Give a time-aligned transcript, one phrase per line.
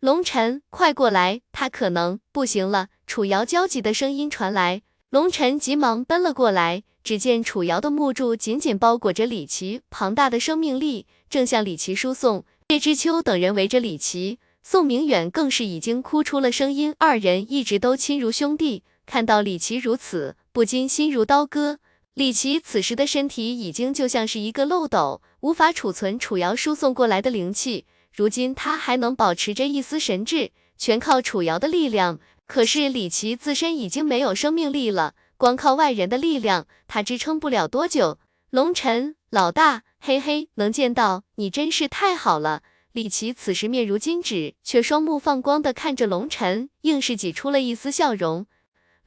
[0.00, 2.88] 龙晨，快过来，他可能不行了。
[3.06, 4.80] 楚瑶焦急的声音传来，
[5.10, 6.84] 龙晨急忙奔了过来。
[7.04, 12.46] 只见楚瑶的木柱紧紧包裹着李琦，庞大的生命力正向李琦输送。
[12.68, 16.94] 叶知秋等人围着李琦，宋明远更是已经哭出了声音。
[16.98, 21.78] 二人一直都亲如兄弟，看到李琦如此，不禁心如刀割。
[22.14, 27.84] 李琦此时的身体已经就像是一个漏斗，无法储存楚瑶输送过来的灵气。
[28.14, 32.18] 如今他还能保持着一丝神智，全靠楚瑶的力量。
[32.46, 35.14] 可是李琦自身已经没有生命力了。
[35.36, 38.18] 光靠外人的力量，他支撑不了多久。
[38.50, 42.62] 龙尘老大，嘿嘿，能见到你真是太好了。
[42.92, 48.46] 李琦此时面如金纸，却双目放光的看着龙尘，硬是挤出了一丝笑容。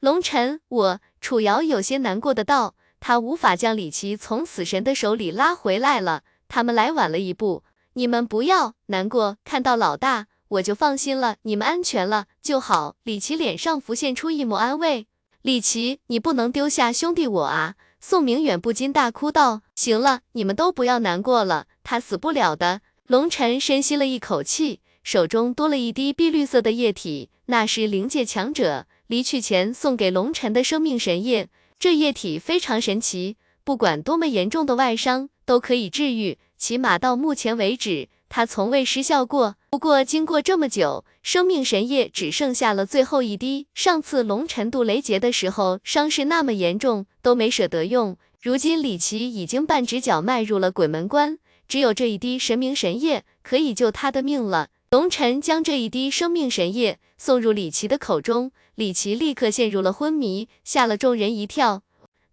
[0.00, 6.22] 龙尘，我楚瑶有些难过的道，他无法将李琦从死神的手里拉回来了。
[6.48, 7.62] 他们来晚了一步，
[7.94, 12.96] 你们不要难过，看到老大我就放心了，你们安全了就好。
[13.02, 15.06] 李琦脸上浮现出一抹安慰。
[15.42, 17.74] 李琦，你不能丢下兄弟我啊！
[18.00, 31.48] 宋明远不禁大哭道：“行了，你们都不要难过了，他死不了的。”龙晨深吸了一口气，手中多了一滴碧绿色的液体，那是灵界强者离去前送给龙晨的生命神液。
[31.78, 38.08] 这液体非常神奇，不管多么严重的外伤都可以治愈，起码到目前为止。
[38.30, 39.56] 它从未失效过。
[39.68, 43.66] 不过经过这么久，生命神液只剩下了最后一滴。
[43.74, 48.16] 上次龙尘渡雷劫的时候，伤势那么严重，都没舍得用。
[48.40, 54.70] 如今李奇已经半只脚迈入了鬼门关，只有这一滴神明神液可以救他的命了。
[54.88, 61.82] 龙尘将这一滴生命神液送入李奇的口中，李奇立刻陷入了昏迷，吓了众人一跳。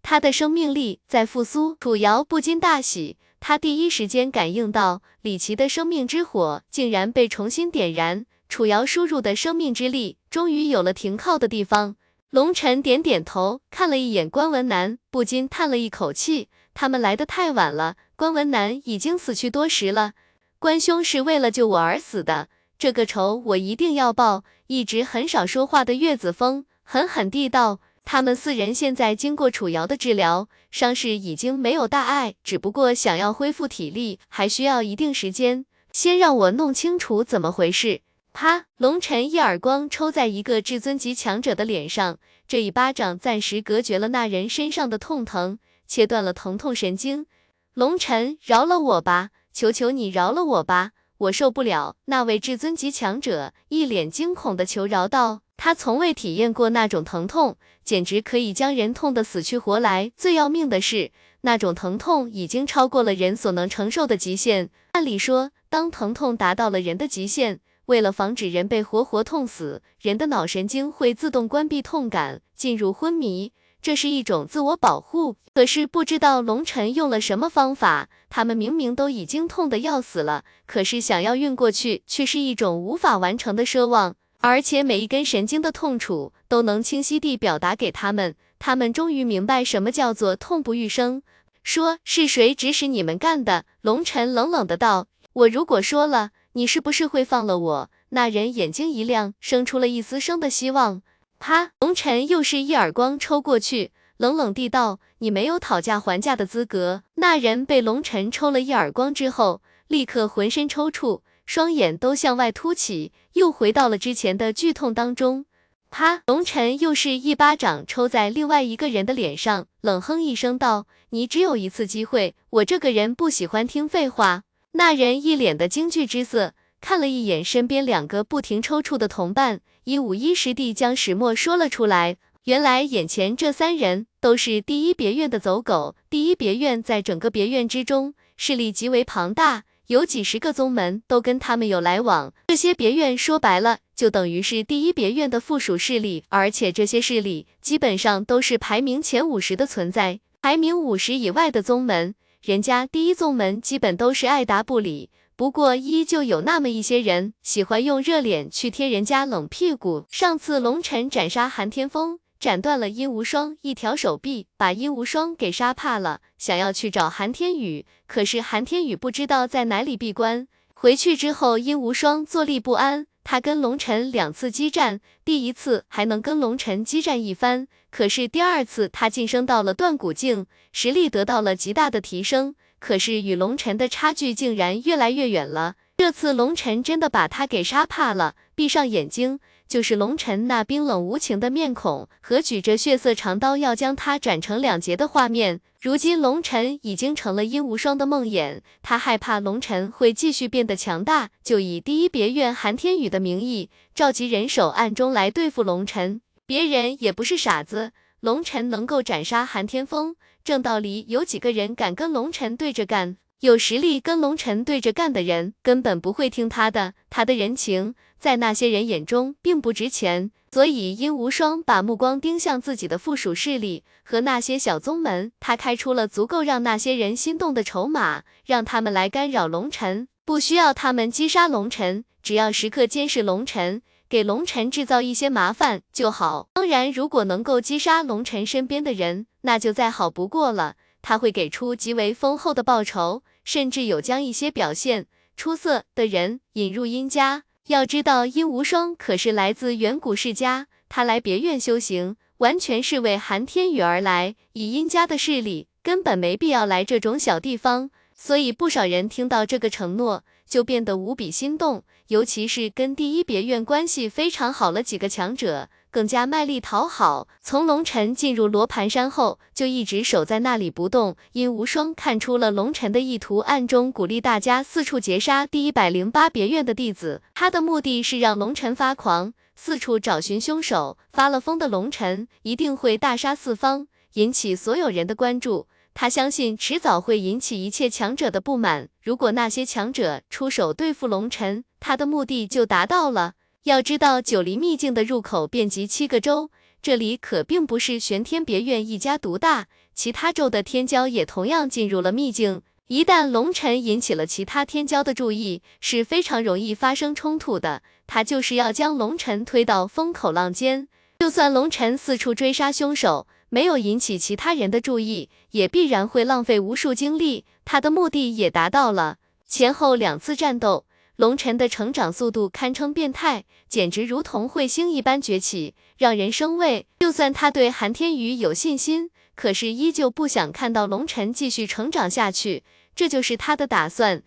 [0.02, 3.18] 他的生命力在复苏，楚瑶不禁大喜。
[3.44, 11.96] 他第一时间感应到李奇的生命之火竟然被重新点燃，楚瑶输入的生命之力终于有了停靠的地方。
[12.30, 20.12] 龙尘点点头，看了一眼关文南，不禁叹了一口气：他们来的太晚了，关文南已经死去多时了。
[20.60, 22.48] 关兄是为了救我而死的，
[22.78, 24.44] 这个仇我一定要报。
[24.68, 27.80] 一直很少说话的岳子峰狠狠地道。
[28.12, 35.64] 他们四人现在经过楚瑶的治疗，伤势已经没有大碍，只不过想要恢复体力，还需要一定时间。
[35.92, 38.02] 先让我弄清楚怎么回事。
[38.34, 38.66] 啪！
[38.76, 47.24] 龙尘一耳光抽在一个至尊级强者的脸上，这一巴掌暂时隔绝了那人身上的痛疼，切断了疼痛神经。
[47.72, 51.96] 龙尘，饶了我吧，求求你饶了我吧，我受不了！
[52.04, 55.40] 那位至尊级强者一脸惊恐的求饶道。
[55.64, 60.10] 他从未体验过那种疼痛，简直可以将人痛得死去活来。
[60.16, 61.12] 最要命的是，
[61.42, 64.70] 那种疼痛已经超过了人所能承受的极限。
[64.90, 75.36] 按理说，当疼痛达到了人的极限，为了防止人被活活痛死，人的脑神经会自动关闭痛感，进入昏迷，这是一种自我保护。
[75.54, 84.16] 可是不知道龙尘用了什么方法，他们明明都已经痛得要死了，可是想要晕过去，却是一种无法完成的奢望。
[84.42, 91.22] 而且每一根神经的痛楚都能清晰地表达给他们，他们终于明白什么叫做痛不欲生。
[91.62, 93.64] 说是谁指使你们干的？
[93.82, 95.06] 龙尘冷冷的道。
[95.32, 97.90] 我如果说了，你是不是会放了我？
[98.08, 101.02] 那人眼睛一亮，生出了一丝生的希望。
[101.38, 101.70] 啪！
[101.78, 107.04] 龙尘又是一耳光抽过去，冷冷地道：你没有讨价还价的资格。
[107.14, 111.20] 那人被龙尘抽了一耳光之后，立刻浑身抽搐。
[111.46, 115.46] 双眼都向外凸起，又回到了之前的剧痛当中。
[115.90, 116.22] 啪！
[116.26, 132.16] 龙尘又是一巴掌抽在另外一个人的脸上，冷哼一声道：“你只有一次机会，我这个人不喜欢听废话。”那人一脸的惊惧之色，看了一眼身边两个不停抽搐的同伴，一五一十地将始末说了出来。
[132.44, 135.94] 原来眼前这三人都是第一别院的走狗。
[136.08, 139.64] 第一别院在整个别院之中势力极为庞大。
[139.92, 155.10] 有几十个宗门都跟他们有来往，这些别院说白了就等于是第一别院的附属势力，而且这些势力基本上都是排名前五十的存在，排名五十以外的宗门，人家第一宗门基本都是爱答不理。
[155.36, 160.06] 不过依旧有那么一些人喜欢用热脸去贴人家冷屁股。
[160.10, 162.18] 上次龙尘斩杀韩天风。
[162.42, 170.48] 斩断了殷无双一条手臂，把殷无双给杀怕了，想要去找韩天宇，可是韩天宇不知道在哪里闭关。
[170.74, 173.06] 回去之后，殷无双坐立不安。
[173.22, 185.76] 他跟龙尘两次激战，第一次还能跟龙尘激战一番，可是第二次他晋升到了断骨境，实力得到了极大的提升，可是与龙尘的差距竟然越来越远了。
[185.96, 195.60] 这次龙晨真的把他给杀怕了，闭上眼睛，就是龙晨那冰冷无情的面孔和举着血色长刀要将他斩成两截的画面。
[195.80, 206.20] 如今龙晨已经成了殷无双的梦魇，他害怕龙晨会继续变得强大，就以第一别院韩天宇的名义召集人手暗中来对付龙晨。
[206.46, 213.16] 别人也不是傻子，龙晨能够斩杀韩天风，正道里有几个人敢跟龙晨对着干？
[213.42, 216.94] 有实力跟龙晨对着干的人，根本不会听他的。
[217.10, 236.46] 他的人情在那些人眼中并不值钱，所以殷无双把目光盯向自己的附属势力和那些小宗门，他开出了足够让那些人心动的筹码，让他们来干扰龙晨，不需要他们击杀龙晨，只要时刻监视龙晨，给龙晨制造一些麻烦就好。
[236.52, 243.24] 当然，如果能够击杀龙晨身边的人，那就再好不过了，他会给出极为丰厚的报酬。
[243.44, 245.06] 甚至有将一些表现
[245.36, 247.44] 出色的人引入殷家。
[247.68, 254.34] 要知道，殷无双可是来自远古世家，他来别院修行，完全是为韩天宇而来。
[254.52, 257.90] 以殷家的势力，根本没必要来这种小地方。
[258.14, 261.84] 所以，不少人听到这个承诺，就变得无比心动。
[262.08, 265.70] 尤其是跟第一别院关系非常好了几个强者。
[265.92, 267.28] 更加卖力讨好。
[267.42, 271.14] 从龙尘进入罗盘山后，就一直守在那里不动。
[271.32, 277.20] 殷无双看出了龙尘的意图，暗中鼓励大家四处劫杀第一百零八别院的弟子。
[277.34, 280.96] 他的目的是让龙尘发狂，四处找寻凶手。
[281.12, 285.68] 发了疯的龙尘一定会大杀四方，引起所有人的关注。
[285.94, 288.88] 他相信迟早会引起一切强者的不满。
[289.02, 293.34] 如果那些强者出手对付龙尘，他的目的就达到了。
[293.64, 296.50] 要知道，九黎秘境的入口遍及七个州，
[296.82, 302.62] 这里可并不是玄天别院一家独大，其他州的天骄也同样进入了秘境。
[302.88, 307.84] 一旦龙尘引起了其他天骄的注意，是非常容易发生冲突的。
[308.08, 310.88] 他就是要将龙尘推到风口浪尖。
[311.20, 317.44] 就算龙尘四处追杀凶手，没有引起其他人的注意，也必然会浪费无数精力。
[317.64, 319.18] 他的目的也达到了。
[319.46, 320.84] 前后两次战斗。
[321.16, 326.86] 龙尘的成长速度堪称变态，简直如同彗星一般崛起，让人生畏。
[327.00, 332.64] 就算他对韩天宇有信心，可是依旧不想看到龙尘继续成长下去，
[332.96, 334.22] 这就是他的打算。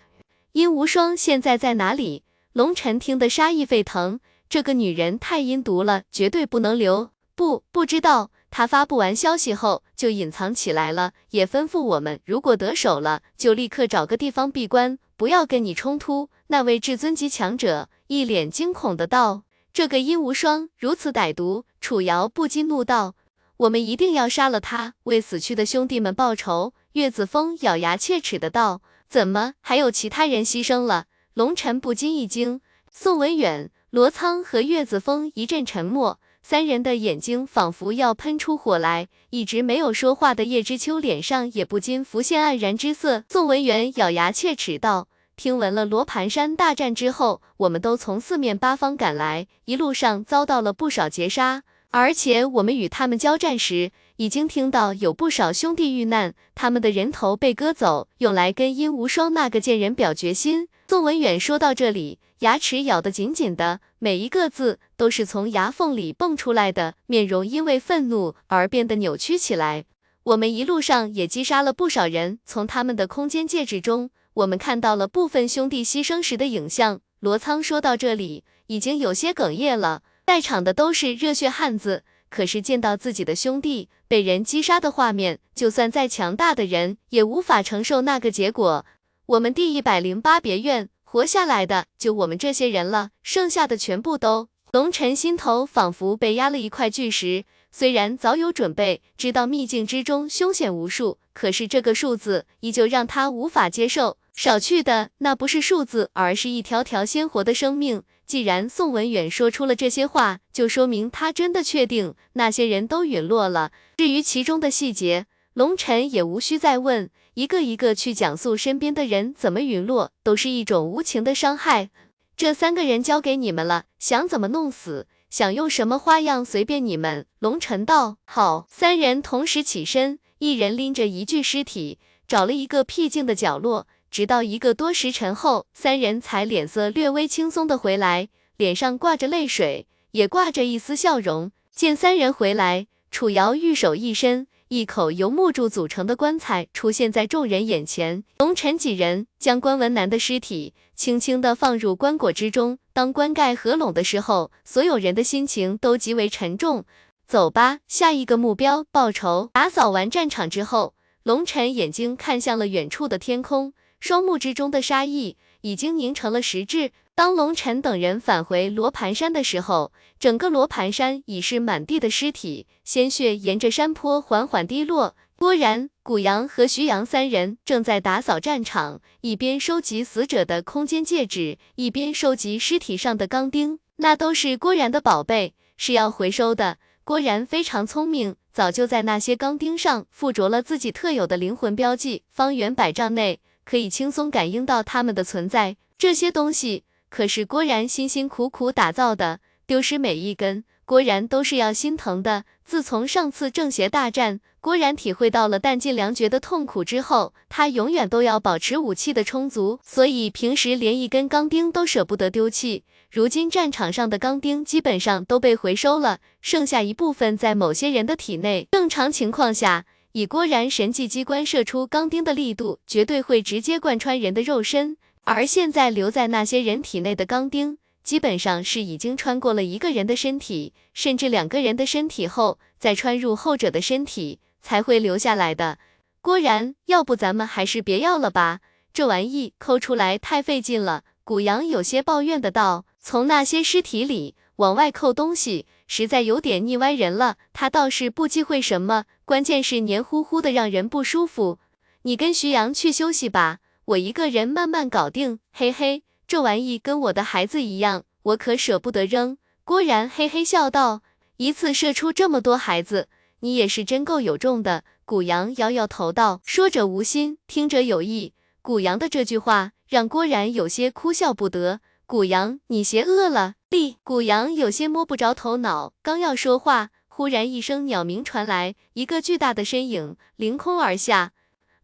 [0.52, 2.24] 殷无双现在在哪里？
[2.54, 7.10] 龙尘听得杀意沸腾，这个女人太阴毒了，绝对不能留。
[7.36, 8.32] 不，不知道。
[8.52, 16.30] 他发布完消息后就隐藏起来了，也吩咐我们，如果得手了，就立刻找个地方闭关，不要跟你冲突。
[16.48, 19.44] 那位至尊级强者一脸惊恐的道
[19.74, 23.16] ：“这个殷无双如此歹毒。”楚瑶不禁怒道
[23.58, 39.10] ：“我们一定要杀了他，为死去的兄弟们报仇。”岳子峰咬牙切齿的道：“怎么还有其他人牺牲了？”龙晨不禁一惊，宋文远、罗苍和岳子峰一阵沉默，三人的眼睛仿佛要喷出火来。
[39.32, 43.26] 一直没有说话的叶知秋脸上也不禁浮现黯然之色。
[43.30, 45.10] 宋文远咬牙切齿道。
[45.38, 60.70] 听闻了罗盘山大战之后，我们都从四面八方赶来，一路上遭到了不少劫杀，而且我们与他们交战时，已经听到有不少兄弟遇难，他们的人头被割走，用来跟殷无双那个贱人表决心。
[60.88, 69.84] 宋文远说到这里，牙齿咬得紧紧的，每一个字都是从牙缝里蹦出来的，面容因为愤怒而变得扭曲起来。
[70.24, 74.10] 我们一路上也击杀了不少人，从他们的空间戒指中。
[74.36, 77.00] 我们看到了部分兄弟牺牲时的影像。
[77.22, 80.04] 罗仓说到这里，已经有些哽咽了。
[80.28, 88.86] 在场的都是热血汉子，可是见到自己的兄弟被人击杀的画面，就算再强大的人也无法承受那个结果。
[89.28, 94.50] 我们第一百零八别院活下来的就我们这些人了，剩下的全部都……
[94.74, 97.46] 龙尘心头仿佛被压了一块巨石。
[97.72, 104.18] 虽然早有准备，知道秘境之中凶险无数，可是这个数字依旧让他无法接受。
[104.36, 108.04] 少去的那不是数字，而是一条条鲜活的生命。
[108.26, 113.72] 既然宋文远说出了这些话，就说明他真的确定那些人都陨落了。
[113.98, 121.90] 至于其中的细节，龙尘也无需再问，一个一个去讲述身边的人怎么陨落，都是一种无情的伤害。
[122.36, 127.26] 这三个人交给你们了，想怎么弄死，想用什么花样，随便你们。
[127.40, 133.88] 龙尘道：“好。”三人同时起身，一人拎着一具尸体，找了一个僻静的角落。
[134.16, 141.52] 直到一个多时辰后，三人才脸色略微轻松的回来，脸上挂着泪水，也挂着一丝笑容。
[141.74, 148.24] 见三人回来，楚瑶玉手一伸，一口由木柱组成的棺材出现在众人眼前。
[148.38, 152.80] 龙尘几人将关文南的尸体轻轻地放入棺椁之中。
[152.94, 156.86] 当棺盖合拢的时候，所有人的心情都极为沉重。
[157.28, 159.50] 走吧，下一个目标报仇。
[159.52, 160.94] 打扫完战场之后，
[161.24, 163.74] 龙尘眼睛看向了远处的天空，
[164.08, 166.92] 双目之中的杀意已经凝成了实质。
[167.16, 175.16] 当龙尘等人返回罗盘山的时候，整个罗盘山已是满地的尸体，鲜血沿着山坡缓缓滴落。
[175.36, 186.78] 郭然、古阳和徐阳三人正在打扫战场，一边收集死者的空间戒指，一边收集尸体上的钢钉，那都是郭然的宝贝，是要回收的。
[187.04, 195.76] 郭然非常聪明，早就在那些钢钉上附着了自己特有的灵魂标记，方圆百丈内可以轻松感应到他们的存在。
[195.98, 196.84] 这些东西。
[197.08, 202.44] 可是郭然辛辛苦苦打造的，丢失每一根，郭然都是要心疼的。
[202.66, 212.84] 自从上次正邪大战，郭然体会到了弹尽粮绝的痛苦之后，他永远都要保持武器的充足，所以平时连一根钢钉都舍不得丢弃。
[213.10, 218.68] 如今战场上的钢钉基本上都被回收了，剩下一部分在某些人的体内。
[218.72, 224.96] 正常情况下，以郭然神技机关射出钢钉的力度，绝对会直接贯穿人的肉身。
[225.26, 235.80] 而现在留在那些人体内的钢钉，基本上是已经穿过了一个人的身体，甚至两个人的身体后，再穿入后者的身体才会留下来的。
[236.22, 238.62] 郭然，要不咱们还是别要了吧，
[238.94, 241.04] 这玩意抠出来太费劲了。
[241.26, 247.38] 古阳有些抱怨的道，从那些尸体里往外抠东西，实在有点腻歪人了。
[247.54, 251.60] 他倒是不忌讳什么，关键是黏糊糊的，让人不舒服。
[252.04, 253.60] 你跟徐阳去休息吧。
[253.86, 259.38] 我一个人慢慢搞定，嘿嘿，这玩意跟我的孩子一样，我可舍不得扔。
[259.64, 261.02] 郭然嘿嘿笑道，
[261.38, 263.08] 一次射出这么多孩子，
[263.42, 264.84] 你也是真够有种的。
[265.06, 268.34] 古阳摇摇头道，说者无心，听者有意。
[268.64, 271.82] 古阳的这句话让郭然有些哭笑不得。
[272.08, 273.54] 古阳，你邪恶了！
[274.04, 281.34] 古阳有些摸不着头脑，刚要说话，忽然一声鸟鸣传来，一个巨大的身影凌空而下。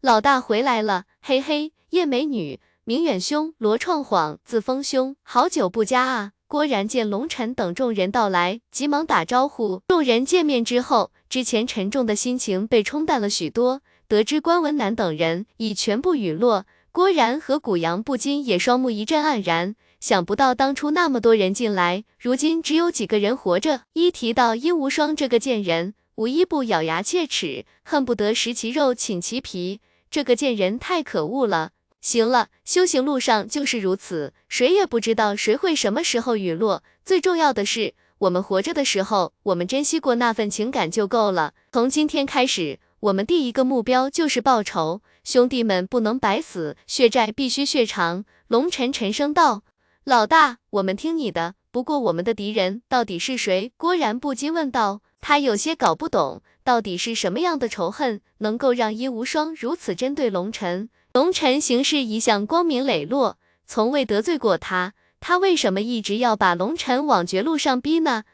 [0.00, 1.72] 老大回来了，嘿嘿。
[1.90, 6.32] 叶美女，明远兄，罗创晃，自封兄，好久不加啊！
[6.48, 9.82] 郭然见龙尘等众人到来，急忙打招呼。
[9.88, 13.82] 众人见面之后，之前沉重的心情被冲淡了许多。
[14.08, 19.76] 得知关文南等人已全部陨落，郭然和古阳不禁也双目一阵黯然。
[20.02, 23.82] 想不到当初那么多人进来，如今只有几个人活着。
[23.92, 29.80] 一提到殷无双这个贱人，无一不咬牙切齿，恨不得食其肉，寝其皮。
[30.10, 31.70] 这个贱人太可恶了。
[32.00, 36.82] 行了，修行路上就是如此，谁也不知道谁会什么时候陨落。
[37.04, 41.54] 最重要的是，我们活着的时候，我们珍惜过那份情感就够了。
[41.70, 48.24] 从今天开始，我们第一个目标就是报仇，兄弟们不能白死，血债必须血偿。
[48.48, 49.62] 龙尘沉声道
[50.04, 51.54] ：“老大，我们听你的。
[51.70, 60.90] 不过我们的敌人到底是谁？”郭然不禁问道，他有些搞不懂，到底是什么样的仇恨，能够让殷无双如此针对龙尘？
[61.12, 68.24] 龙尘行事一向光明磊落，从未得罪过他，他为什么一直要把龙尘往绝路上逼呢？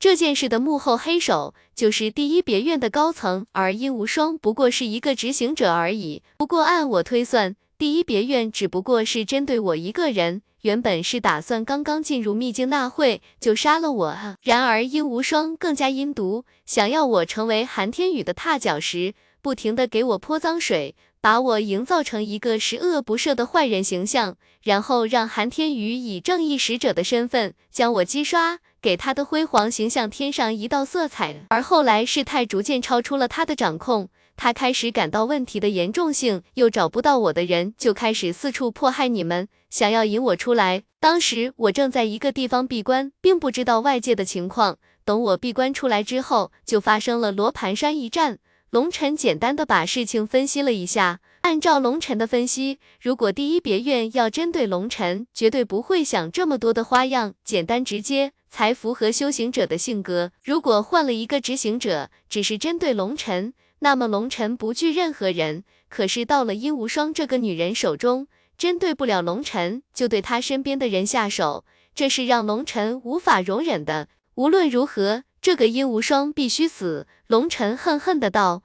[0.00, 6.24] 这件事的幕后黑手就是第一别院的高层，而殷无双不过是一个执行者而已。
[6.36, 14.38] 不过按我推算，第一别院只不过是针对我一个人，原本是打算刚刚进入秘境纳会就杀了我啊。
[14.40, 19.12] 然而殷无双更加阴毒，想要我成为韩天宇的踏脚石，
[19.42, 20.96] 不停的给我泼脏水。
[21.20, 31.46] 把我营造成一个十恶不赦的坏人形象，然后让韩天宇以正义使者的身份将我击刷，给他的辉煌形象添上一道色彩。
[31.48, 40.82] 而后来事态逐渐超出了他的掌控，他开始感到问题的严重性，又找不到我的人，就开始四处迫害你们，想要引我出来。
[41.00, 44.78] 当时我正在一个地方闭关，并不知道外界的情况。
[45.04, 48.38] 等我闭关出来之后，就发生了罗盘山一战。
[48.70, 60.32] 龙尘简单的把事情分析了一下，按照龙尘的分析，如果第一别院要针对龙尘，绝对不会想这么多的花样，简单直接才符合修行者的性格。
[60.42, 65.62] 如果换了一个执行者，只是针对龙尘，那么龙尘不惧任何人。
[65.88, 68.26] 可是到了殷无双这个女人手中，
[68.56, 71.64] 针对不了龙尘，就对她身边的人下手，
[71.94, 74.08] 这是让龙尘无法容忍的。
[74.34, 75.22] 无论如何。
[75.44, 77.06] 这个殷无双必须死！
[77.26, 78.62] 龙尘恨恨的道：“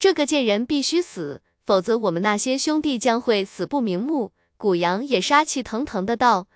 [0.00, 6.48] 这个贱人必须死，否则我们那些兄弟将会死不瞑目。”古阳也杀气腾腾的道：“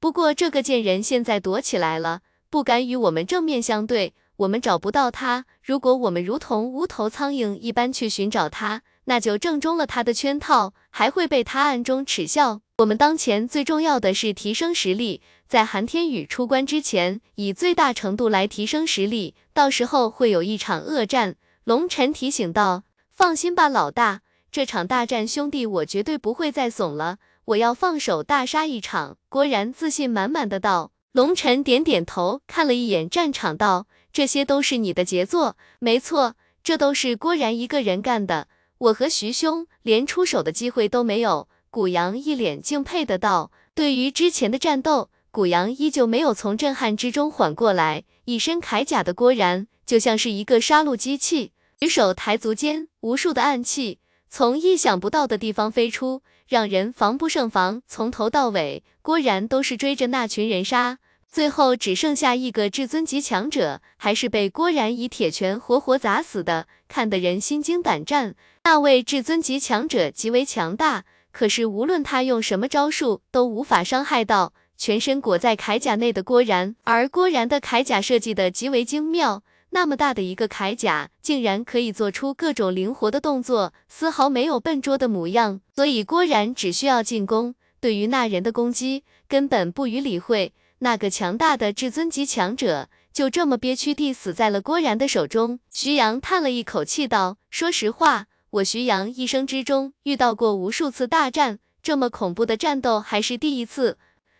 [0.00, 5.44] 不过这个贱人现在躲起来了，不敢与我们正面相对，我们找不到他。
[5.62, 12.62] 如果我们如同无头苍蝇一般去寻找他，那就正中了他的圈套，还会被他暗中耻笑。
[12.78, 21.36] 我们当前最重要的是提升实力，在韩天宇出关之前，以最大程度来提升实力，到时候会有一场恶战。
[21.64, 30.92] 龙晨提醒道：“放心吧，老大，这场大战，兄弟我绝对不会再怂了，我要放手大杀一场。”郭然自信满满的道。
[31.12, 38.48] 龙晨点点头，看了一眼战场，道：“这些都是你的杰作。”没错，这都是郭然一个人干的，
[38.78, 41.48] 我和徐兄连出手的机会都没有。
[41.70, 48.04] 古阳一脸敬佩的道：“对于之前的战斗，古阳依旧没有从震撼之中缓过来。
[48.24, 60.98] 一身铠甲的郭然就像是一个杀戮机器，举手抬足间，无数的暗器从意想不到的地方飞出。”让人防不胜防，从头到尾，郭然都是追着那群人杀，
[61.30, 68.34] 最后只剩下一个至尊级强者，还是被郭然以铁拳活活砸死的，看得人心惊胆战。
[68.64, 79.44] 那位至尊级强者极为强大，可是无论他用什么招数，都无法伤害到全身裹在铠甲内的郭然，而郭然的铠甲设计的极为精妙。
[79.72, 85.60] 那么大的一个铠甲，竟然可以做出各种灵活的动作，丝毫没有笨拙的模样。
[85.76, 90.52] 所以郭然只需要进攻，对于那人的攻击根本不予理会。
[90.80, 95.60] 那个强大的至尊级强者就这么憋屈地死在了郭然的手中。
[95.70, 103.98] 徐阳叹了一口气道：“说实话，我徐阳一生之中遇到过无数次大战，这么恐怖的战斗还是第一次。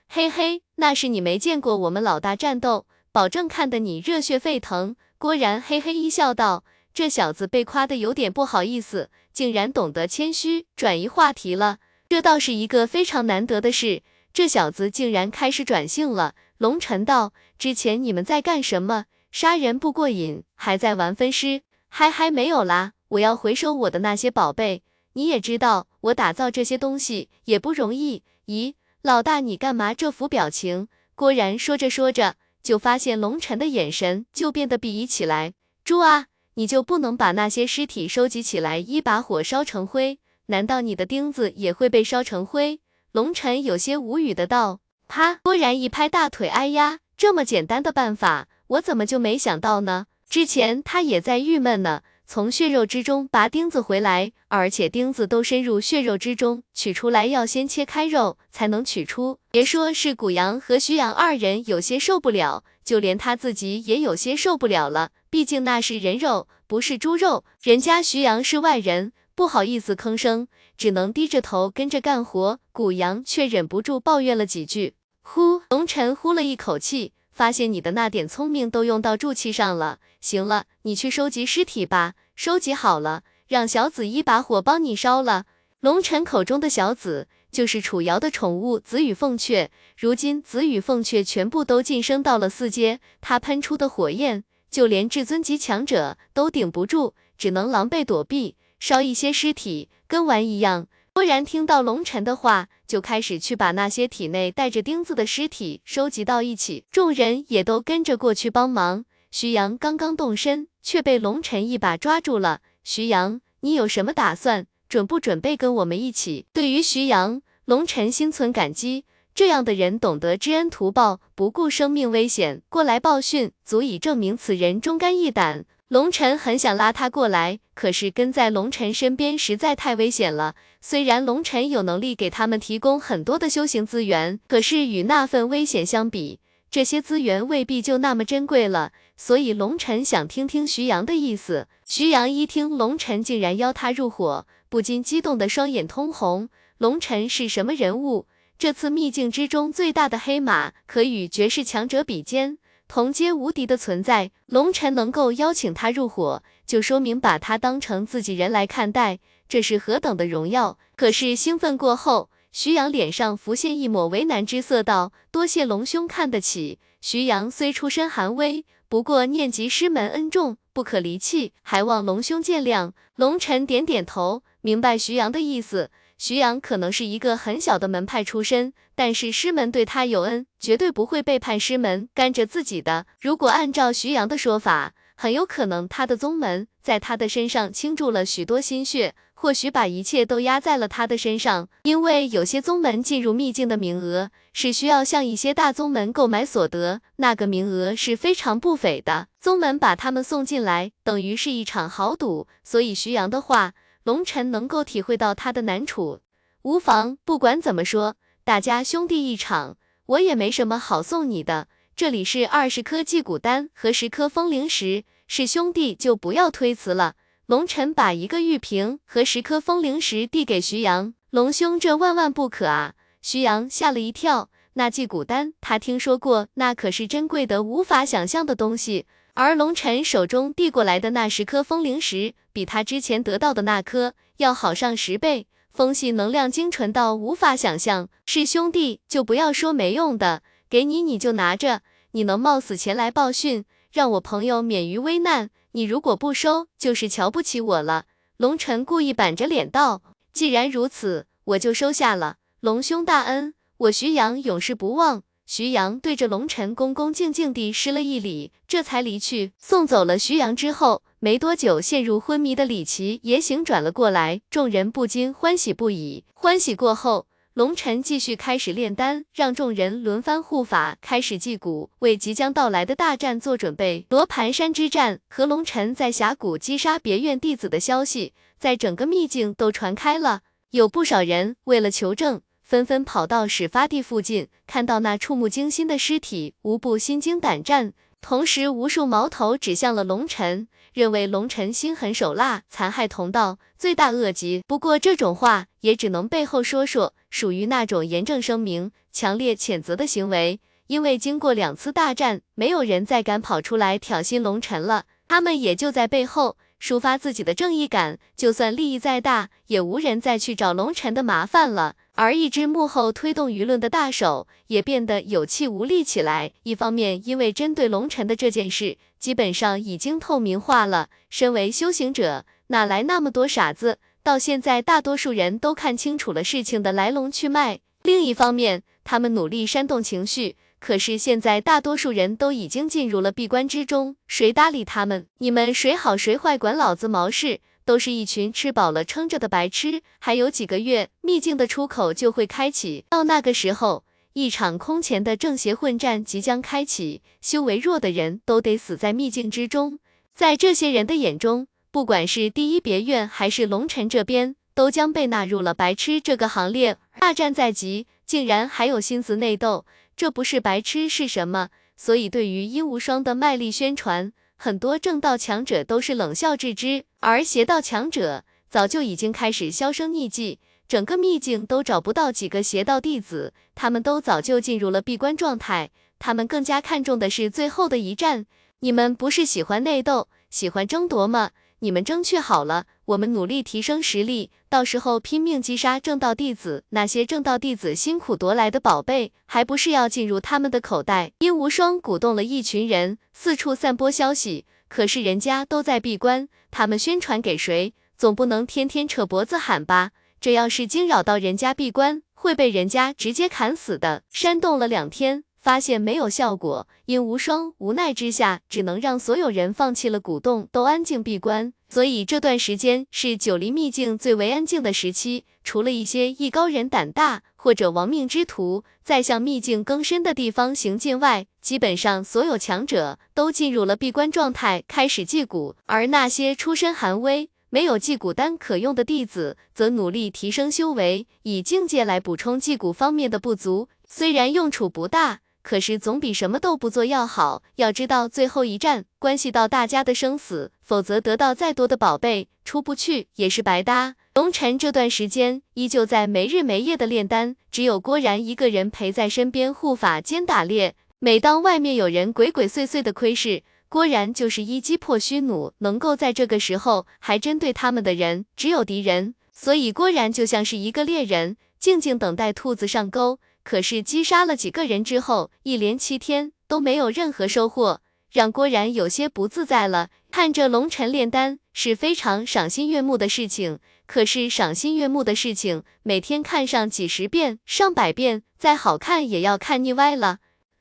[0.09, 11.79] 嘿嘿，那是你没见过我们老大战斗，保证看得你热血沸腾。”郭然嘿嘿一笑，道：“这小子被夸的有点不好意思，竟然懂得谦虚，转移话题了。
[12.09, 14.03] 这倒是一个非常难得的事。
[14.33, 19.07] 这小子竟然开始转性了。”龙尘道：“之前你们在干什么？
[19.33, 21.63] 杀人不过瘾，还在玩分尸？
[21.89, 24.83] 嗨嗨，没有啦，我要回收我的那些宝贝。
[25.15, 28.23] 你也知道，我打造这些东西也不容易。
[28.47, 32.37] 咦，老大，你干嘛这副表情？”郭然说着说着。
[32.63, 35.55] 就发现龙尘的眼神就变得鄙夷起来。
[35.83, 40.19] 猪啊，你就不能把那些尸体收集起来，一把火烧成灰？
[40.49, 42.81] 难道你的钉子也会被烧成灰？
[43.13, 44.79] 龙尘有些无语的道。
[45.09, 45.41] 啪！
[45.43, 50.07] 郭然一拍大腿，哎呀，这么简单的办法，我怎么就没想到呢？
[50.29, 52.03] 之前他也在郁闷呢。
[52.25, 59.41] 从血肉之中拔钉子回来，而且钉子都深入血肉之中，取出来要先切开肉才能取出。
[59.51, 65.11] 别说是古阳和徐阳二人有些受不了，就连他自己也有些受不了了。
[65.29, 67.45] 毕竟那是人肉，不是猪肉。
[67.61, 72.61] 人家徐阳是外人，不好意思吭声，只能低着头跟着干活。
[72.73, 74.97] 古阳却忍不住抱怨了几句。
[75.23, 77.15] 呼，龙尘呼了一口气。
[77.33, 79.99] 发现你的那点聪明都用到助气上了。
[80.21, 82.17] 行了，你去收集尸体吧。
[82.35, 85.47] 收集好了，让小紫一把火帮你烧了。
[85.81, 89.71] 龙尘口中的小紫，就是楚瑶的宠物紫羽凤雀。
[89.97, 98.57] 如今紫羽凤雀全部都晋升到了四阶，它喷出的火焰，就连至尊级强者都顶不住，只能狼狈躲避。
[98.81, 100.89] 烧一些尸体，跟玩一样。
[101.15, 106.87] 忽然听到龙尘的话，就开始去把那些体内带着钉子的尸体收集到一起。
[106.91, 109.05] 众人也都跟着过去帮忙。
[109.31, 112.61] 徐阳刚刚动身，却被龙尘一把抓住了。
[112.83, 114.67] 徐阳，你有什么打算？
[114.89, 116.47] 准不准备跟我们一起？
[116.55, 119.05] 对于徐阳，龙尘心存感激。
[119.35, 125.67] 这样的人懂得知恩图报，不顾生命危险过来报讯，足以证明此人忠肝义胆。
[125.91, 130.55] 龙尘很想拉他过来，可是跟在龙尘身边实在太危险了。
[130.81, 136.39] 虽然龙尘有能力给他们提供很多的修行资源，可是与那份危险相比，
[136.71, 138.93] 这些资源未必就那么珍贵了。
[139.17, 141.67] 所以龙晨想听听徐阳的意思。
[141.85, 146.51] 徐阳一听龙晨竟然邀他入伙，不禁激动的双眼通红。
[146.79, 148.29] 龙晨是什么人物？
[148.57, 152.59] 这次秘境之中最大的黑马，可与绝世强者比肩。
[152.91, 160.77] 同阶无敌的存在，龙尘能够邀请他入伙，就说明把他当成自己人来看待，这是何等的荣耀！
[160.97, 172.91] 可是兴奋过后，徐阳脸上浮现一抹为难之色，道：“多谢龙兄看得起。”徐阳虽出身寒微，不过念及师门恩重，不可离弃，还望龙兄见谅。
[173.15, 175.91] 龙尘点点头，明白徐阳的意思。
[176.19, 183.07] 徐阳可能是一个很小的门派出身，但是师门对他有恩，绝对不会背叛师门，干着自己的。
[183.21, 191.71] 如果按照徐阳的说法，很有可能他的宗门在他的身上倾注了许多心血，或许把一切都压在了他的身上。
[191.85, 199.29] 因为有些宗门进入秘境的名额是需要向一些大宗门购买所得，那个名额是非常不菲的。
[199.41, 202.47] 宗门把他们送进来，等于是一场豪赌。
[202.63, 203.73] 所以徐阳的话，
[204.05, 206.21] 龙尘能够体会到他的难处。
[206.63, 211.69] 无妨，不管怎么说，大家兄弟一场，我也没什么好送你的。
[211.95, 217.15] 这里是二十颗祭骨丹和十颗风灵石，是兄弟就不要推辞了。
[217.47, 222.95] 龙尘把一个玉瓶和十颗风灵石递给徐阳，龙兄这万万不可啊！
[223.21, 229.07] 徐阳吓了一跳，那祭骨丹他听说过，那可是珍贵的无法想象的东西。
[229.43, 238.11] 而龙尘手中递过来的那十颗风灵石，比他之前得到的那颗要好上十倍，风系能量精纯到无法想象。
[238.27, 241.81] 是兄弟就不要说没用的，给你你就拿着。
[242.11, 245.49] 你能冒死前来报讯，让我朋友免于危难？
[245.73, 248.05] 你如果不收，就是瞧不起我了。
[248.37, 250.03] 龙尘故意板着脸道
[250.35, 252.37] ：“既然如此，我就收下了。
[252.61, 259.51] 龙兄大恩，我徐阳永世不忘。”徐阳对着龙尘恭恭敬敬地施了一礼，这才离去。
[259.59, 266.23] 送走了徐阳之后，没多久，陷入昏迷的李琦也醒转了过来，众人不禁欢喜不已。
[266.35, 267.27] 欢喜过后。
[267.55, 274.07] 龙尘继续开始炼丹，让众人轮番护法，开始祭谷，为即将到来的大战做准备。
[274.09, 280.43] 罗盘山之战和龙尘在峡谷击杀别院弟子的消息，在整个秘境都传开了。
[280.71, 287.93] 有不少人为了求证，纷纷跑到始发地附近，看到那触目惊心的尸体，无不心惊胆战。
[288.21, 294.63] 同时，无数矛头指向了龙尘，认为龙尘心狠手辣，残害同道，罪大恶极。
[294.69, 300.61] 不过这种话也只能背后说说，属于那种严正声明、强烈谴责的行为。
[300.87, 308.21] 因为经过两次大战，没有人再敢跑出来挑衅龙尘了，他们也就在背后抒发自己的正义感。
[308.37, 311.97] 就算利益再大，也无人再去找龙尘的麻烦了。
[312.21, 316.53] 而一只幕后推动舆论的大手也变得有气无力起来。
[316.65, 323.97] 一方面，因为针对龙尘的这件事基本上已经透明化了，身为修行者，哪来那么多傻子？
[324.23, 327.81] 到现在，大多数人都看清楚了事情的来龙去脉。
[328.03, 335.27] 另一方面，他们努力煽动情绪，可是现在大多数人都已经进入了闭关之中，谁搭理他们？
[335.39, 337.61] 你们谁好谁坏，管老子毛事？
[337.91, 349.99] 都是一群吃饱了撑着的白痴，还有几个月，秘境的出口就会开启，到那个时候，一场空前的正邪混战即将开启，修为弱的人都得死在秘境之中。
[350.33, 356.97] 在这些人的眼中，不管是第一别院还是龙尘这边，都将被纳入了白痴这个行列。
[357.19, 359.85] 大战在即，竟然还有心思内斗，
[360.17, 361.71] 这不是白痴是什么？
[361.97, 364.33] 所以对于殷无双的卖力宣传。
[364.63, 375.89] 很多正道强者都是冷笑置之，而邪道强者早就已经开始销声匿迹，整个秘境都找不到几个邪道弟子，他们都早就进入了闭关状态。
[376.19, 378.45] 他们更加看重的是最后的一战。
[378.81, 381.53] 你们不是喜欢内斗，喜欢争夺吗？
[381.83, 386.85] 你们争取好了，我们努力提升实力，到时候拼命击杀正道弟子。
[386.91, 391.33] 那些正道弟子辛苦夺来的宝贝，还不是要进入他们的口袋？
[391.39, 394.67] 殷无双鼓动了一群人，四处散播消息。
[394.89, 397.95] 可是人家都在闭关，他们宣传给谁？
[398.17, 400.11] 总不能天天扯脖子喊吧？
[400.39, 404.25] 这要是惊扰到人家闭关，会被人家直接砍死的。
[404.31, 405.45] 煽动了两天。
[405.61, 411.73] 发现没有效果，殷无双无奈之下，只能让所有人放弃了鼓动，都安静闭关。
[411.89, 425.75] 所以这段时间是九黎秘境最为安静的时期，除了一些艺高人胆大或者亡命之徒在向秘境更深的地方行进外，基本上所有强者都进入了闭关状态，开始祭蛊。
[425.87, 433.89] 而那些出身寒微、没有祭蛊丹可用的弟子，则努力提升修为，以境界来补充祭蛊方面的不足。
[434.07, 435.41] 虽然用处不大。
[435.71, 437.63] 可是总比什么都不做要好。
[437.77, 444.17] 要知道，最后一战关系到大家的生死，否则得到再多的宝贝，出不去也是白搭。
[444.35, 450.97] 龙晨这段时间依旧在没日没夜的炼丹，只有郭然一个人陪在身边护法兼打猎。
[451.21, 455.73] 每当外面有人鬼鬼祟祟的窥视，郭然就是一击破虚弩。
[455.79, 459.37] 能够在这个时候还针对他们的人，只有敌人。
[459.53, 463.39] 所以郭然就像是一个猎人，静静等待兔子上钩。
[463.71, 468.01] 可是击杀了几个人之后，一连七天都没有任何收获，
[468.33, 470.09] 让郭然有些不自在了。
[470.33, 473.79] 看着龙尘炼丹是非常赏心悦目的事情，
[474.09, 480.39] 可是赏心悦目的事情，每天看上几十遍、上百遍，再好看也要看腻歪了。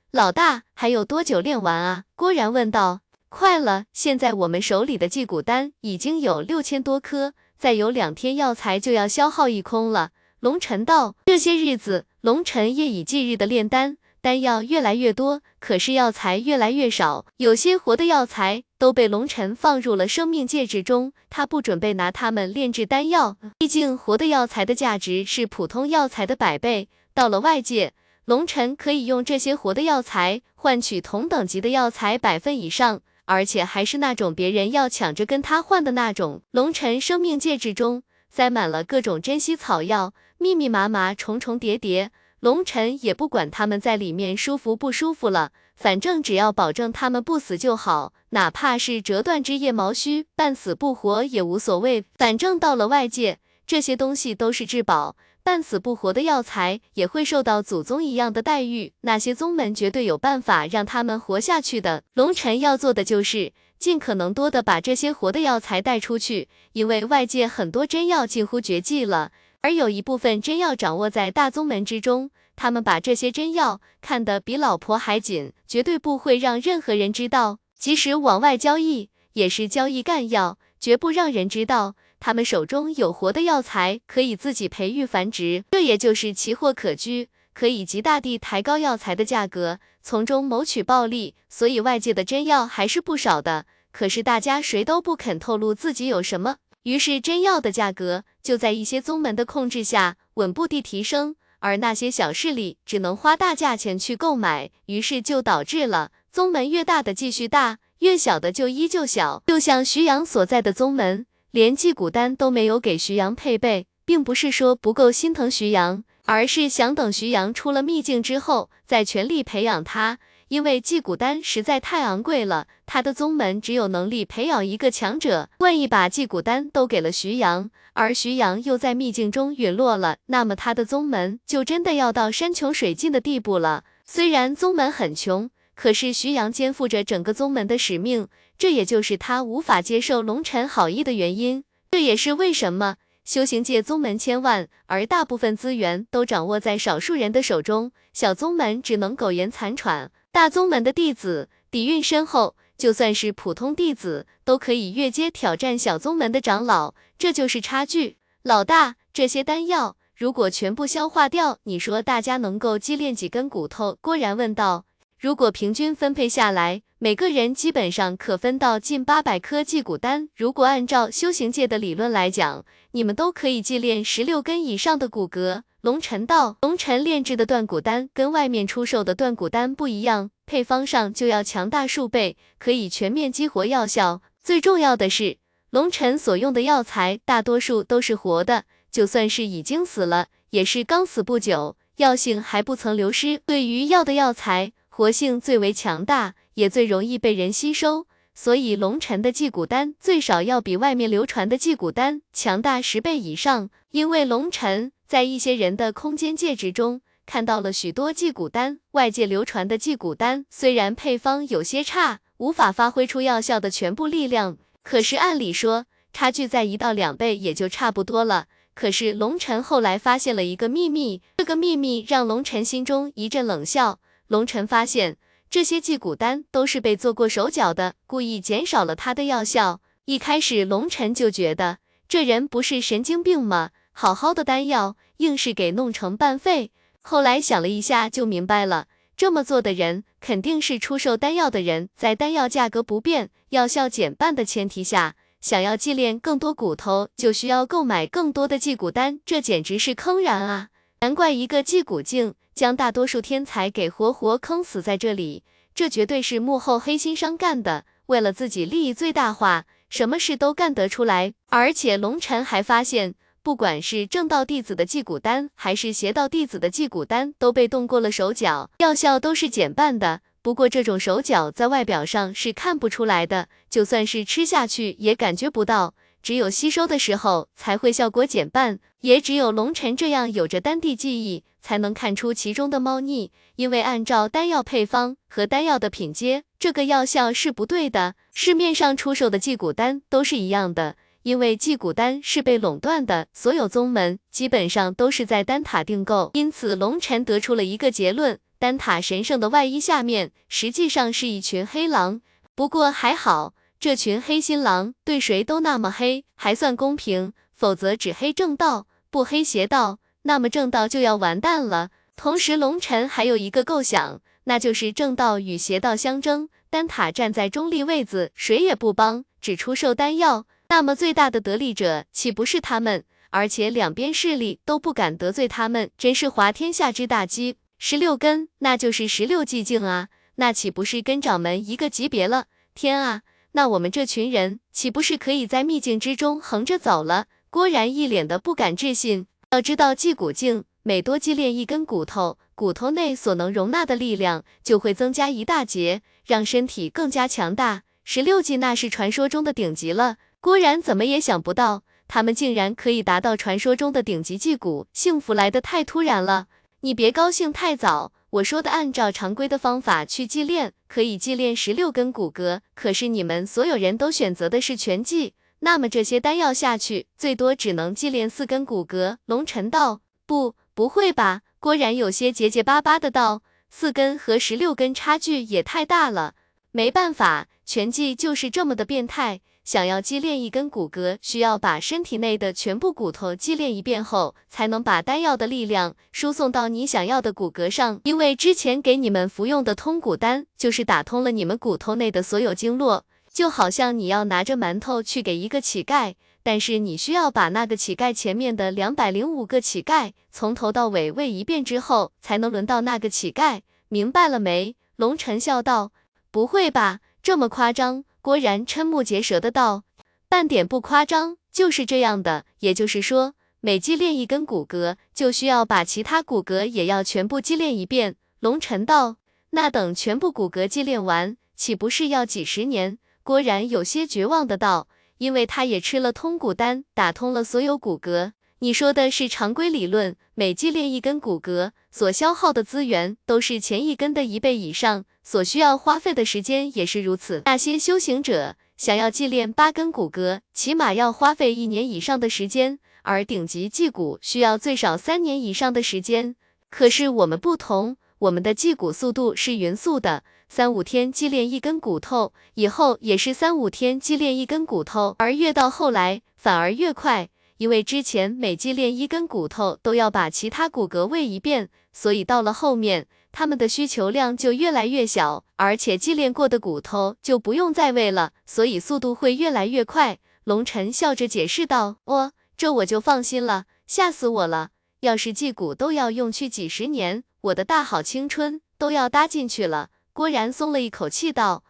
[0.09, 2.05] 老大还有多久炼完啊？
[2.15, 3.01] 郭然问道。
[3.29, 10.09] 快了，现在我们手里的祭骨丹已经有六千多颗，再有两天药材就要消耗一空了。
[10.39, 27.93] 龙尘道，这些日子，龙晨夜以继日的炼丹，丹药越来越多，可是药材越来越少，有些活的药材都被龙晨放入了生命戒指中，他不准备拿它们炼制丹药，毕竟活的药材的价值是普通药材的百倍，到了外界。
[28.25, 36.41] 龙晨可以用这些活的药材换取同等级的药材百分以上，而且还是那种别人要抢着跟他换的那种。
[36.51, 42.11] 龙尘生命戒指中塞满了各种珍稀草药，密密麻麻，重重叠叠。
[42.39, 52.05] 龙尘也不管他们在里面舒服不舒服了，反正只要保证他们不死就好，哪怕是折断枝叶毛须，半死不活也无所谓。
[52.15, 55.17] 反正到了外界，这些东西都是至宝。
[55.41, 62.03] 半死不活的药材也会受到祖宗一样的待遇，那些宗门绝对有办法让他们活下去的。
[62.13, 81.95] 龙尘要做的就是尽可能多的把这些活的药材带出去，因为外界很多真药近乎绝迹了，而有一部分真药掌握在大宗门之中，他们把这些真药看得比老婆还紧，绝对不会让任何人知道，即使往外交易，也是交易干药，绝不让人知道。
[82.19, 91.35] 他们手中有活的药材，可以自己培育繁殖，这也就是奇货可居，可以极大地抬高药材的价格，从中谋取暴利。
[91.49, 109.43] 所以外界的真药还是不少的，可是大家谁都不肯透露自己有什么，于是真药的价格就在一些宗门的控制下稳步地提升，而那些小势力只能花大价钱去购买，于是就导致了宗门越大的继续大，越小的就依旧小。
[109.45, 111.27] 就像徐阳所在的宗门。
[111.51, 120.19] 连祭骨丹都没有给徐阳配备，并不是说不够心疼徐阳，而是想等徐阳出了秘境之后再全力培养他。
[120.49, 125.49] 因为祭骨丹实在太昂贵了，他的宗门只有能力培养一个强者。
[125.57, 133.83] 万一把祭骨丹都给了徐阳，而徐阳又在秘境中陨落了，那么他的宗门就真的要到山穷水尽的地步了。
[134.05, 138.27] 虽然宗门很穷，可是徐阳肩负着整个宗门的使命。
[138.55, 142.97] 这也就是他无法接受龙尘好意的原因，这也是为什么
[143.29, 158.17] 修行界宗门千万，而大部分资源都掌握在少数人的手中，小宗门只能苟延残喘，大宗门的弟子底蕴深厚，就算是普通弟子都可以越阶挑战小宗门的长老，这就是差距。
[158.41, 163.95] 老大，这些丹药如果全部消化掉，你说大家能够积炼几根骨头？
[164.01, 164.85] 郭然问道。
[165.19, 170.29] 如果平均分配下来，每个人基本上可分到近八百颗祭骨丹。
[170.33, 175.63] 如果按照修行界的理论来讲，你们都可以祭炼十六根以上的骨骼。
[175.81, 184.21] 龙尘道，龙尘炼制的断骨丹跟外面出售的断骨丹不一样，配方上就要强大数倍，可以全面激活药效。
[184.41, 185.35] 最重要的是，
[185.71, 193.41] 龙尘所用的药材大多数都是活的，就算是已经死了，也是刚死不久，药性还不曾流失。
[193.45, 194.71] 对于药的药材。
[194.89, 203.69] 活性最为强大，也最容易被人吸收，所以龙尘的祭骨丹最少要比外面流传的祭骨丹强大十倍以上。
[203.91, 218.47] 因为龙尘在一些人的空间戒指中看到了许多祭骨丹，外界流传的祭骨丹虽然配方有些差，无法发挥出药效的全部力量，可是按理说差距在一到两倍也就差不多了。
[218.75, 223.99] 可是龙尘后来发现了一个秘密，这个秘密让龙尘心中一阵冷笑。
[224.29, 225.17] 龙尘发现
[225.49, 229.81] 这些祭骨丹都是被做过手脚的，故意减少了它的药效。
[230.05, 233.71] 一开始龙尘就觉得这人不是神经病吗？
[233.91, 236.71] 好好的丹药硬是给弄成半废。
[237.01, 238.85] 后来想了一下就明白了，
[239.17, 250.69] 这么做的人肯定是出售丹药的人，在丹药价格不变、药效减半的前提下，想要祭炼更多骨头，就需要购买更多的祭骨丹，这简直是坑人啊！
[251.01, 252.33] 难怪一个祭骨境。
[252.55, 261.33] 将大多数天才给活活坑死在这里，这绝对是幕后黑心商干的，为了自己利益最大化，什么事都干得出来。
[261.47, 270.19] 而且龙尘还发现，不管是正道弟子的祭骨丹，还是邪道弟子的祭骨丹，都被动过了手脚，药效都是减半的。
[270.41, 275.93] 不过这种手脚在外表上是看不出来的，就算是吃下去也感觉不到。
[276.21, 283.31] 只有吸收的时候才会效果减半，也只有龙尘这样有着丹地记忆，才能看出其中的猫腻。
[283.55, 288.15] 因为按照丹药配方和丹药的品阶，这个药效是不对的。
[288.33, 296.31] 市面上出售的祭骨丹都是一样的，因为祭骨丹是被垄断的，所有宗门基本上都是在丹塔订购。
[296.33, 302.21] 因此，龙尘得出了一个结论：丹塔神圣的外衣下面，实际上是一群黑狼。
[302.55, 307.33] 不过还好，这群黑心狼对谁都那么黑，还算公平。
[307.53, 311.89] 否则只黑正道，不黑邪道，那么正道就要完蛋了。
[312.15, 320.45] 同时，龙尘还有一个构想，那就是正道与邪道相争，丹塔站在中立位子，谁也不帮，只出售丹药。
[320.69, 323.03] 那么最大的得利者岂不是他们？
[323.31, 327.57] 而且两边势力都不敢得罪他们，真是滑天下之大稽。
[327.77, 332.45] 十六根，那就是十六寂静啊，那岂不是跟掌门一个级别了？
[332.73, 337.25] 天啊，那我们这群人岂不是可以在秘境之中横着走了？
[337.49, 339.25] 郭然一脸的不敢置信。
[339.51, 347.83] 要知道，祭骨境每多祭炼一根骨头，骨头内所能容纳的力量就会增加一大截，让身体更加强大。
[348.03, 350.17] 十六祭那是传说中的顶级了。
[350.39, 356.45] 郭然怎么也想不到，他们竟然可以达到传说中的顶级祭骨，幸福来得太突然了。
[356.81, 362.59] 你别高兴太早，我说的按照常规的方法去祭炼，可以祭炼十六根骨骼。
[362.75, 365.33] 可是你们所有人都选择的是全祭。
[365.61, 369.17] 那么这些丹药下去，最多只能祭炼四根骨骼。
[369.25, 376.35] 龙尘道：“不，不会吧？”郭然有些结结巴巴的道：“四根和十六根差距也太大了。
[376.71, 379.41] 没办法，拳技就是这么的变态。
[379.69, 388.01] 想要祭炼一根骨骼，需要把身体内的全部骨头祭炼一遍后，才能把丹药的力量输送到你想要的骨骼上。
[388.03, 404.75] 因为之前给你们服用的通骨丹，就是打通了你们骨头内的所有经络。”就好像你要拿着馒头去给一个乞丐，但是你需要把那个乞丐前面的两百零五个乞丐从头到尾喂一遍之后，才能轮到那个乞丐，明白了没？
[404.95, 405.91] 龙尘笑道
[406.31, 409.83] ：“不会吧，这么夸张？”郭然瞠目结舌的道
[410.27, 412.45] ：“半点不夸张，就是这样的。
[412.59, 419.17] 也就是说，每击炼一根骨骼，就需要把其他骨骼也要全部击炼一遍。”龙尘道
[419.51, 424.87] ：“那等全部骨骼击炼完，岂不是要几十年？”郭然有些绝望的道，
[425.19, 428.31] 因为他也吃了通骨丹，打通了所有骨骼。
[428.61, 437.41] 你说的是常规理论，每祭炼一根骨骼，所消耗的资源都是前一根的一倍以上，所需要花费的时间也是如此。
[437.45, 446.35] 那些修行者想要祭炼八根骨骼，起码要花费一年以上的时间，而顶级祭骨需要最少三年以上的时间。
[446.69, 450.23] 可是我们不同，我们的祭骨速度是匀速的。
[450.49, 470.19] 三五天祭炼一根骨头，以后也是三五天祭炼一根骨头，而越到后来反而越快，因为之前每祭炼一根骨头都要把其他骨骼喂一遍，所以到了后面他们的需求量就越来越小，而且祭炼过的骨头就不用再喂了，所以速度会越来越快。
[470.45, 474.69] 龙晨笑着解释道：“哦，这我就放心了，吓死我了！
[475.01, 481.65] 要是祭骨都要用去几十年，我的大好青春都要搭进去了。”郭然松了一口气，道：“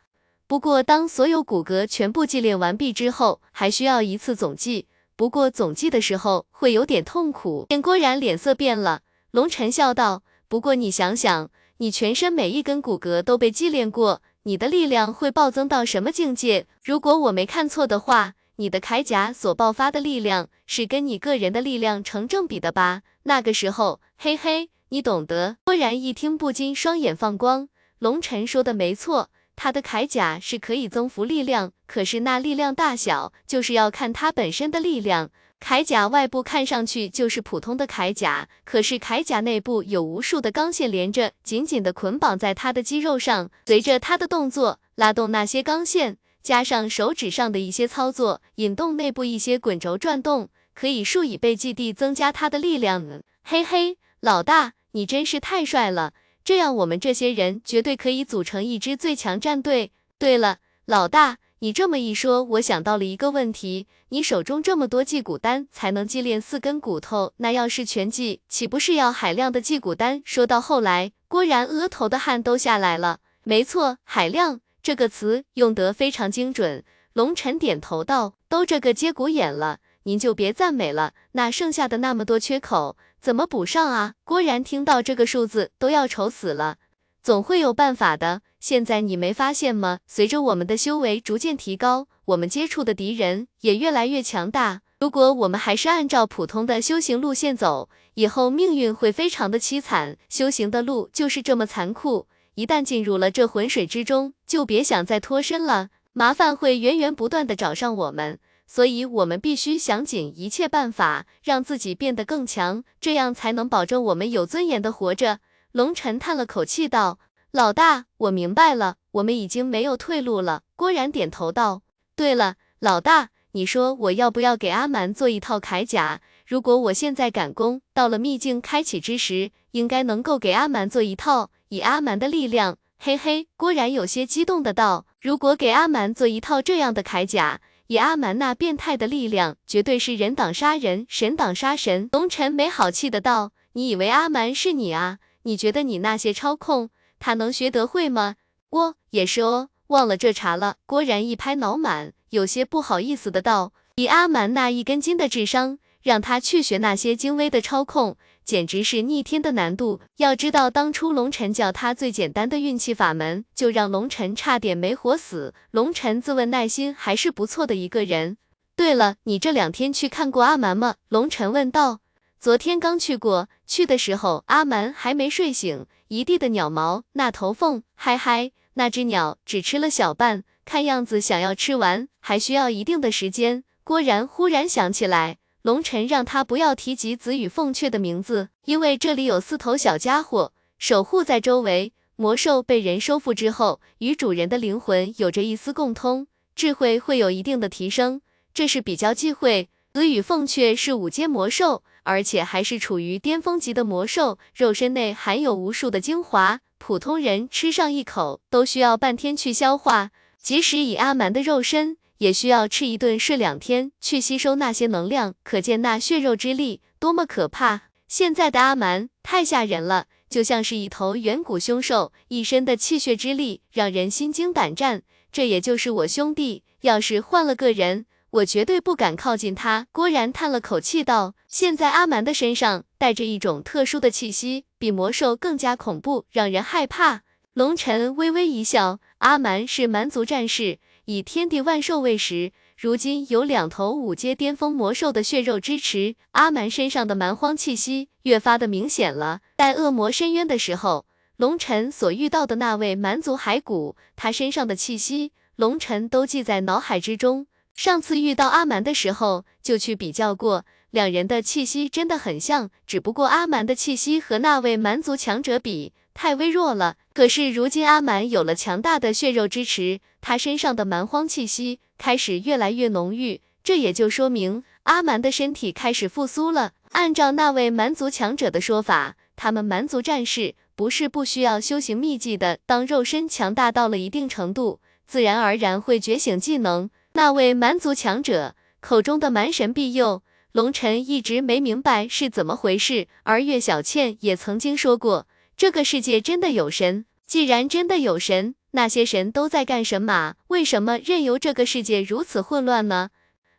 [0.46, 4.88] 不过，当所有骨骼全部祭炼完毕之后，还需要一次总祭。
[5.20, 9.02] 不过，总计的时候会有点痛苦。”见郭然脸色变了，
[9.32, 16.68] 龙晨笑道：“不过，你想想，你全身每一根骨骼都被祭炼过，你的力量会暴增到什么境界？
[16.82, 23.02] 如果我没看错的话，你的铠甲所爆发的力量是跟你个人的力量成正比的吧？
[23.24, 27.68] 那个时候，嘿嘿，你懂得。”郭然一听，不禁双眼放光。
[27.98, 29.30] 龙尘说的没错，
[29.62, 35.32] 他的铠甲是可以增幅力量，可是那力量大小就是要看他本身的力量。
[35.60, 43.52] 铠甲外部看上去就是普通的铠甲，可是铠甲内部有无数的钢线连着，紧紧的捆绑在他的肌肉上。
[43.66, 53.22] 随着他的动作，拉动那些钢线，加上手指上的一些操作，引动内部一些滚轴转动，可以数以倍计地增加他的力量。
[53.44, 56.14] 嘿嘿，老大，你真是太帅了！
[56.44, 59.92] 这样，我们这些人绝对可以组成一支最强战队。
[60.18, 70.22] 对了，老大，你这么一说，我想到了一个问题：你手中这么多祭骨丹，才能祭炼四根骨头，那要是全祭，岂不是要海量的祭骨丹？
[70.26, 73.20] 说到后来，郭然额头的汗都下来了。
[73.44, 76.84] 没错，海量这个词用得非常精准。
[77.14, 81.14] 龙尘点头道：“都这个接骨眼了，您就别赞美了。
[81.34, 84.14] 那剩下的那么多缺口。”怎么补上啊？
[84.24, 86.78] 郭然听到这个数字都要愁死了，
[87.22, 88.42] 总会有办法的。
[88.60, 90.00] 现在你没发现吗？
[90.08, 94.82] 随着我们的修为逐渐提高，我们接触的敌人也越来越强大。
[95.00, 100.18] 如果我们还是按照普通的修行路线走，以后命运会非常的凄惨。
[100.30, 108.40] 修行的路就是这么残酷，一旦进入了这浑水之中，就别想再脱身了，麻烦会源源不断的找上我们。
[108.72, 115.40] 所以，我们必须想尽一切办法，让自己变得更强，这样才能保证我们有尊严的活着。
[115.72, 117.18] 龙尘叹了口气道
[117.50, 120.62] ：“老大，我明白了，我们已经没有退路了。
[120.76, 121.82] 郭然点头道
[122.16, 126.22] ：“对了，老大，你说我要不要给阿蛮做一套铠甲？
[126.46, 131.50] 如果我现在赶工，到了秘境开启之时，应该能够给阿蛮做一套。
[131.70, 137.60] 以阿蛮的力量，嘿嘿。”郭然有些激动的道：“如果给阿蛮做一套这样的铠甲，
[137.90, 145.18] 以阿蛮那变态的力量，绝对是人挡杀人，神挡杀神。”龙尘没好气的道：“你以为阿蛮是你啊？
[145.42, 148.36] 你觉得你那些操控，他能学得会吗？”
[148.70, 150.76] 我也是哦，忘了这茬了。
[150.86, 158.18] 郭然一拍脑满，有些不好意思的道：“以阿蛮那一根筋的智商，让他去学那些精微的操控，
[158.50, 160.00] 简直是逆天的难度。
[160.18, 165.54] 要知道，当初龙尘教他最简单的运气法门，就让龙尘差点没活死。
[165.70, 168.38] 龙尘自问耐心还是不错的一个人。
[168.76, 172.00] 对了，你这两天去看过阿蛮吗？”龙尘问道。
[172.40, 178.52] 昨天刚去过，去的时候阿蛮还没睡醒，一地的鸟毛，那头凤，嗨嗨。
[178.74, 183.64] 那只鸟只吃了小半，看样子想要吃完还需要一定的时间。
[183.84, 191.94] 郭然忽然想起来，龙尘让他不要提及紫羽凤雀的名字，因为这里有四头小家伙守护在周围。
[192.16, 198.22] 魔兽被人收复之后，与主人的灵魂有着一丝共通，智慧会有一定的提升，
[198.54, 199.70] 这是比较忌讳。
[199.94, 206.60] 紫羽凤雀是五阶魔兽，而且还是处于巅峰级的魔兽，肉身内含有无数的精华。
[206.78, 217.90] 普通人吃上一口都需要半天去消化，即使以阿蛮的肉身，也需要吃一顿睡两天去吸收那些能量，可见那血肉之力多么可怕。
[218.08, 225.04] 现在的阿蛮太吓人了，就像是一头远古凶兽，一身的气血之力让人心惊胆战。
[225.32, 228.06] 这也就是我兄弟，要是换了个人。
[228.32, 229.88] 我绝对不敢靠近他。
[229.92, 237.22] 郭然叹了口气道：“现在阿蛮的身上带着一种特殊的气息，比魔兽更加恐怖，让人害怕。”
[237.54, 240.78] 龙尘微微一笑：“阿蛮是蛮族战士，
[241.10, 249.40] 以天地万兽为食，如今有两头五阶巅峰魔兽的血肉支持，阿蛮身上的蛮荒气息越发的明显了。
[249.58, 251.08] 在恶魔深渊的时候，
[251.38, 266.98] 龙尘所遇到的那位蛮族骸骨，他身上的气息，龙尘都记在脑海之中。”上次遇到阿蛮的时候，就去比较过，两人的气息真的很像，只不过阿蛮的气息和那位蛮族强者比太微弱了。
[267.16, 276.74] 可是如今阿蛮有了强大的血肉支持，他身上的蛮荒气息开始越来越浓郁，这也就说明阿蛮的身体开始复苏了。
[276.92, 286.90] 按照那位蛮族强者的说法，他们蛮族战士不是不需要修行秘技的，当肉身强大到了一定程度，自然而然会觉醒技能。
[287.14, 293.08] 那位蛮族强者口中的蛮神庇佑，龙尘一直没明白是怎么回事。
[293.24, 297.06] 而岳小倩也曾经说过，这个世界真的有神。
[297.26, 300.36] 既然真的有神，那些神都在干什么？
[300.48, 303.10] 为什么任由这个世界如此混乱呢？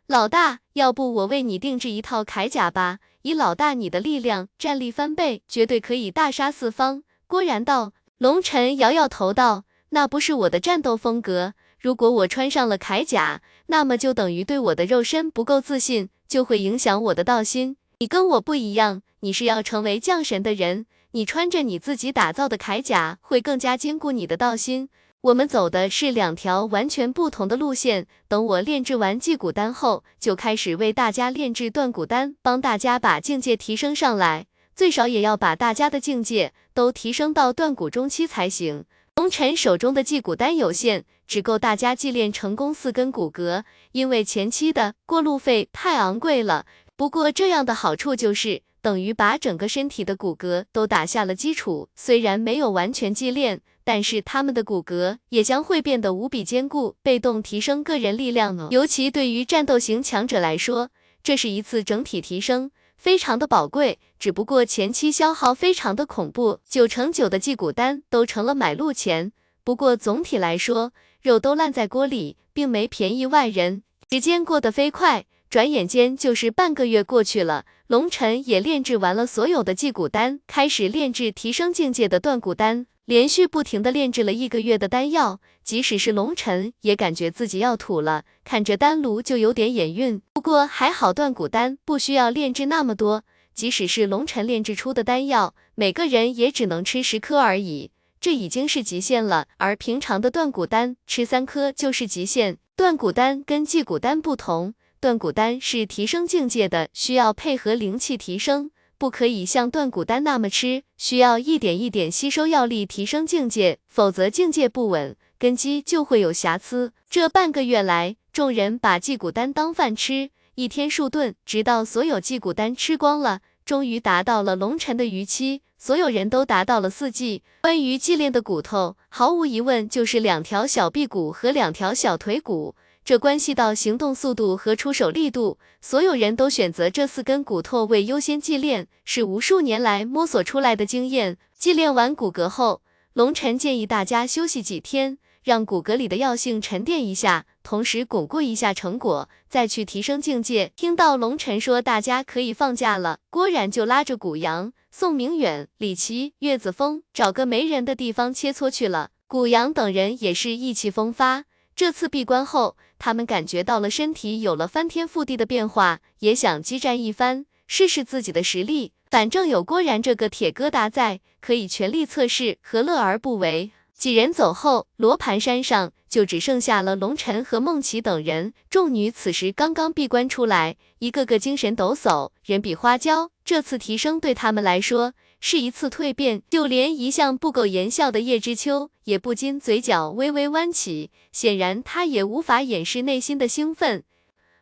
[0.07, 2.99] 老大，要不我为你定制一套铠甲吧？
[3.21, 7.03] 以老大你的力量，战力翻倍，绝对可以大杀四方。
[7.27, 7.93] 郭然道。
[8.17, 11.55] 龙尘摇摇头道，那不是我的战斗风格。
[11.79, 17.77] 如果我穿上了铠甲，那么就等于对我的肉身不够自信，就会影响我的道心。
[17.97, 24.89] 你跟我不一样，你是要成为降神的人，你穿着你自己打造的铠甲，会更加坚固你的道心。
[25.21, 28.07] 我们走的是两条完全不同的路线。
[28.27, 38.85] 等我炼制完祭骨丹后，就开始为大家炼制断骨丹，帮大家把境界提升上来，最少也要把大家的境界都提升到断骨中期才行。
[39.17, 46.65] 龙尘手中的祭骨丹有限，只够大家祭炼成功四根骨骼，因为前期的过路费太昂贵了。
[46.95, 51.89] 不过这样的好处就是，等于把整个身体的骨骼都打下了基础。
[51.95, 58.67] 虽然没有完全祭炼，但是他们的骨骼也将会变得无比坚固，被动提升个人力量呢。
[58.71, 60.89] 尤其对于战斗型强者来说，
[61.23, 62.71] 这是一次整体提升。
[62.97, 69.31] 非常的宝贵，只不过前期消耗非常的恐怖，九成九的祭骨丹都成了买路钱。
[69.63, 73.81] 不过总体来说，肉都烂在锅里，并没便宜外人。
[74.11, 77.65] 时间过得飞快，转眼间就是半个月过去了。
[77.87, 82.85] 龙尘也炼制完了所有的祭骨丹，开始炼制提升境界的断骨丹。
[83.11, 90.21] 连续不停的炼制了一个月的丹药，即使是龙尘也感觉自己要吐了，看着丹炉就有点眼晕。
[90.31, 97.91] 不过还好断骨丹不需要炼制那么多，即使是龙尘炼制出的丹药，每个人也只能吃十颗而已，
[98.21, 99.47] 这已经是极限了。
[99.57, 102.59] 而平常的断骨丹吃三颗就是极限。
[102.77, 108.71] 断骨丹跟祭骨丹不同，断骨丹是提升境界的，需要配合灵气提升。
[109.01, 116.93] 不可以像断骨丹那么吃，需要一点一点吸收药力提升境界，否则境界不稳，根基就会有瑕疵。
[117.09, 125.63] 这半个月来，众人把祭骨丹当饭吃，一天数顿，直到所有祭骨丹吃光了，终于达到了龙辰的逾期。
[125.79, 127.41] 所有人都达到了四季。
[127.63, 135.57] 关于祭炼的骨头，毫无疑问就是两条小臂骨和两条小腿骨，这关系到行动速度和出手力度。
[135.81, 141.37] 所有人都选择这四根骨头为优先祭炼，是无数年来摸索出来的经验。
[141.57, 142.81] 祭炼完骨骼后，
[143.13, 150.71] 龙晨建议大家休息几天，让骨骼里的药性沉淀一下，同时巩固一下成果，再去提升境界。
[150.75, 154.73] 听到龙晨说大家可以放假了，郭然就拉着古阳。
[154.91, 159.11] 宋明远、李琦、岳子峰找个没人的地方切磋去了。
[159.25, 161.45] 古阳等人也是意气风发。
[161.73, 168.93] 这次闭关后，他们感觉到了身体有了翻天覆地的变化，也想激战一番，试试自己的实力。
[169.09, 173.71] 反正有郭然这个铁疙瘩在，可以全力测试，何乐而不为？
[173.97, 178.53] 几人走后，罗盘山上就只剩下了龙晨和梦琪等人。
[178.69, 183.31] 众女此时刚刚闭关出来，一个个精神抖擞，人比花娇。
[183.43, 194.03] 这次提升对他们来说是一次蜕变，就连一向不苟言笑的叶知秋也不禁嘴角微微弯起，显然他也无法掩饰内心的兴奋。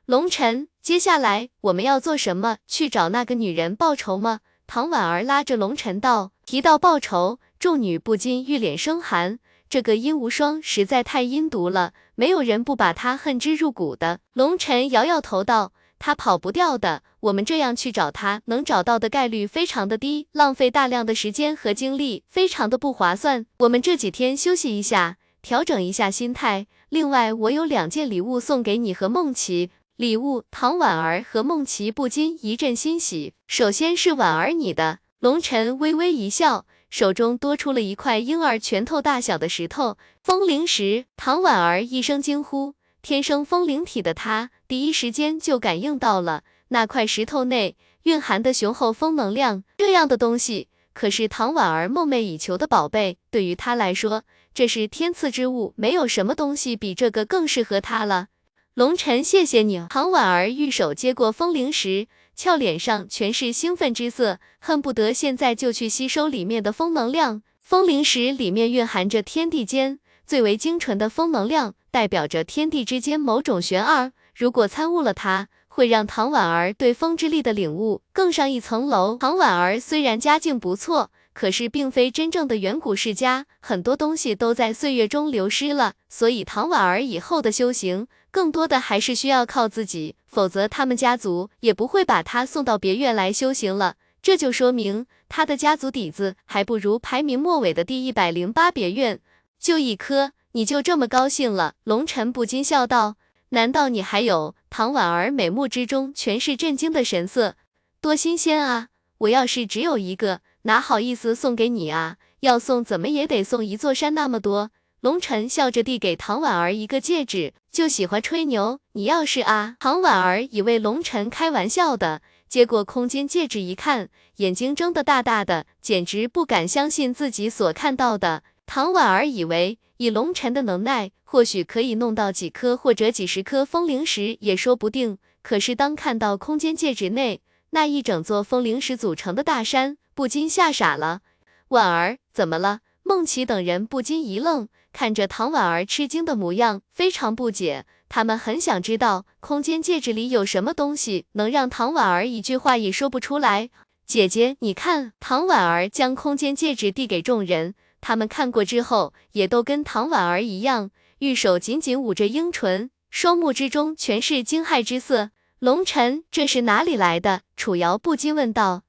[0.05, 2.57] 龙晨，接下来我们要做什么？
[2.65, 4.39] 去找那个女人报仇吗？
[4.65, 6.31] 唐婉儿拉着龙晨道。
[6.45, 7.39] 提到报仇。
[7.59, 9.37] 众女不禁玉脸生寒，
[9.69, 14.21] 这个殷无双实在太阴毒了，没有人不把他恨之入骨的。
[14.31, 23.45] 龙尘摇摇头道：“他跑不掉的，我们这样去找他，能找到的概率非常的低，浪费大量的时间和精力，非常的不划算。
[23.59, 26.67] 我们这几天休息一下，调整一下心态。
[26.89, 29.69] 另外，我有两件礼物送给你和梦琪。
[29.97, 33.33] 礼物，唐婉儿和梦琪不禁一阵欣喜。
[33.47, 36.65] 首先是婉儿你的。”龙尘微微一笑。
[36.89, 41.05] 手中多出了一块婴儿拳头大小的石头，风灵石。
[41.17, 49.63] 唐婉儿一声惊呼，天生风灵体的她，第一时间就感应到了那块石头内蕴含的雄厚风能量。
[49.77, 58.27] 这样的东西可是唐婉儿梦寐以求的宝贝，对于她来说，这是天赐之物，没有什么东西比这个更适合她了。
[58.73, 59.85] 龙晨，谢谢你。
[59.89, 62.07] 唐婉儿玉手接过风灵石。
[62.35, 67.41] 俏脸上全是兴奋之色，恨不得现在就去吸收里面的风能量。
[67.59, 74.13] 风灵石里面蕴含着天地间最为精纯的风能量，代表着天地之间某种玄二。
[74.33, 75.49] 如果参悟了它，
[75.79, 79.15] 会让唐婉儿对风之力的领悟更上一层楼。
[79.17, 88.07] 唐婉儿虽然家境不错，可是并非真正的远古世家，很多东西都在岁月中流失了，所以唐婉儿以后的修行。
[88.29, 93.95] 更多的还是需要靠自己，否则他们家族也不会把她送到别院来修行了。
[94.21, 99.21] 这就说明他的家族底子还不如排名末尾的第一百零八别院。
[99.57, 101.75] 就一颗，你就这么高兴了？
[101.85, 103.15] 龙晨不禁笑道。
[103.51, 104.53] 难道你还有？
[104.69, 107.55] 唐婉儿美目之中全是震惊的神色。
[108.01, 108.87] 多新鲜啊！
[109.19, 112.17] 我要是只有一个，哪好意思送给你啊？
[112.41, 114.71] 要送，怎么也得送一座山那么多。
[115.01, 118.79] 龙晨笑着递给唐婉儿一个戒指，就喜欢吹牛。
[118.93, 128.43] 你要是啊，唐婉儿以为龙晨开玩笑的，接过空间戒指一看，眼睛睁得大大的，简直不敢相信自己所看到的。
[128.65, 135.17] 唐婉儿以为以龙晨的能耐，或许可以弄到几颗或者几十颗风灵石也说不定。
[135.41, 137.41] 可是当看到空间戒指内
[137.71, 141.19] 那一整座风灵石组成的大山，不禁吓傻了。
[141.67, 142.79] 婉儿，怎么了？
[143.03, 144.69] 孟琪等人不禁一愣。
[144.93, 147.85] 看着唐婉儿吃惊的模样，非常不解。
[148.07, 153.69] 他们很想知道空间戒指里有什么东西，能让唐婉儿一句话也说不出来。
[154.05, 155.11] 姐姐，你看。
[155.19, 165.31] 唐婉儿将空间戒指递给众人，他们看过之后，也都跟唐婉儿一样，玉手紧紧捂着樱唇，双目之中全是惊骇之色。
[165.59, 167.41] 龙尘，这是哪里来的？
[167.57, 168.83] 楚瑶不禁问道。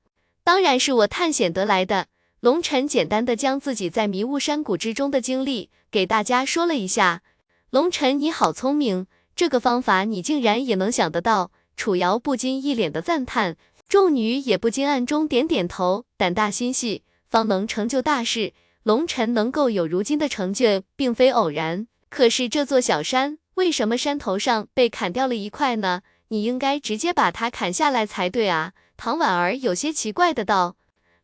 [0.44, 2.06] 当然是我探险得来的。
[2.40, 7.22] 龙尘简单的将自己在迷雾山谷之中的经历给大家说了一下。
[7.70, 9.06] 龙尘，你好聪明，
[9.36, 11.50] 这个方法你竟然也能想得到。
[11.76, 13.56] 楚瑶不禁一脸的赞叹，
[13.88, 16.04] 众女也不禁暗中点点头。
[16.16, 18.54] 胆大心细，方能成就大事。
[18.82, 21.86] 龙尘能够有如今的成就，并非偶然。
[22.08, 26.02] 可是这座小山，为什么山头上被砍掉了一块呢？
[26.28, 28.72] 你应该直接把它砍下来才对啊！
[28.96, 30.76] 唐婉儿有些奇怪的道。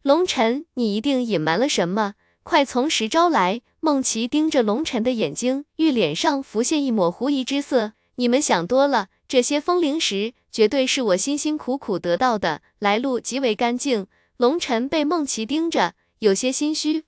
[0.02, 2.14] 龙尘，你一定隐瞒了什么？
[2.42, 3.62] 快从实招来！
[3.80, 7.92] 梦琪盯着龙尘的眼睛，玉脸上浮现一抹狐疑之色。
[8.16, 14.06] 你们想多了，这些风灵石绝对是我辛辛苦苦得到的，来路极为干净。
[14.36, 17.04] 龙尘被梦琪盯着，有些心虚。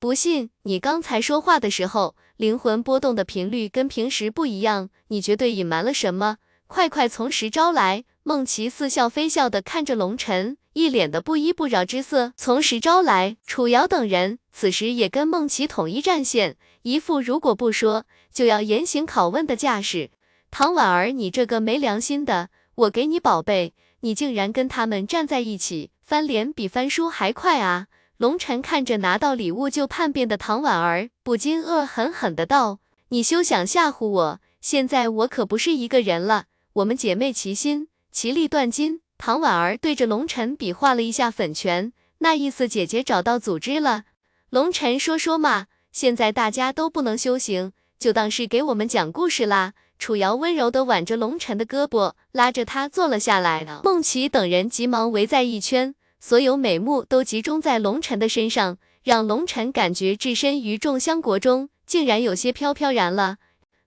[0.00, 8.04] 不信，你刚才说话的时候，灵魂波动的频率跟平时不一样，你绝对隐瞒了什么，快快从实招来！
[8.22, 12.32] 梦琪似笑非笑的看着龙晨，一脸的不依不饶之色。
[12.34, 20.10] 从实招来，楚瑶等人此时也跟孟琪统一战线，一副如果不说就要严刑拷问的架势。
[20.50, 27.88] 唐婉儿，你这个没良心的，我给你宝贝，你竟然跟他们站在一起，翻脸比翻书还快啊！
[28.20, 34.40] 龙晨看着拿到礼物就叛变的唐婉儿，不禁恶狠狠的道：“你休想吓唬我！
[34.60, 36.44] 现在我可不是一个人了，
[36.74, 44.04] 我们姐妹齐心，其利断金。”唐婉儿对着龙晨比划了一下粉拳，那意思姐姐找到组织了。
[44.50, 49.72] 龙晨说说嘛，现在大家都不能修行，就当是给我们讲故事啦。
[49.98, 53.66] 楚瑶温柔的挽着龙晨的胳膊，拉着他坐了下来。
[53.82, 55.94] 孟琪等人急忙围在一圈。
[56.22, 63.38] 所有美目都集中在龙晨的身上，让龙晨感觉置身于众香国中，竟然有些飘飘然了。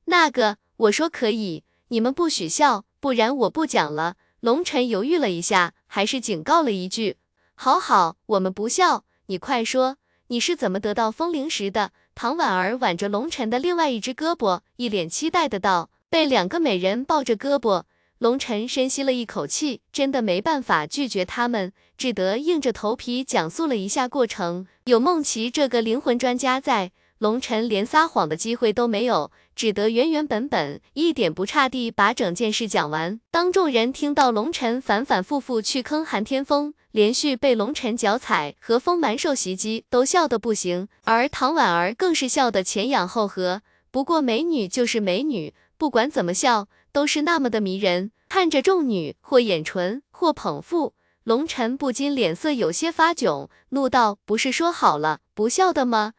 [0.06, 4.16] 那个，我说可以，你们不许笑，不然我不讲了。
[4.40, 7.18] 龙晨犹豫了一下，还是警告了一句
[7.54, 17.84] ：“好好，我们不笑，你快说，你是怎么得到风灵石的？”唐婉儿挽着龙晨的另外一只胳膊，一脸期待的道：“被两个美人抱着胳膊。”
[18.24, 24.66] 龙晨深吸了一口气，真的没办法拒绝他们，只得硬着头皮讲述了一下过程。
[24.86, 33.20] 有梦琪这个灵魂专家在，龙晨连撒谎的机会都没有，只得原原本本、一点不差地把整件事讲完。
[33.30, 43.62] 当众人听到龙晨反反复复去坑韩天风，连续被龙晨脚踩和风蛮兽袭击，都笑得不行，而唐婉儿更是笑得前仰后合。
[43.92, 46.70] 不过美女就是美女，不管怎么笑。
[46.94, 56.14] 都是那么的迷人，看着众女或掩唇或捧腹，龙晨不禁脸色有些发窘，怒道：“不是说好了不笑的吗？”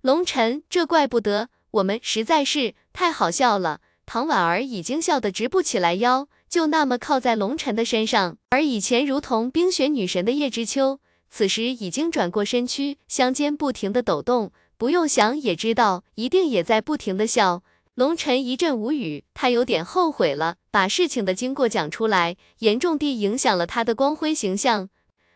[0.00, 3.80] 龙晨，这怪不得，我们实在是太好笑了。
[4.06, 11.00] 唐婉儿已经笑得直不起来腰，就那么靠在龙晨的身上，而以前如同冰雪女神的叶知秋，
[11.30, 17.62] 此时已经转过身躯，香肩不停的抖动，不用想也知道，一定也在不停的笑。
[17.94, 24.88] 龙晨一阵无语，他有点后悔了，把事情的经过讲出来，严重地影响了他的光辉形象。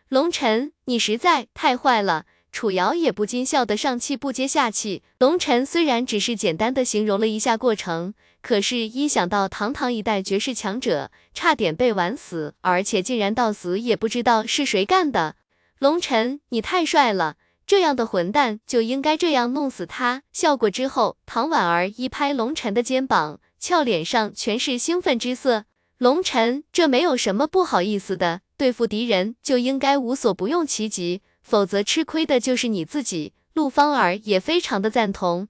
[0.09, 2.25] 龙晨，你实在太坏了！
[2.51, 5.03] 楚瑶也不禁笑得上气不接下气。
[5.19, 15.35] 龙晨虽然只是简单的形容了一下过程，可是，一想到堂堂一代绝世强者差点被玩死，而且竟然到死也不知道是谁干的，
[15.77, 17.35] 龙晨，你太帅了！
[17.67, 20.23] 这样的混蛋就应该这样弄死他！
[20.31, 25.65] 笑过之后，唐婉儿一拍龙晨的肩膀，俏脸上全是兴奋之色。
[25.97, 33.33] 龙晨，这没有什么不好意思的，对付敌人就应该无所不用其极，否则吃亏的就是你自己。
[33.53, 35.49] 陆芳儿也非常的赞同。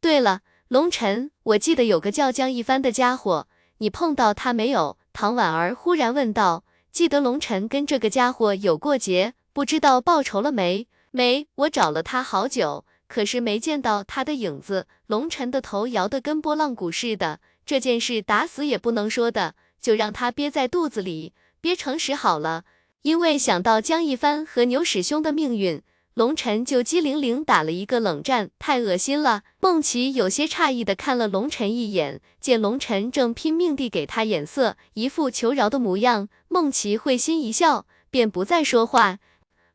[0.00, 3.46] 对了，龙晨，我记得有个叫江一帆的家伙，
[3.78, 4.96] 你碰到他没有？
[5.12, 6.64] 唐婉儿忽然问道。
[6.90, 10.86] 记得龙晨跟这个家伙有过节，不知道报仇了没？
[11.10, 14.86] 没，我找了他好久，可是没见到他的影子。
[15.06, 22.64] 龙晨的头摇得跟拨浪鼓似的，这件事打死也不能说的，就让他憋在肚子里，憋成屎好了。
[23.02, 25.80] 因为想到江一帆和牛屎兄的命运，
[26.14, 29.44] 龙晨就机灵灵打了一个冷战，太恶心了。
[29.60, 39.20] 孟琪有些诧异的看了龙晨一眼，见龙晨正拼命地给他眼色，一副求饶的模样，孟琪会心一笑，便不再说话。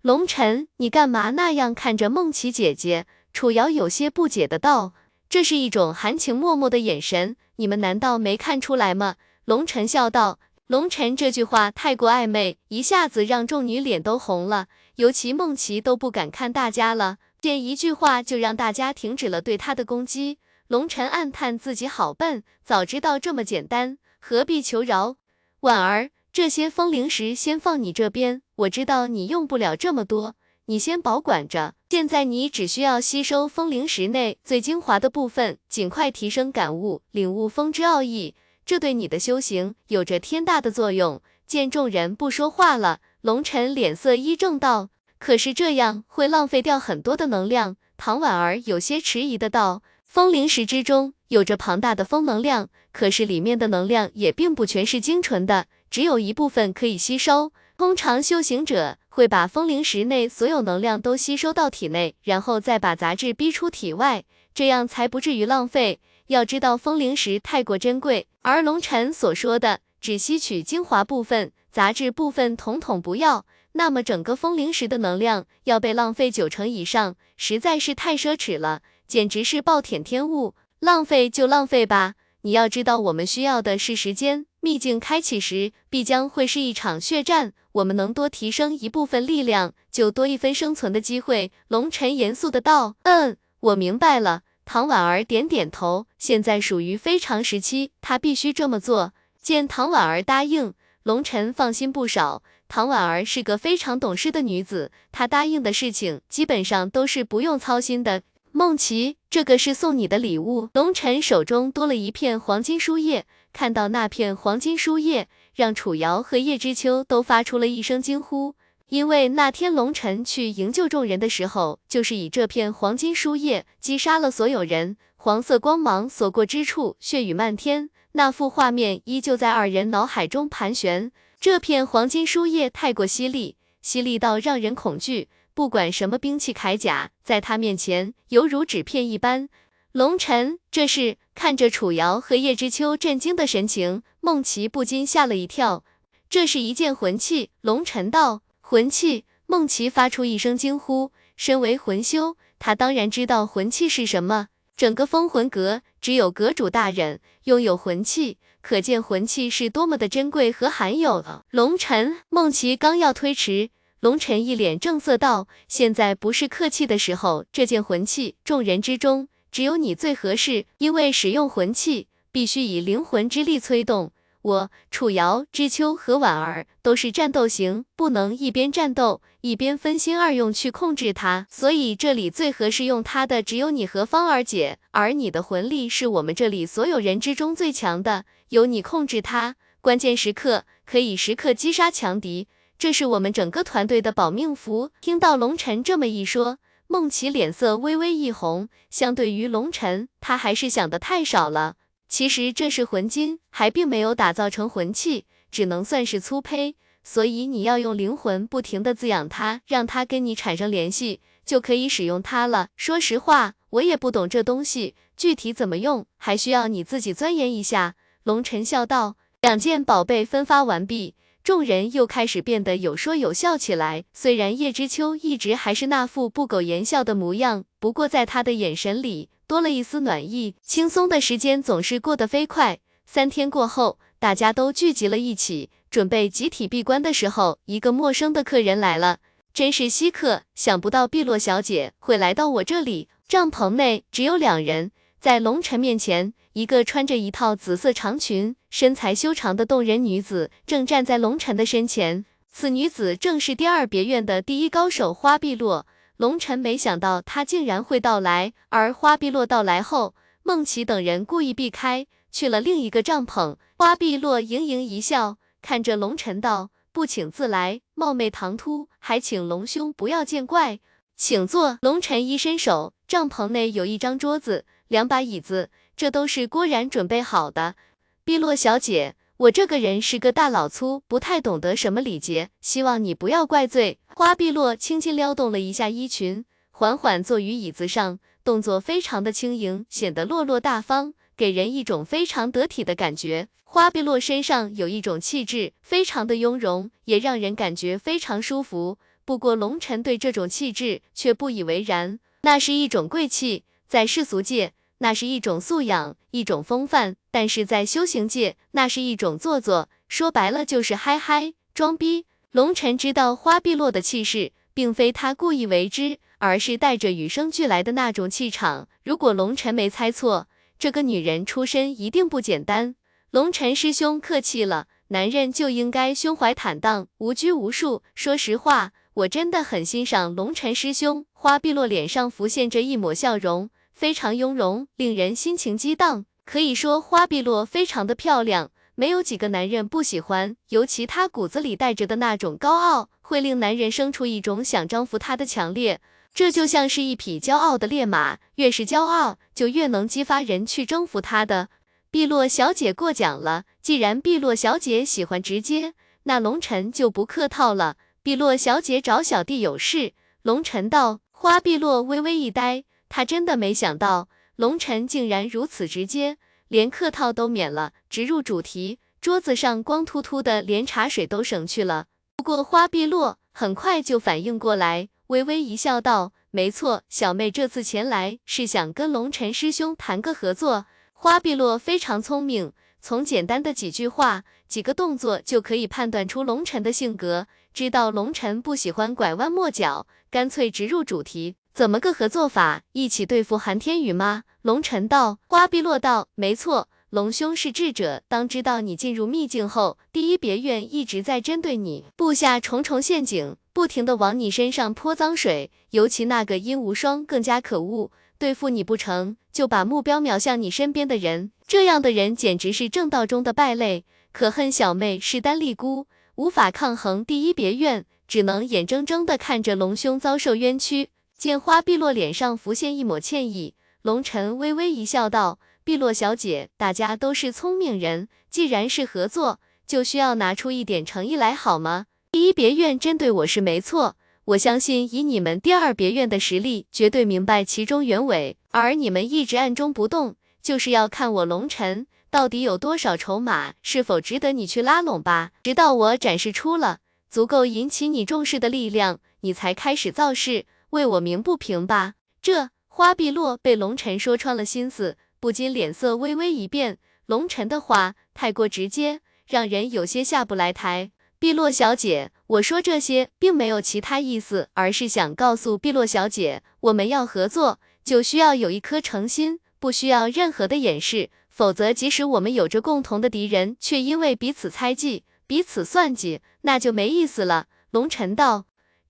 [0.04, 3.06] 龙晨，你干嘛那样看着梦琪姐姐？
[3.32, 4.92] 楚瑶有些不解的道。
[5.30, 9.16] 这是一种含情脉脉的眼神，你们难道没看出来吗？
[9.46, 10.40] 龙晨笑道。
[10.68, 20.38] 龙晨这句话太过暧昧，一下子让众女脸都红了，尤其梦琪都不敢看大家了，见一句话就让大家停止了对他的攻击。
[20.68, 25.16] 龙晨暗叹自己好笨，早知道这么简单，何必求饶？
[25.62, 26.10] 婉儿。
[26.34, 30.36] 这些风灵石先放你这边，我知道你用不了这么多，
[30.66, 31.74] 你先保管着。
[31.90, 38.34] 现在你只需要吸收风灵石内最精华的部分，尽快提升感悟，领悟风之奥义，
[38.66, 41.22] 这对你的修行有着天大的作用。
[41.46, 44.90] 见众人不说话了，龙晨脸色一正道
[45.20, 66.00] ：“可是这样会浪费掉很多的能量。”唐婉儿有些迟疑的道：“风灵石之中有着庞大的风能量，可是里面的能量也并不全是精纯的。”只有一部分可以吸收，通常修行者会把风灵石内所有能量都吸收到体内，然后再把杂质逼出体外，这样才不至于浪费。
[66.28, 80.56] 要知道风灵石太过珍贵，而龙晨所说的只吸取精华部分，杂质部分统统不要，那么整个风灵石的能量要被浪费九成以上，实在是太奢侈了，简直是暴殄天物。
[80.80, 82.14] 浪费就浪费吧。
[82.42, 84.46] 你要知道，我们需要的是时间。
[84.60, 87.54] 秘境开启时，必将会是一场血战。
[87.74, 91.52] 我们能多提升一部分力量，就多一分生存的机会。
[91.68, 96.08] 龙尘严肃的道：“嗯，我明白了。”唐婉儿点点头。
[96.18, 99.14] 现在属于非常时期，他必须这么做。
[99.42, 102.42] 见唐婉儿答应，龙尘放心不少。
[102.70, 108.24] 唐婉儿是个非常懂事的女子，她答应的事情基本上都是不用操心的。
[108.52, 110.70] 梦琪，这个是送你的礼物。
[110.74, 118.56] 龙晨手中多了一片黄金书页，看到那片黄金书页，让楚瑶和叶知秋都发出了一声惊呼。
[118.90, 124.98] 因为那天龙晨去营救众人的时候，就是以这片黄金书页击杀了所有人。
[125.16, 131.12] 黄色光芒所过之处，血雨漫天，那幅画面依旧在二人脑海中盘旋。
[131.40, 135.30] 这片黄金书页太过犀利，犀利到让人恐惧。
[135.54, 139.50] 不管什么兵器铠甲，在他面前犹如纸片一般。
[139.94, 145.86] 龙尘，这是看着楚瑶和叶知秋震惊的神情，孟琪不禁吓了一跳。
[146.28, 147.52] 这是一件魂器。
[147.62, 151.12] 龙尘道：“魂器。”孟琪发出一声惊呼。
[151.38, 154.48] 身为魂修，他当然知道魂器是什么。
[154.76, 161.46] 整个封魂阁，只有阁主大人拥有魂器，可见魂器是多么的珍贵和罕有了。
[161.52, 163.70] 龙尘，孟琪刚要推迟。
[164.00, 174.12] 龙尘一脸正色道：“现在不是客气的时候，这件魂器，众人之中只有你最合适，因为使用魂器必须以灵魂之力催动。
[174.42, 192.48] 我楚瑶、知秋和婉儿都是战斗型，不能一边战斗一边分心二用去控制它，所以这里最合适用它的只有你和芳儿姐，而你的魂力是我们这里所有人之中最强的，由你控制它，关键时刻可以时刻击杀强敌。”
[192.80, 194.90] 这是我们整个团队的保命符。
[195.00, 196.58] 听到龙晨这么一说，
[196.94, 198.70] 梦琪脸色微微一红。
[198.92, 201.74] 相对于龙晨，他还是想的太少了。
[202.08, 206.76] 其实这是魂金，还并没有打造成魂器，只能算是粗胚。
[207.04, 212.68] 所以你要用灵魂不停的滋养它，让它跟你产生联系，就可以使用它了。
[212.76, 217.96] 说实话，我也不懂这东西，具体怎么用，还需要你自己钻研一下。
[218.22, 219.16] 龙晨笑道。
[219.42, 221.16] 两件宝贝分发完毕。
[221.44, 224.06] 众人又开始变得有说有笑起来。
[224.14, 230.56] 虽然叶知秋一直还是那副不苟言笑的模样，不过在他的眼神里多了一丝暖意。
[230.62, 232.80] 轻松的时间总是过得飞快。
[233.06, 239.18] 三天过后，大家都聚集了一起，准备集体闭关的时候，一个陌生的客人来了。
[239.54, 243.10] 真是稀客，想不到碧落小姐会来到我这里。
[243.28, 244.92] 帐篷内只有两人，
[245.24, 246.34] 在龙尘面前。
[246.52, 252.26] 一个穿着一套紫色长裙、身材修长的动人女子正站在龙晨的身前。
[252.52, 255.88] 此女子正是第二别院的第一高手花碧落。
[256.18, 260.14] 龙晨没想到她竟然会到来，而花碧落到来后，
[260.44, 263.56] 孟琪等人故意避开，去了另一个帐篷。
[263.78, 270.82] 花碧落盈盈一笑，看着龙晨道：“不请自来，冒昧唐突，还请龙兄不要见怪，
[271.16, 275.72] 请坐。”龙晨一伸手，帐篷内有一张桌子，两把椅子。
[275.98, 277.76] 这都是郭然准备好的，
[278.24, 283.98] 碧落小姐，我这个人是个大老粗，不太懂得什么礼节，希望你不要怪罪。
[284.06, 293.48] 花碧落轻轻撩动了一下衣裙，缓缓坐于椅子上，动作非常的轻盈，显得落落大方，给人一种非常得体的感觉。
[293.64, 299.00] 花碧落身上有一种气质，非常的雍容，也让人感觉非常舒服。
[299.26, 304.74] 不过龙尘对这种气质却不以为然，那是一种贵气，在世俗界。
[305.04, 309.90] 那是一种素养，一种风范，但是在修行界，那是一种做作。
[310.08, 312.26] 说白了就是嗨嗨装逼。
[312.52, 318.88] 龙尘知道花碧落的气势，并非他故意为之，而是带着与生俱来的那种气场。
[319.04, 320.48] 如果龙尘没猜错，
[320.80, 322.96] 这个女人出身一定不简单。
[323.32, 328.04] 龙尘师兄客气了，男人就应该胸怀坦荡，无拘无束。
[328.16, 331.26] 说实话，我真的很欣赏龙尘师兄。
[331.34, 333.70] 花碧落脸上浮现着一抹笑容。
[334.04, 336.26] 非常雍容，令人心情激荡。
[336.44, 340.58] 可以说花碧落非常的漂亮，没有几个男人不喜欢。
[340.72, 346.02] 尤其她骨子里带着的那种高傲，会令男人生出一种想征服她的强烈。
[346.34, 351.70] 这就像是一匹骄傲的烈马，越是骄傲，就越能激发人去征服他的。
[352.12, 355.94] 碧落小姐过奖了，既然碧落小姐喜欢直接，
[356.24, 357.96] 那龙尘就不客套了。
[358.22, 360.12] 碧落小姐找小弟有事。
[360.42, 361.22] 龙尘道。
[361.36, 362.86] 花碧落微微一呆。
[363.16, 366.38] 他真的没想到，龙晨竟然如此直接，
[366.68, 368.98] 连客套都免了，直入主题。
[369.22, 372.08] 桌子上光秃秃的，连茶水都省去了。
[372.38, 380.88] 不过花碧落很快就反应过来，微微一笑道：“没错，小妹这次前来是想跟龙尘师兄谈个合作。
[381.14, 387.46] 花碧落非常聪明，从简单的几句话、几个动作就可以判断出龙尘的性格，
[387.76, 391.58] 知道龙尘不喜欢拐弯抹角，干脆直入主题。
[391.74, 392.84] 怎么个合作法？
[392.92, 394.44] 一起对付韩天宇吗？
[394.62, 395.40] 龙尘道。
[395.48, 396.88] 花碧落道：没错。
[397.10, 405.72] 龙兄是智者，当知道你进入秘境后，第一别院一直在针对你，布下重重陷阱，不停的往你身上泼脏水。
[405.90, 414.06] 尤其那个殷无双更加可恶，对付你不成就把目标瞄向你身边的人，这样的人简直是正道中的败类。
[414.32, 416.06] 可恨小妹势单力孤，
[416.36, 421.10] 无法抗衡第一别院，只能眼睁睁的看着龙兄遭受冤屈。
[421.38, 425.60] 见花碧落脸上浮现一抹歉意，龙尘微微一笑道。
[425.84, 432.06] 碧落小姐，大家都是聪明人，既然是合作，就需要拿出一点诚意来，好吗？
[432.32, 434.16] 第一别院针对我是没错，
[434.46, 438.56] 我相信以你们第二别院的实力，绝对明白其中原委。
[438.72, 445.52] 而你们一直暗中不动，就是要看我龙尘到底有多少筹码，是否值得你去拉拢吧。
[445.64, 452.14] 直到我展示出了足够引起你重视的力量，你才开始造势，为我鸣不平吧。
[452.42, 455.18] 这花碧落被龙尘说穿了心思。
[455.40, 461.12] 不禁脸色微微一变，龙尘的话太过直接，让人有些下不来台。
[461.38, 477.66] 碧落小姐，我说这些并没有其他意思，而是想告诉碧落小姐，我们要合作，就需要有一颗诚心，不需要任何的掩饰，否则即使我们有着共同的敌人，却因为彼此猜忌、彼此算计，那就没意思了。
[477.92, 478.64] 龙尘道，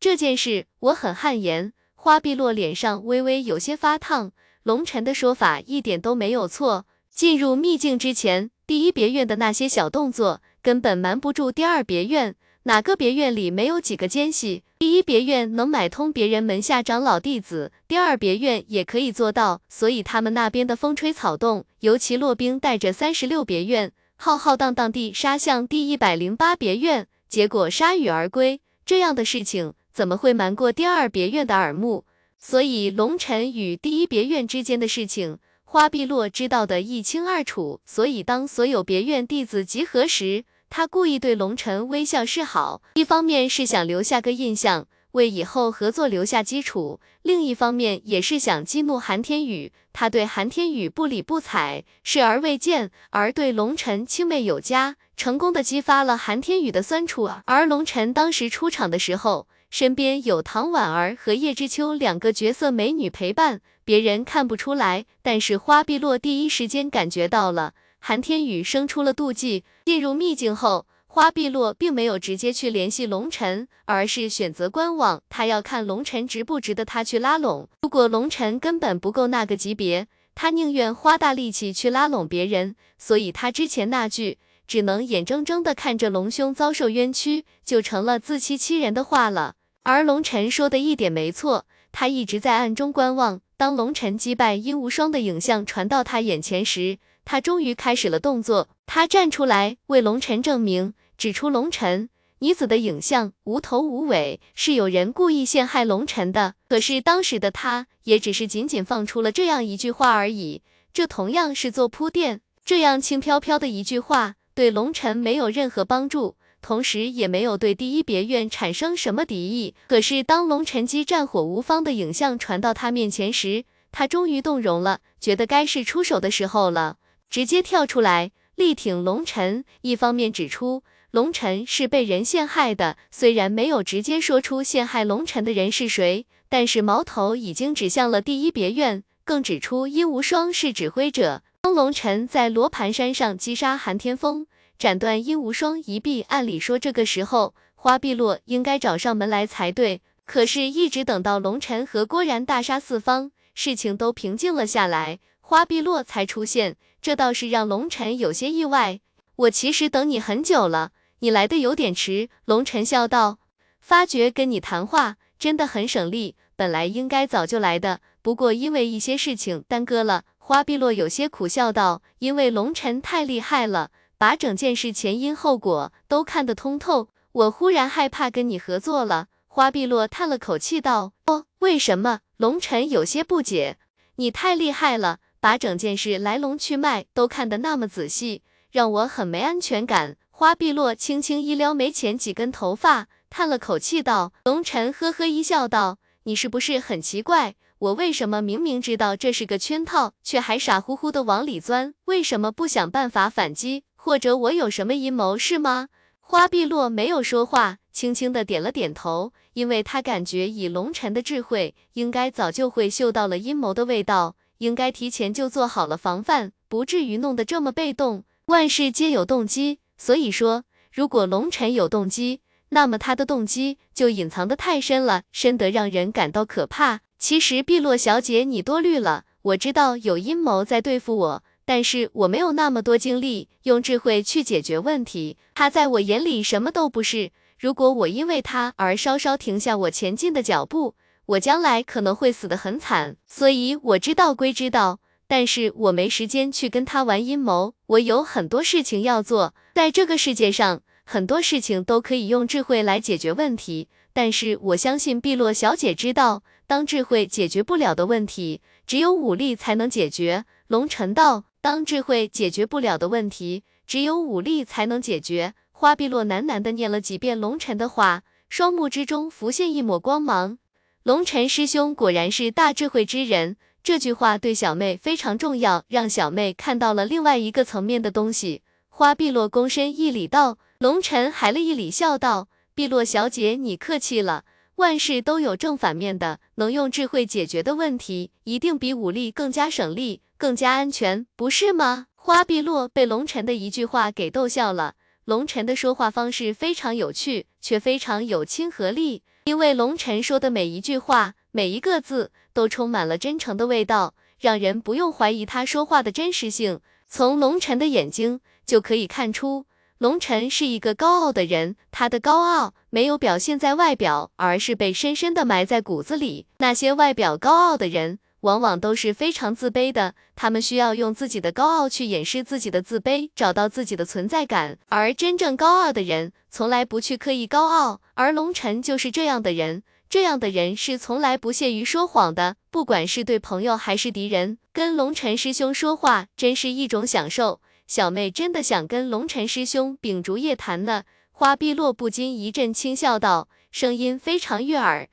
[0.04, 1.72] 这件事我很汗颜。
[1.96, 4.34] 花碧落脸上微微有些发烫。
[4.64, 6.86] 龙尘的说法一点都没有错。
[7.10, 12.36] 进入秘境之前，第一别院的那些小动作根本瞒不住第二别院。
[12.64, 14.64] 哪个别院里没有几个奸细？
[14.78, 19.62] 第一别院能买通别人门下长老弟子，第二别院也可以做到。
[19.70, 28.60] 所以他们那边的风吹草动，尤其骆冰带着三十六别院，浩浩荡荡地杀向第一百零八别院，结果铩羽而归。
[28.86, 32.06] 这样的事情怎么会瞒过第二别院的耳目？
[32.40, 37.80] 所以龙尘与第一别院之间的事情，花碧落知道的一清二楚。
[37.86, 49.72] 所以当所有别院弟子集合时，他故意对龙尘微笑示好，一方面是想留下个印象，为以后合作留下基础；另一方面也是想激怒韩天宇。
[49.94, 57.30] 他对韩天宇不理不睬，视而未见，而对龙尘青媚有加，成功的激发了韩天宇的酸楚。
[57.46, 59.48] 而龙尘当时出场的时候。
[59.74, 67.74] 身边有唐婉儿和叶知秋两个绝色美女陪伴，别人看不出来，但是花碧落第一时间感觉到了。
[67.98, 69.64] 韩天宇生出了妒忌。
[69.86, 75.24] 进入秘境后，花碧落并没有直接去联系龙尘，而是选择观望。
[75.28, 77.68] 他要看龙尘值不值得他去拉拢。
[77.82, 80.06] 如果龙尘根本不够那个级别，
[80.36, 82.76] 他宁愿花大力气去拉拢别人。
[83.00, 89.56] 所以，他之前那句只能眼睁睁的看着龙兄遭受冤屈，就成了自欺欺人的话了。
[89.84, 93.42] 而龙尘说的一点没错，他一直在暗中观望。
[93.58, 98.70] 当龙尘击败殷无双的影像传到他眼前时，他终于开始了动作。
[98.86, 102.10] 他站出来为龙尘证明，指出龙尘
[102.40, 106.56] 女子的影像无头无尾，是有人故意陷害龙尘的。
[106.68, 110.62] 可是当时的他也只是仅仅放出了这样一句话而已，
[110.94, 112.42] 这同样是做铺垫。
[112.66, 116.36] 这样轻飘飘的一句话，对龙尘没有任何帮助。
[116.64, 119.76] 同时也没有对第一别院产生什么敌意。
[119.88, 126.98] 可是当龙晨基战火无方的影像传到他面前时，他终于动容了，觉得该是出手的时候了，
[127.30, 129.66] 直接跳出来力挺龙晨。
[129.82, 141.44] 一方面指出龙晨是被人陷害的，虽然没有直接说出陷害龙晨的人是谁，但是矛头已经指向了第一别院，更指出殷无双是指挥者。
[141.62, 144.48] 当龙晨在罗盘山上击杀韩天风。
[144.78, 159.00] 斩断殷无双一臂，按理说这个时候花碧落应该找上门来才对，可是，一直等到龙尘和郭然大杀四方，事情都平静了下来，花碧落才出现，这倒是让龙尘有些意外。
[159.36, 162.30] 我其实等你很久了，你来的有点迟。
[162.46, 163.40] 龙尘笑道，
[163.80, 170.24] 发觉跟你谈话真的很省力，本来应该早就来的，不过因为一些事情耽搁了。
[170.38, 173.92] 花碧落有些苦笑道，因为龙尘太厉害了。
[174.18, 179.28] 把整件事前因后果都看得通透，我忽然害怕跟你合作了。
[179.48, 183.78] 花碧落叹了口气道：“哦，为什么？”龙尘有些不解。
[184.16, 188.42] 你太厉害了，把整件事来龙去脉都看得那么仔细，
[188.72, 190.18] 让我很没安全感。
[190.32, 197.56] 花碧落轻轻一撩眉前几根头发，叹了口气道：“龙尘呵呵一笑道，你是不是很奇怪？
[197.78, 201.94] 我为什么明明知道这是个圈套，却还傻乎乎的往里钻？
[202.06, 203.84] 为什么不想办法反击？
[204.06, 205.88] 或者我有什么阴谋是吗？
[206.20, 218.26] 花碧落没有说话，轻轻的点了点头，因为他感觉以龙晨的智慧，应该早就会嗅到了阴谋的味道，应该提前就做好了防范，不至于弄得这么被动。
[218.48, 222.42] 万事皆有动机，所以说，如果龙晨有动机，
[222.72, 227.00] 那么他的动机就隐藏的太深了，深得让人感到可怕。
[227.18, 229.24] 其实碧落小姐，你多虑了。
[229.44, 235.38] 我知道有阴谋在对付我，但是我没有那么多精力用智慧去解决问题。
[235.54, 237.32] 他在我眼里什么都不是。
[237.58, 240.96] 如果我因为他而稍稍停下我前进的脚步，
[241.28, 243.16] 我将来可能会死得很惨。
[243.26, 247.76] 所以我知道归知道，但是我没时间去跟他玩阴谋。
[247.88, 249.54] 我有很多事情要做。
[249.76, 256.44] 在这个世界上，很多事情都可以用智慧来解决问题，但是我相信碧落小姐知道。
[256.66, 260.46] 当智慧解决不了的问题，只有武力才能解决。
[260.68, 265.54] 龙尘道，当智慧解决不了的问题，只有武力才能解决。
[265.72, 270.58] 花碧落喃喃的念了几遍龙尘的话，双目之中浮现一抹光芒。
[271.04, 278.62] 龙尘师兄果然是大智慧之人，这句话对小妹非常重要，让小妹看到了另外一个层面的东西。
[278.90, 284.44] 花碧落躬身一礼道，龙尘还了一礼，笑道：“碧落小姐，你客气了。”
[284.76, 292.08] 万事都有正反面的，能用智慧解决的问题，一定比武力更加省力，更加安全，不是吗？
[292.16, 294.96] 花碧落被龙晨的一句话给逗笑了。
[295.26, 306.80] 龙晨的说话方式非常有趣，却非常有亲和力，因为龙晨说的每一句话，每一个字都充满了真诚的味道，让人不用怀疑他说话的真实性。
[307.08, 309.66] 从龙晨的眼睛就可以看出。
[310.04, 316.46] 龙晨是一个高傲的人，他的高傲没有表现在外表，而是被深深的埋在骨子里。
[316.58, 324.78] 那些外表高傲的人，往往都是非常自卑的，他们需要用自己的高傲去掩饰自己的自卑，找到自己的存在感。
[324.90, 329.84] 而真正高傲的人，从来不去刻意高傲，而龙晨就是这样的人。
[330.10, 337.62] 这样的人是从来不屑于说谎的，不管是对朋友还是敌人，跟龙晨师兄说话，真是一种享受。
[337.86, 341.04] 小妹真的想跟龙尘师兄秉烛夜谈呢。
[341.32, 345.10] 花碧落不禁一阵轻笑道，声音非常悦耳。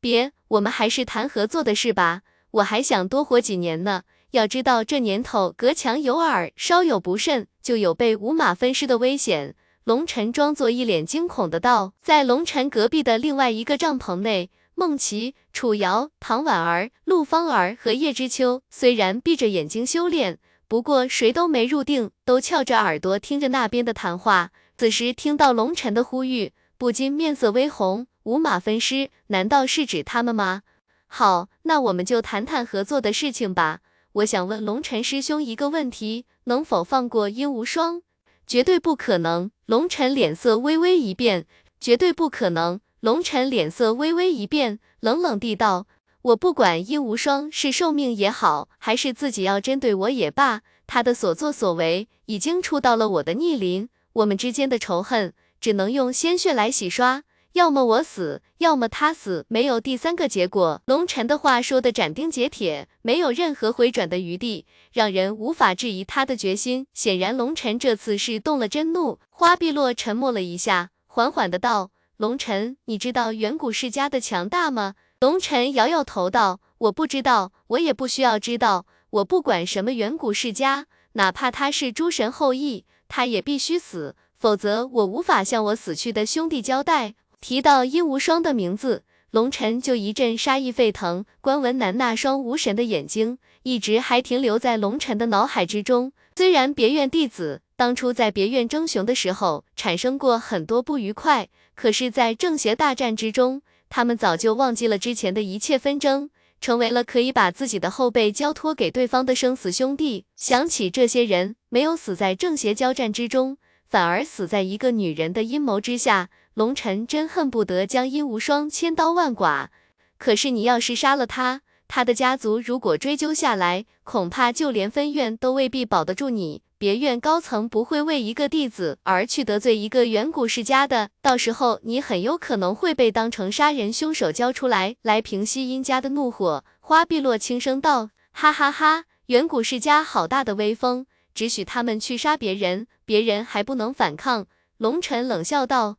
[0.00, 2.22] 别，我们还是谈合作的事吧。
[2.52, 4.02] 我还想多活几年呢。
[4.32, 9.54] 要知道这年头隔墙有耳，稍有不慎就有被五马分尸的危险。
[9.84, 11.92] 龙尘装作一脸惊恐的道。
[12.00, 20.38] 在龙尘隔壁的另外一个帐篷内，孟琪、楚瑶、唐婉儿、陆芳儿和叶知秋虽然闭着眼睛修炼。
[20.72, 24.52] 不过谁都没入定，都翘着耳朵听着那边的谈话。
[24.78, 28.06] 此时听到龙尘的呼吁，不禁面色微红。
[28.22, 30.62] 五马分尸，难道是指他们吗？
[31.06, 33.80] 好，那我们就谈谈合作的事情吧。
[34.12, 38.00] 我想问龙尘师兄一个问题，能否放过殷无双？
[38.46, 39.50] 绝对不可能。
[39.66, 41.44] 龙尘脸色微微一变，
[41.78, 42.80] 绝对不可能。
[43.00, 45.86] 龙晨脸色微微一变，冷冷地道。
[46.22, 60.80] 我不管殷无双是受命也好，还是自己要针对我也罢，他的所作所为已经触到了我的逆鳞，我们之间的仇恨只能用鲜血来洗刷，要么我死，要么他死，没有第三个结果。
[60.86, 66.86] 龙尘的话说的斩钉截铁，没有任何回转的余地，让人无法质疑他的决心。
[66.94, 69.18] 显然，龙尘这次是动了真怒。
[69.28, 78.86] 花碧落沉默了一下，缓缓的道：“龙尘，你知道远古世家的强大吗？”龙尘摇摇头道：“我不知道，我也不需要知道。
[79.10, 91.24] 我不管什么远古世家，哪怕他是诸神后裔，他也必须死，否则我无法向我死去的兄弟交代。”提到殷无双的名字，龙尘就一阵杀意沸腾。
[91.40, 96.12] 关文南那双无神的眼睛，一直还停留在龙尘的脑海之中。
[96.34, 103.62] 虽然别院弟子当初在别院争雄的时候产生过很多不愉快，可是，在正邪大战之中。
[103.94, 106.30] 他们早就忘记了之前的一切纷争，
[106.62, 110.24] 成为了可以把自己的后背交托给对方的生死兄弟。
[110.34, 119.68] 想起这些人没有死在正邪交战之中，反而死在一个女人的阴谋之下，龙尘真恨不得将殷无双千刀万剐。
[120.16, 126.62] 可是你要是杀了他，他的家族如果追究下来，恐怕就连分院都未必保得住你。
[126.82, 136.64] 别院高层不会为一个弟子而去得罪一个远古世家的，到时候你很有可能会被当成杀人凶手交出来，来平息殷家的怒火。
[136.80, 144.46] 花碧落轻声道：“哈哈哈，远古世家好大的威风，只许他们去杀别人，别人还不能反抗。”
[144.78, 145.98] 龙尘冷笑道：“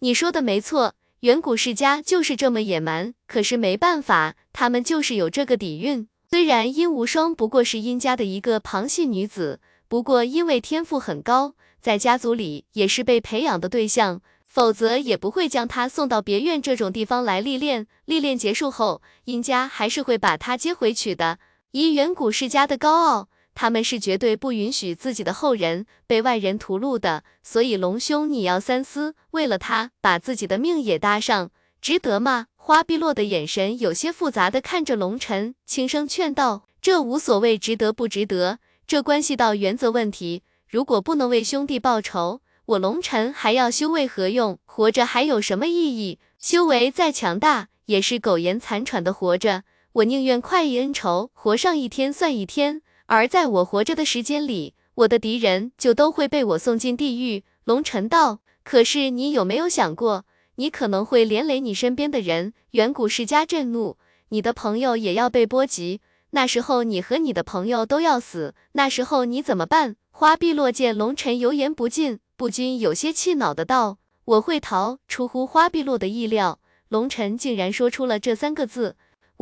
[0.00, 6.08] 你说的没错，远古世家就是这么野蛮，可是没办法，他们就是有这个底蕴。
[6.28, 9.60] 虽然殷无双不过是殷家的一个旁系女子，
[9.94, 17.86] 不过因为天赋很高，在家族里也是被培养的对象，否则也不会将他送到别院这种地方来历练。
[18.06, 21.38] 历练结束后，殷家还是会把他接回去的。
[21.70, 23.28] 以远古世家的高傲。
[23.54, 32.46] 他们是绝对不允许自己的后人被外人屠戮的，所以龙兄你要三思，为了他把自己的命也搭上，值得吗？
[32.56, 40.42] 花碧落的眼神有些复杂的看着龙尘，轻声劝道：“这无所谓值得不值得，这关系到原则问题。
[40.68, 44.58] 如果不能为兄弟报仇，我龙尘还要修为何用？
[44.64, 46.18] 活着还有什么意义？
[46.38, 49.64] 修为再强大，也是苟延残喘的活着。
[49.92, 57.44] 我宁愿快意恩仇，活上一天算一天。”而在我活着的时间里，我的敌人就都会被我送进地狱。
[57.64, 60.24] 龙尘道，可是你有没有想过，
[60.56, 62.54] 你可能会连累你身边的人？
[62.70, 63.98] 远古世家震怒，
[64.30, 66.00] 你的朋友也要被波及，
[66.34, 69.94] 那时候你和你的朋友都要死，那时候你怎么办？
[70.10, 76.58] 花碧落见龙尘油盐不进，不禁有些气恼的道：“我会逃。”出乎花碧落的意料，
[76.88, 78.96] 龙尘竟然说出了这三个字：“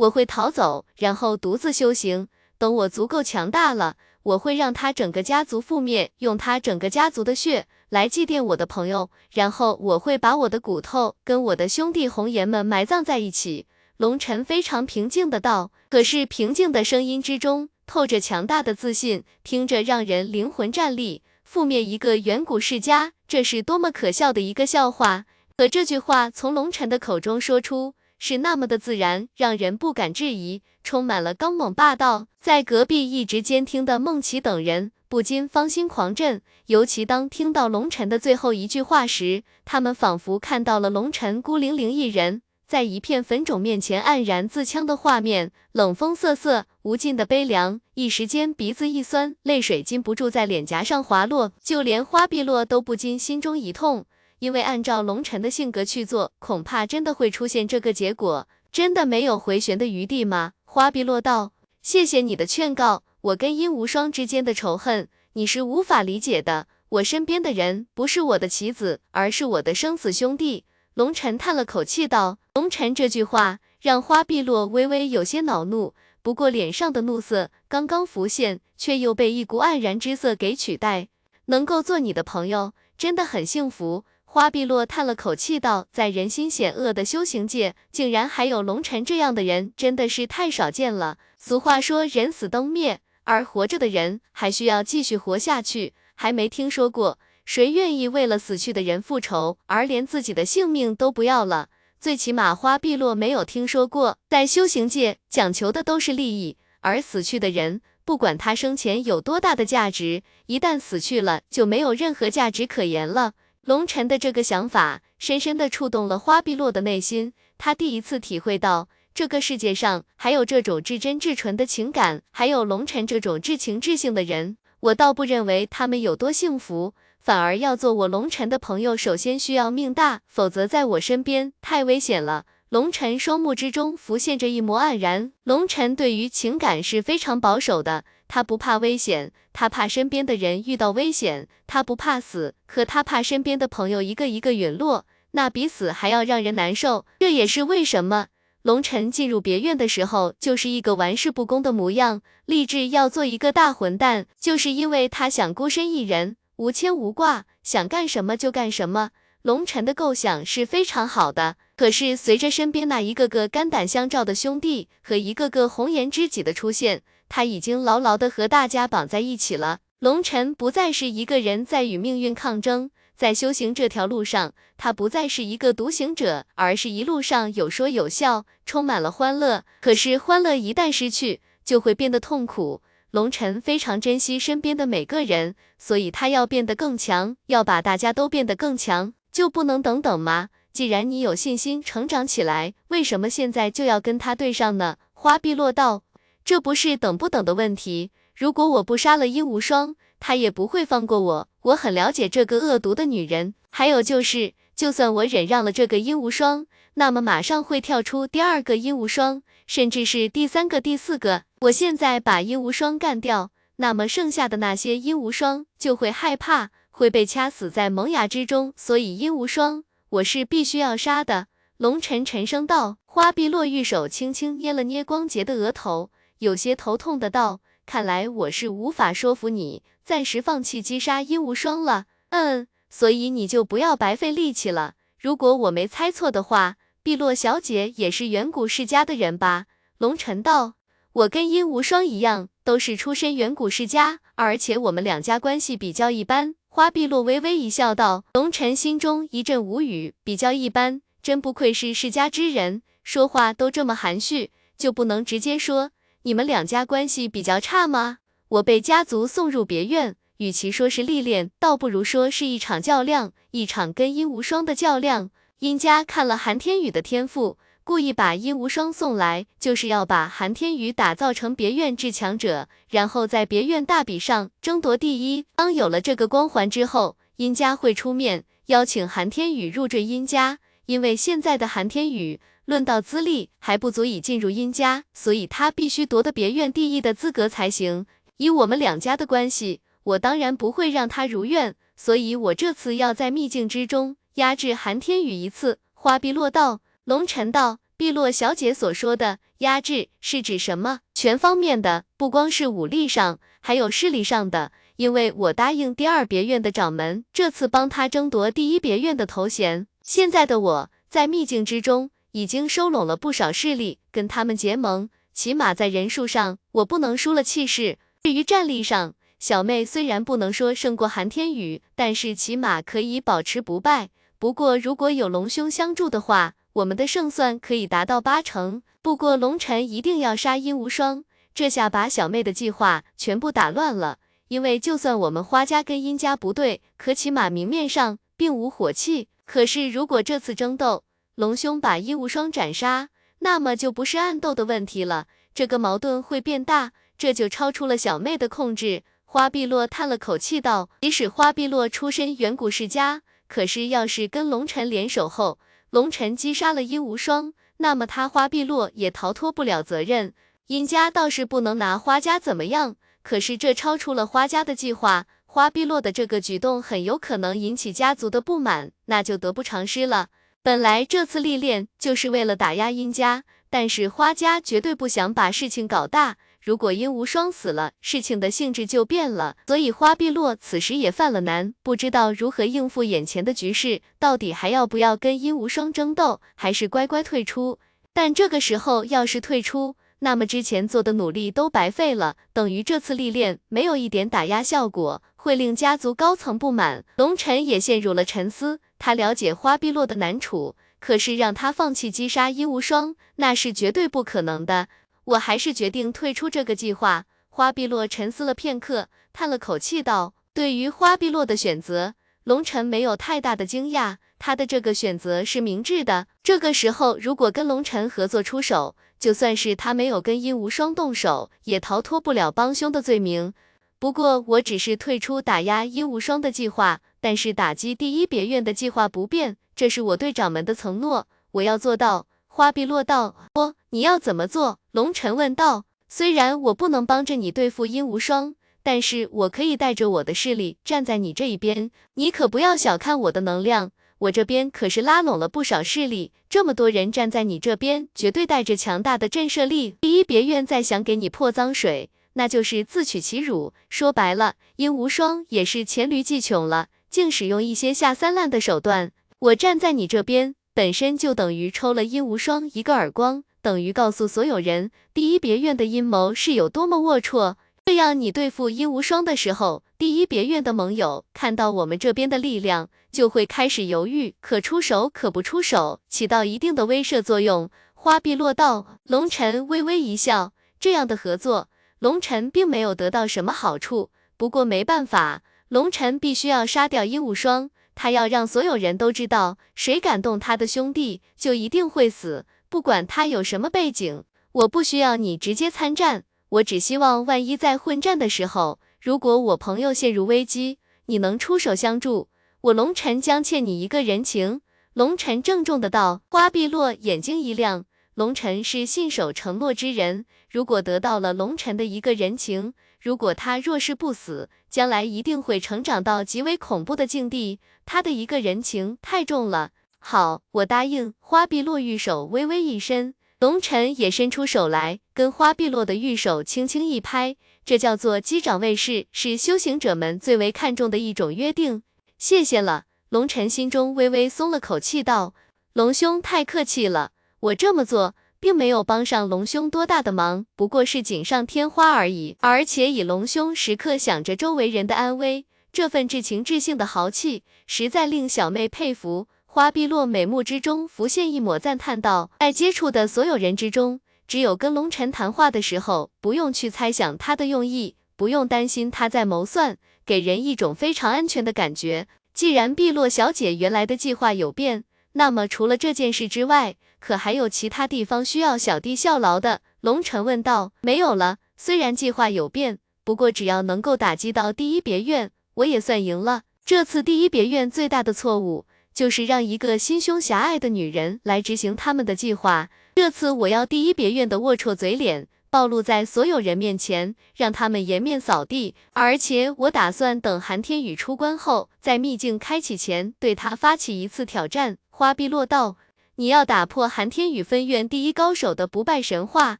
[0.05, 2.27] 我会逃走，然后独自修行。”
[2.59, 13.65] 等我足够强大了，我会让他整个家族覆灭，用他整个家族的血来祭奠我的朋友，然后我会把我的骨头跟我的兄弟红颜们埋葬在一起。
[13.97, 21.21] 龙尘非常平静的道，可是平静的声音之中透着强大的自信，听着让人灵魂战栗。
[21.47, 25.25] 覆灭一个远古世家，这是多么可笑的一个笑话！
[25.55, 27.93] 可这句话从龙尘的口中说出。
[28.17, 32.27] 是那么的自然，让人不敢质疑，充满了刚猛霸道。
[32.39, 54.05] 在隔壁一直监听的孟琪等人不禁芳心狂震，尤其当听到龙尘的最后一句话时，他们仿佛看到了龙尘孤零零一人在一片粉种面前黯然自戕的画面，冷风瑟瑟，无尽的悲凉，一时间鼻子一酸，泪水禁不住在脸颊上滑落，就连花碧落都不禁心中一痛。
[54.39, 58.47] 因为按照龙尘的性格去做，恐怕真的会出现这个结果。
[58.71, 60.53] 真的没有回旋的余地吗？
[60.65, 61.51] 花碧落道，
[61.81, 63.03] 谢谢你的劝告。
[63.21, 66.67] 我跟殷无双之间的仇恨，你是无法理解的。
[66.89, 70.65] 我身边的人不是我的棋子，而是我的生死兄弟。
[70.95, 72.37] 龙尘叹了口气道。
[72.53, 81.07] 龙尘这句话让花碧落微微有些恼怒，不过脸上的怒色刚刚浮现，却又被一股黯然之色给取代。
[81.45, 84.05] 能够做你的朋友，真的很幸福。
[84.23, 91.17] 花碧落叹了口气道：“在人心险恶的修行界，竟然还有龙尘这样的人，真的是太少见了。
[91.37, 95.93] 俗话说，人死灯灭，而活着的人还需要继续活下去。
[96.15, 101.69] 还没听说过谁愿意为了死去的人复仇，而连自己的性命都不要了。
[101.99, 104.17] 最起码，花碧落没有听说过。
[104.29, 113.33] 在修行界，讲求的都是利益，而死去的人，不管他生前有多大的价值，一旦死去了，就没有任何价值可言了。”
[113.63, 124.57] 龙尘的这个想法深深的触动了花碧落的内心，他第一次体会到这个世界上还有这种至真至纯的情感，还有龙尘这种至情至性的人。
[124.81, 126.93] 我倒不认为他们有多幸福，
[127.23, 132.43] 反而要做我龙尘的朋友，首先需要命大，否则在我身边太危险了。
[132.67, 135.31] 龙尘双目之中浮现着一抹黯然。
[135.45, 147.05] 龙尘对于情感是非常保守的，他不怕危险，他怕身边的人遇到危险，他不怕死，可他怕身边的朋友一个一个陨落，那比死还要让人难受。
[147.19, 148.27] 这也是为什么
[148.63, 159.11] 龙尘进入别院的时候就是一个玩世不恭的模样，立志要做一个大混蛋，就是因为他想孤身一人，无牵无挂，想干什么就干什么。
[159.41, 169.79] 龙尘的构想是非常好的，可是随着身边那一个个肝胆相照的兄弟和一个个红颜知己的出现，他已经牢牢的和大家绑在一起了。
[169.99, 179.65] 龙尘不再是一个人在与命运抗争，在修行这条路上，他不再是一个独行者，而是一路上有说有笑，充满了欢乐。
[179.81, 182.81] 可是欢乐一旦失去，就会变得痛苦。
[183.13, 189.13] 龙尘非常珍惜身边的每个人，所以他要变得更强，要把大家都变得更强。
[189.31, 190.49] 就不能等等吗？
[190.71, 194.97] 既然你有信心成长起来，为什么现在就要跟他对上呢？
[195.13, 196.01] 花碧落道，
[196.43, 198.09] 这不是等不等的问题。
[198.35, 201.47] 如果我不杀了殷无双，他也不会放过我。
[201.61, 203.53] 我很了解这个恶毒的女人。
[203.69, 206.65] 还有就是，就算我忍让了这个殷无双，
[206.95, 211.43] 那么马上会跳出第二个殷无双，甚至是第三个、第四个。
[211.63, 216.71] 我现在把殷无双干掉，那么剩下的那些殷无双就会害怕。
[216.91, 221.47] 会被掐死在萌芽之中，所以殷无双，我是必须要杀的。
[221.77, 222.97] 龙晨沉声道。
[223.05, 232.05] 花碧落玉手轻轻捏了捏光洁的额头，有些头痛的道：“看来我是无法说服你，暂时放弃击杀殷无双了。
[232.29, 234.95] 嗯，所以你就不要白费力气了。
[235.17, 239.67] 如果我没猜错的话，碧落小姐也是远古世家的人吧？”
[239.99, 240.73] 龙晨道
[241.13, 255.91] ：“我跟殷无双一样，都是出身远古世家，而且我们两家关系比较一般。”花碧落微微一笑，道：“龙晨心中一阵无语，比较一般，真不愧是世家之人，说话都这么含蓄，就不能直接说
[256.23, 258.17] 你们两家关系比较差吗？
[258.49, 265.29] 我被家族送入别院，与其说是历练，倒不如说是一场较量，一场跟殷无双的较量。
[265.59, 275.45] 殷家看了韩天宇的天赋。”故意把殷无双送来，就是要把韩天宇打造成别院至强者，然后在别院大比上争夺第一。
[275.55, 280.59] 当有了这个光环之后，殷家会出面邀请韩天宇入赘殷家。
[280.85, 288.05] 因为现在的韩天宇论到资历还不足以进入殷家，所以他必须夺得别院第一的资格才行。
[288.37, 295.79] 以我们两家的关系，我当然不会让他如愿，所以我这次要在秘境之中压制韩天宇一次。
[295.93, 296.79] 花臂落道。
[297.05, 301.01] 龙晨道：“碧落小姐所说的压制是指什么？
[301.13, 304.71] 全方面的，不光是武力上，还有势力上的。
[304.95, 309.87] 因为我答应第二别院的掌门，这次帮他争夺第一别院的头衔。
[310.01, 317.97] 现在的我在秘境之中已经收拢了不少势力，跟他们结盟，起码在人数上我不能输了气势。
[318.21, 324.11] 至于战力上，小妹虽然不能说胜过韩天宇，但是起码可以保持不败。
[324.39, 331.23] 不过如果有龙兄相助的话，我们的胜算可以达到八成，不过龙晨一定要杀殷无双，
[331.53, 334.17] 这下把小妹的计划全部打乱了。
[334.47, 339.29] 因为就算我们花家跟殷家不对，可起码明面上并无火气。
[339.45, 341.03] 可是如果这次争斗，
[341.35, 343.09] 龙兄把殷无双斩杀，
[343.39, 349.03] 那么就不是暗斗的问题了，这个矛盾会变大，这就超出了小妹的控制。
[349.25, 355.59] 花碧落叹了口气道：“即使花碧落出身远古世家，可是要是跟龙晨联手后。”
[355.93, 360.33] 龙晨击杀了殷无双，那么他花碧落也逃脱不了责任。
[360.65, 365.27] 殷家倒是不能拿花家怎么样，可是这超出了花家的计划。
[365.45, 370.29] 花碧落的这个举动很有可能引起家族的不满，那就得不偿失了。
[370.63, 376.37] 本来这次历练就是为了打压殷家，但是花家绝对不想把事情搞大。
[376.63, 387.79] 如果殷无双死了，事情的性质就变了，所以花碧落此时也犯了难，不知道如何应付眼前的局势，到底还要不要跟殷无双争斗，还是乖乖退出？
[388.13, 397.03] 但这个时候要是退出，那么之前做的努力都白费了，等于这次历练没有一点打压效果，会令家族高层不满。
[397.17, 404.87] 龙晨也陷入了沉思，他了解花碧落的难处，可是让他放弃击杀殷无双，那是绝对不可能的。
[405.25, 407.25] 我还是决定退出这个计划。
[407.49, 416.27] 花碧落沉思了片刻，叹了口气道：“对于花碧落的选择，龙晨没有太大的惊讶，他的这个选择是明智的。
[416.41, 423.53] 这个时候，如果跟龙晨合作出手，就算是他没有跟殷无双动手，也逃脱不了帮凶的罪名。
[423.99, 435.85] 不过，我只是退出打压殷无双的计划，但是打击第一别院的计划不变，这是我对掌门的承诺，我要做到。”花碧落道：“哦，你要怎么做？”龙晨问道。
[436.07, 438.53] 虽然我不能帮着你对付殷无双，
[438.83, 441.89] 但是我可以带着我的势力站在你这一边。
[442.13, 443.89] 你可不要小看我的能量，
[444.19, 449.95] 我这边可是拉拢了不少势力，这么多人站在你这边，绝对带着强大的震慑力。
[449.99, 453.73] 第一别院再想给你泼脏水，那就是自取其辱。
[453.89, 459.11] 说白了，殷无双也是黔驴技穷了，竟使用一些下三滥的手段。
[459.39, 460.53] 我站在你这边。
[460.75, 467.55] 本身就等于抽了殷无双一个耳光，等于告诉所有人第一别院的阴谋是有多么龌龊。
[467.85, 477.69] 这样你对付殷无双的时候，第一别院的盟友看到我们这边的力量，就会开始犹豫，可出手可不出手，起到一定的威慑作用。
[477.93, 481.69] 花臂落道，龙晨微微一笑，这样的合作，
[481.99, 484.09] 龙晨并没有得到什么好处。
[484.35, 487.69] 不过没办法，龙晨必须要杀掉殷无双。
[487.95, 494.23] 他要让所有人都知道，谁敢动他的兄弟，就一定会死，不管他有什么背景。
[494.51, 502.29] 我不需要你直接参战，我只希望万一在混战的时候，如果我朋友陷入危机，你能出手相助，
[502.61, 504.61] 我龙晨将欠你一个人情。
[504.93, 506.23] 龙晨郑重的道。
[506.31, 507.85] 花碧落眼睛一亮，
[508.15, 512.73] 龙晨是信守承诺之人，如果得到了龙晨的一个人情。
[512.99, 517.59] 如果他若是不死，将来一定会成长到极为恐怖的境地。
[517.85, 519.69] 他的一个人情太重了。
[520.05, 521.13] 好，我答应。
[521.21, 531.83] 花碧落玉手微微一伸，龙晨也伸出手来，跟花碧落的玉手轻轻一拍，这叫做击掌卫士，是修行者们最为看重的一种约定。
[532.17, 535.33] 谢谢了，龙晨心中微微松了口气，道
[535.71, 542.35] ：“龙兄太客气了，我这么做。”并没有帮上龙兄多大的忙，不过是锦上添花而已。
[542.41, 549.29] 而且以龙兄时刻想着周围人的安危，这份至情至性的豪气，实在令小妹佩服。
[549.55, 559.77] 花碧落美目之中浮现一抹赞叹，道：“在接触的所有人之中，只有跟龙晨谈话的时候，不用去猜想他的用意，不用担心他在谋算，
[560.07, 562.07] 给人一种非常安全的感觉。
[562.33, 569.61] 既然碧落小姐原来的计划有变，那么除了这件事之外，可还有其他地方需要小弟效劳的？
[569.81, 570.71] 龙晨问道。
[570.81, 576.41] 没有了，虽然计划有变，不过只要能够打击到第一别院，我也算赢了。
[576.65, 582.69] 这次第一别院最大的错误，就是让一个心胸狭隘的女人来执行他们的计划。
[582.95, 588.75] 这次我要第一别院的龌龊嘴脸暴露在所有人面前，让他们颜面扫地。
[588.93, 594.77] 而且我打算等韩天宇出关后，在秘境开启前，对他发起一次挑战。
[594.89, 595.77] 花碧落道。
[596.17, 599.57] 你要打破韩天宇分院第一高手的不败神话？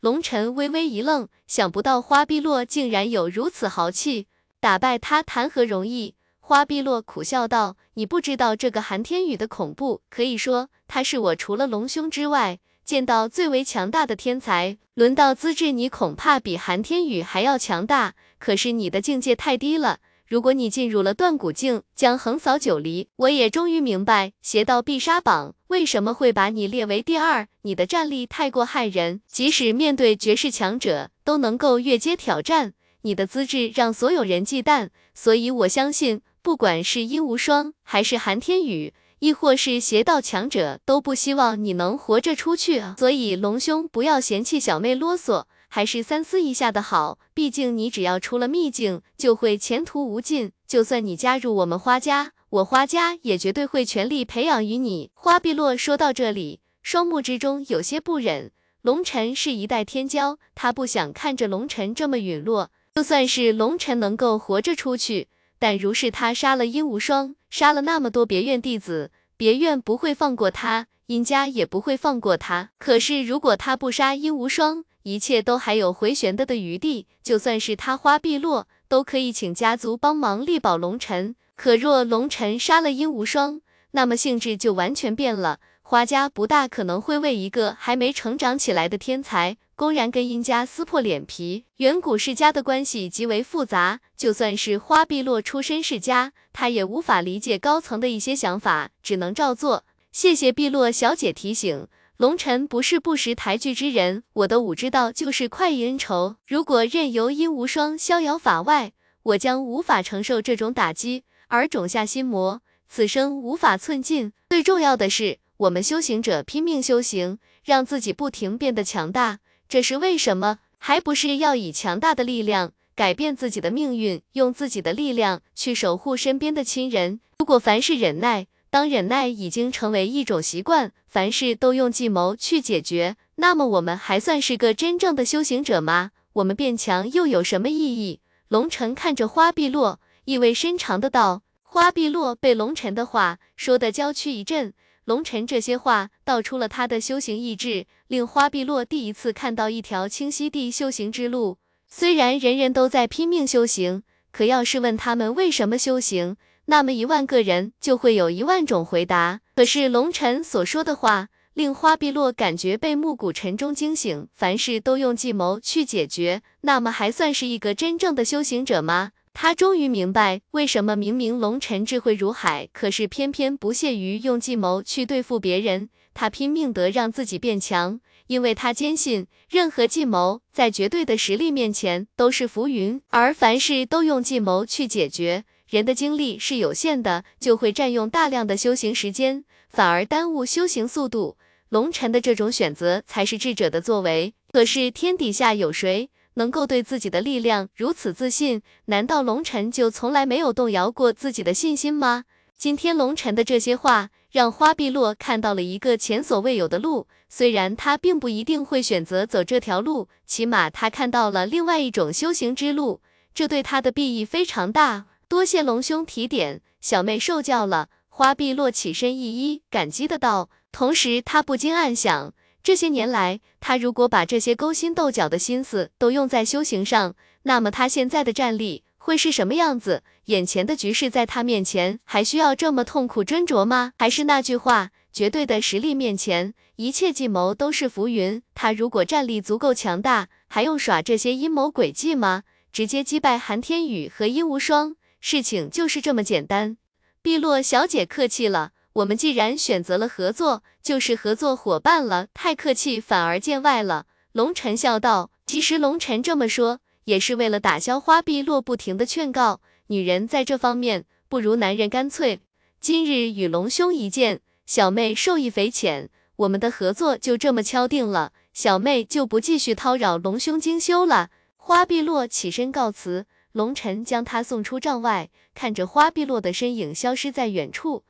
[0.00, 4.26] 龙尘微微一愣，想不到花碧落竟然有如此豪气，
[4.58, 6.15] 打败他谈何容易？
[6.48, 14.78] 花碧落苦笑道：“你不知道这个韩天宇的恐怖，可以说他是我除了龙兄之外见到最为强大的天才。
[14.94, 19.98] 轮到资质，你恐怕比韩天宇还要强大，可是你的境界太低了。”
[20.28, 23.08] 如果你进入了断骨境，将横扫九黎。
[23.16, 27.48] 我也终于明白邪道必杀榜为什么会把你列为第二。
[27.62, 32.74] 你的战力太过骇人，即使面对绝世强者都能够越阶挑战。
[33.02, 42.80] 你的资质让所有人忌惮，所以我相信，不管是殷无双，还是韩天宇，亦或是邪道强者，都不希望你能活着出去。
[42.96, 45.46] 所以龙兄不要嫌弃小妹啰嗦。
[45.66, 50.52] 还是三思一下的好，毕竟你只要出了秘境，就会前途无尽。
[50.68, 55.10] 就算你加入我们花家，我花家也绝对会全力培养于你。
[55.14, 58.52] 花碧落说到这里，双目之中有些不忍。
[58.82, 62.70] 龙尘是一代天骄，他不想看着龙尘这么陨落。
[62.94, 65.26] 就算是龙尘能够活着出去，
[65.58, 72.70] 但如是他杀了殷无双，杀了那么多别院弟子，别院不会放过他，殷家也不会放过他。
[72.78, 81.36] 可是如果他不杀殷无双，一切都还有回旋的的余地，就算是他花碧落，都可以请家族帮忙力保龙尘。
[81.54, 83.60] 可若龙尘杀了殷无双，
[83.92, 85.60] 那么性质就完全变了。
[85.88, 91.64] 花家不大可能会为一个还没成长起来的天才，公然跟殷家撕破脸皮。
[91.76, 99.84] 远古世家的关系极为复杂，就算是花碧落出身世家，他也无法理解高层的一些想法，只能照做。
[100.10, 101.86] 谢谢碧落小姐提醒。
[102.16, 106.34] 龙尘不是不识抬举之人，我的武之道就是快意恩仇。
[106.48, 108.90] 如果任由殷无双逍遥法外，
[109.22, 114.32] 我将无法承受这种打击而种下心魔，此生无法寸进。
[114.50, 119.38] 最重要的是，我们修行者拼命修行，让自己不停变得强大，
[119.68, 120.58] 这是为什么？
[120.78, 127.20] 还不是要以强大的力量改变自己的命运，用自己的力量去守护身边的亲人。
[127.38, 128.46] 如果凡事忍耐。
[128.68, 136.10] 当忍耐已经成为一种习惯，凡事都用计谋去解决，那么我们还算是个真正的修行者吗？
[136.34, 138.20] 我们变强又有什么意义？
[138.48, 141.42] 龙尘看着花碧落，意味深长的道。
[141.62, 144.74] 花碧落被龙尘的话说的娇躯一震，
[145.06, 151.58] 龙尘这些话道出了他的修行意志，令花碧落第一次看到一条清晰地修行之路。
[151.86, 154.02] 虽然人人都在拼命修行，
[154.32, 156.36] 可要是问他们为什么修行？
[156.64, 159.42] 那么一万个人就会有一万种回答。
[159.54, 164.26] 可是龙尘所说的话令花碧落感觉被暮鼓晨钟惊醒。
[164.34, 169.12] 凡事都用计谋去解决，那么还算是一个真正的修行者吗？
[169.38, 175.90] 他终于明白，为什么明明龙尘智慧如海，可是偏偏不屑于用计谋去对付别人。
[176.14, 182.98] 他拼命的让自己变强，因为他坚信，任何计谋在绝对的实力面前都是浮云。
[183.10, 185.44] 而凡事都用计谋去解决。
[185.68, 191.36] 人的精力是有限的，就会占用大量的修行时间，反而耽误修行速度。
[191.68, 194.32] 龙尘的这种选择才是智者的作为。
[194.50, 198.62] 可是天底下有谁能够对自己的力量如此自信？
[198.86, 202.24] 难道龙尘就从来没有动摇过自己的信心吗？
[202.56, 207.06] 今天龙尘的这些话，让花碧落看到了一个前所未有的路。
[207.28, 213.00] 虽然他并不一定会选择走这条路，起码他看到了另外一种修行之路，
[213.34, 215.06] 这对他的裨益非常大。
[215.28, 217.88] 多谢龙兄提点，小妹受教了。
[218.08, 219.20] 花碧落起身一
[219.52, 222.32] 一感激的道，同时他不禁暗想，
[222.66, 227.14] 这些年来，他如果把这些勾心斗角的心思都用在修行上，
[227.44, 230.02] 那么他现在的战力会是什么样子？
[230.24, 233.92] 眼前的局势在他面前还需要这么痛苦斟酌吗？
[234.00, 238.42] 还是那句话，绝对的实力面前，一切计谋都是浮云。
[238.56, 242.42] 他如果战力足够强大，还用耍这些阴谋诡计吗？
[242.72, 246.76] 直接击败韩天宇和殷无双，事情就是这么简单。
[247.22, 254.06] 碧落小姐客气了，我们既然选择了合作，就是合作伙伴了，太客气反而见外了。
[254.32, 259.60] 龙晨笑道，其实龙晨这么说，也是为了打消花碧落不停的劝告。
[259.88, 262.40] 女人在这方面不如男人干脆。
[262.80, 268.32] 今日与龙兄一见，小妹受益匪浅，我们的合作就这么敲定了。
[268.54, 271.28] 小妹就不继续叨扰龙兄精修了。
[271.58, 278.04] 花碧落起身告辞，龙晨将她送出帐外，看着花碧落的身影消失在远处。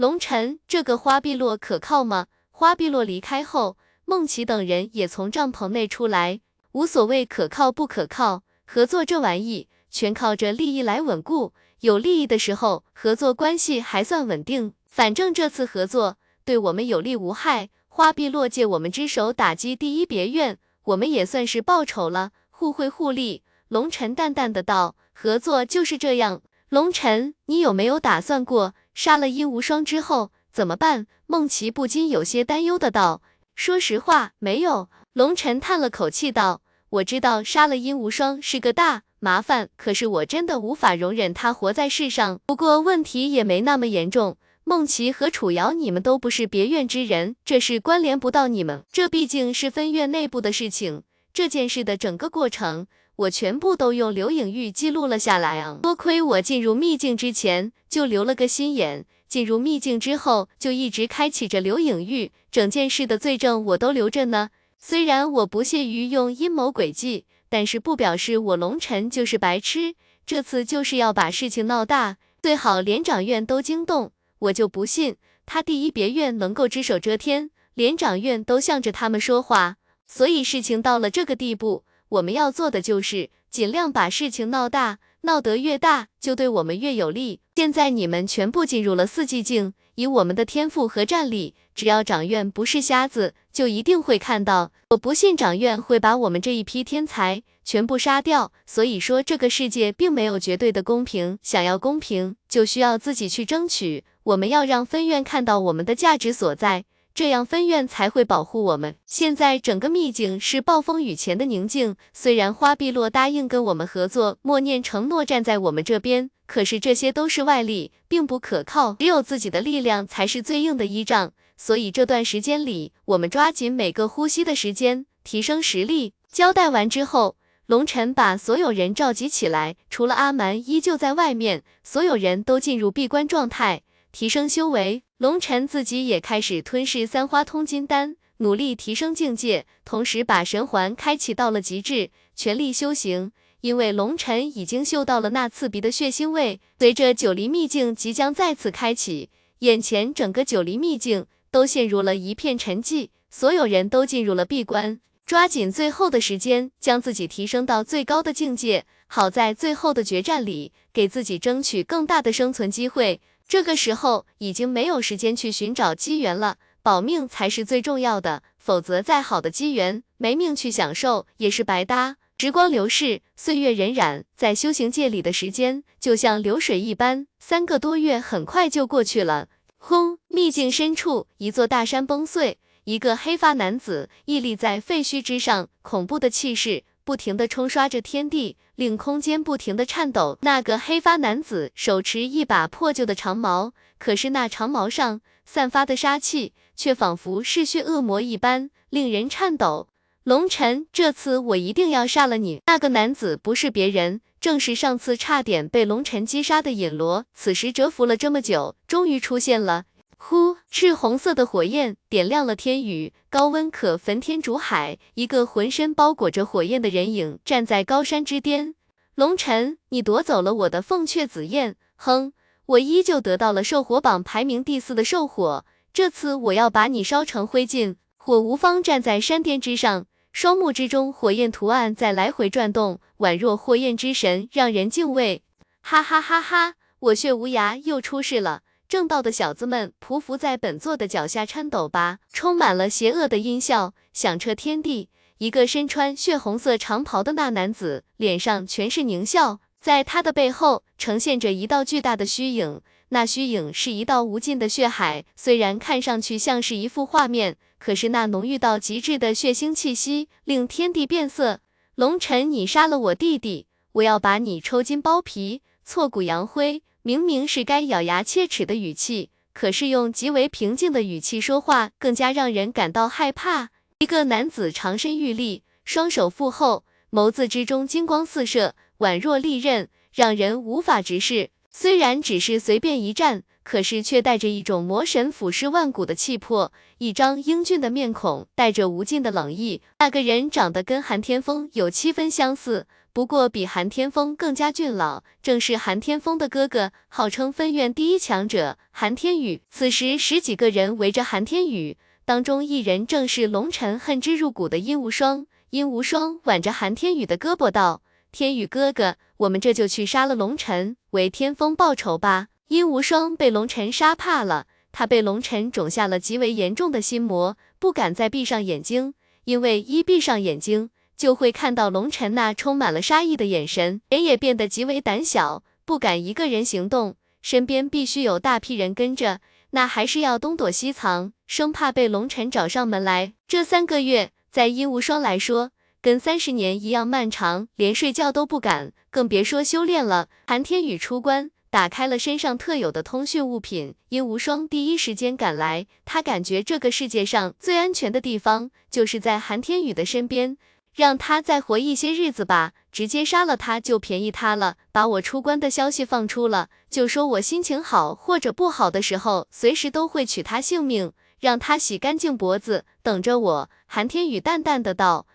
[0.00, 2.28] 龙晨，这个花碧落可靠吗？
[2.50, 6.40] 花碧落离开后，孟琪等人也从帐篷内出来。
[6.72, 9.68] 无所谓可靠不可靠，合作这玩意。
[9.90, 14.72] 全靠着利益来稳固，有利益的时候，合作关系还算稳定。
[14.86, 16.16] 反正这次合作
[16.46, 23.42] 对我们有利无害，花碧落借我们之手打击第一别院，我们也算是报仇了，互惠互利。
[23.68, 26.40] 龙尘淡淡的道：“合作就是这样。”
[26.70, 31.06] 龙尘，你有没有打算过杀了殷无双之后怎么办？
[31.26, 33.22] 孟琪不禁有些担忧的道
[33.56, 36.60] ：“说实话，没有。”龙尘叹了口气道
[37.00, 42.40] ：“我知道杀了殷无双是个大。”麻烦，可是我真的无法容忍他活在世上。
[42.44, 48.84] 不过问题也没那么严重，孟琪和楚瑶，你们都不是别院之人，这事关联不到你们。
[48.92, 52.86] 这毕竟是分院内部的事情，这件事的整个过程，
[53.20, 55.78] 我全部都用留影玉记录了下来啊。
[55.82, 64.50] 多亏我进入秘境之前就留了个心眼，进入秘境之后就一直开启着留影玉，整件事的罪证我都留着呢。
[64.78, 67.26] 虽然我不屑于用阴谋诡计。
[67.52, 74.12] 但是不表示我龙尘就是白痴，这次就是要把事情闹大，最好连长院都惊动。
[74.38, 75.16] 我就不信
[75.46, 79.78] 他第一别院能够只手遮天，连长院都向着他们说话。
[80.06, 87.40] 所以事情到了这个地步，我们要做的就是尽量把事情闹大，闹得越大就对我们越有利。
[87.54, 94.72] 现在你们全部进入了四季境，以我们的天赋和战力，只要长院不是瞎子，就一定会看到。
[94.88, 104.04] 我不信长院会把我们这一批天才全部杀掉，所以说这个世界并没有绝对的公平，想要公平就需要自己去争取。
[104.24, 106.84] 我们要让分院看到我们的价值所在，
[107.14, 108.96] 这样分院才会保护我们。
[109.04, 121.32] 现在整个秘境是暴风雨前的宁静，虽然花碧落答应跟我们合作，默念承诺站在我们这边，可是这些都是外力，并不可靠，只有自己的力量才是最硬的依仗。
[121.56, 126.14] 所以这段时间里，我们抓紧每个呼吸的时间，提升实力。
[126.32, 135.02] 交代完之后，龙晨把所有人召集起来，除了阿蛮依旧在外面，所有人都进入闭关状态，提升修为。
[135.20, 143.30] 龙晨自己也开始吞噬三花通金丹，努力提升境界，同时把神环开启到了极致，全力修行。
[143.60, 149.28] 因为龙晨已经嗅到了那刺鼻的血腥味，随着九黎秘境即将再次开启，
[149.58, 151.26] 眼前整个九黎秘境。
[151.50, 158.86] 都陷入了一片沉寂，所有人都进入了闭关，抓紧最后的时间，将自己提升到最高的境界。
[159.08, 163.20] 好在最后的决战里，给自己争取更大的生存机会。
[163.50, 168.44] 这个时候已经没有时间去寻找机缘了，保命才是最重要的。
[168.56, 172.18] 否则，再好的机缘，没命去享受也是白搭。
[172.38, 179.48] 时光流逝，岁月荏苒，在修行界里的时间就像流水一般，三个多月很快就过去了。
[179.78, 180.18] 轰！
[180.28, 190.38] 秘境深处，一座大山崩碎，一个黑发男子屹立在废墟之上，恐怖的气势不停地冲刷着天地，令空间不停地颤抖。
[190.42, 199.88] 那个黑发男子手持一把破旧的长矛，可是那长矛上散发的杀气，却仿佛嗜血恶魔一般，令人颤抖。
[200.22, 202.62] 龙尘，这次我一定要杀了你！
[202.68, 204.20] 那个男子不是别人。
[204.40, 209.86] 正是上次差点被龙尘击杀的尹罗，此时蛰伏了这么久，终于出现了。
[210.22, 214.98] 呼，赤红色的火焰点亮了天宇，高温可焚天煮海。
[215.14, 218.74] 一个浑身包裹着火焰的人影站在高山之巅。
[219.14, 221.74] 龙尘，你夺走了我的凤雀紫焰。
[221.96, 222.34] 哼，
[222.66, 227.96] 我依旧得到了兽火榜排名第四的兽火，这次我要把你烧成灰烬。
[228.18, 230.06] 火无方站在山巅之上。
[230.32, 235.42] 双目之中，火焰图案在来回转动，宛若火焰之神，让人敬畏。
[235.80, 236.74] 哈哈哈哈！
[237.00, 238.60] 我血无涯又出世了，
[238.90, 245.08] 正道的小子们匍匐在本座的脚下颤抖吧，充满了邪恶的音效，响彻天地。
[245.38, 252.80] 一个身穿血红色长袍的那男子，脸上全是狞笑，在他的背后呈现着一道巨大的虚影，
[253.10, 255.24] 那虚影是一道无尽的血海。
[255.36, 261.60] 虽然看上去像是一幅画面，可是那浓郁到极致的血腥气息，令天地变色。
[261.94, 266.82] 龙尘，你杀了我弟弟，我要把你抽筋剥皮，挫骨扬灰。
[267.02, 273.70] 明明是该咬牙切齿的语气，可是用极为平静的语气说话，更加让人感到害怕。
[274.00, 281.50] 一个男子长身玉立，双手负后，眸子之中金光四射，宛若利刃，让人无法直视。
[281.70, 286.72] 虽然只是随便一站，可是却带着一种魔神俯视万古的气魄。
[286.98, 289.80] 一张英俊的面孔，带着无尽的冷意。
[289.98, 299.62] 那个人长得跟韩天风有七分相似，不过比韩天风更加俊朗，正是韩天风的哥哥，号称分院第一强者韩天宇。
[299.68, 301.96] 此时十几个人围着韩天宇。
[302.24, 329.40] 当中一人正是龙尘恨之入骨的殷无双，殷无双挽着韩天宇的胳膊道：“天宇哥哥，我们这就去杀了龙尘，为天风报仇吧。”殷无双被龙尘杀怕了，他被龙尘种下了极为严重的心魔，不敢再闭上眼睛，因为一闭上眼睛就会看到龙尘那充满了杀意的眼神，人也变得极为胆小，不敢一个人行动，身边必须有大批人跟着。
[329.72, 333.34] 那还是要东躲西藏，生怕被龙尘找上门来。
[333.46, 340.28] 这三个月，在殷无双来说，跟三十年一样漫长，连睡觉都不敢，更别说修炼了。
[340.46, 345.86] 韩天宇出关，打开了身上特有的通讯物品，殷无双第一时间赶来。
[346.06, 350.56] 他感觉这个世界上最安全的地方，就是在韩天宇的身边。
[350.94, 354.76] 让他再活一些日子吧，直接杀了他就便宜他了。
[354.92, 363.70] 把我出关的消息放出了，就说我心情好或者不好的时候，随时都会取他性命，让他洗干净脖子，等着我。
[363.86, 365.26] 韩天宇淡淡的道，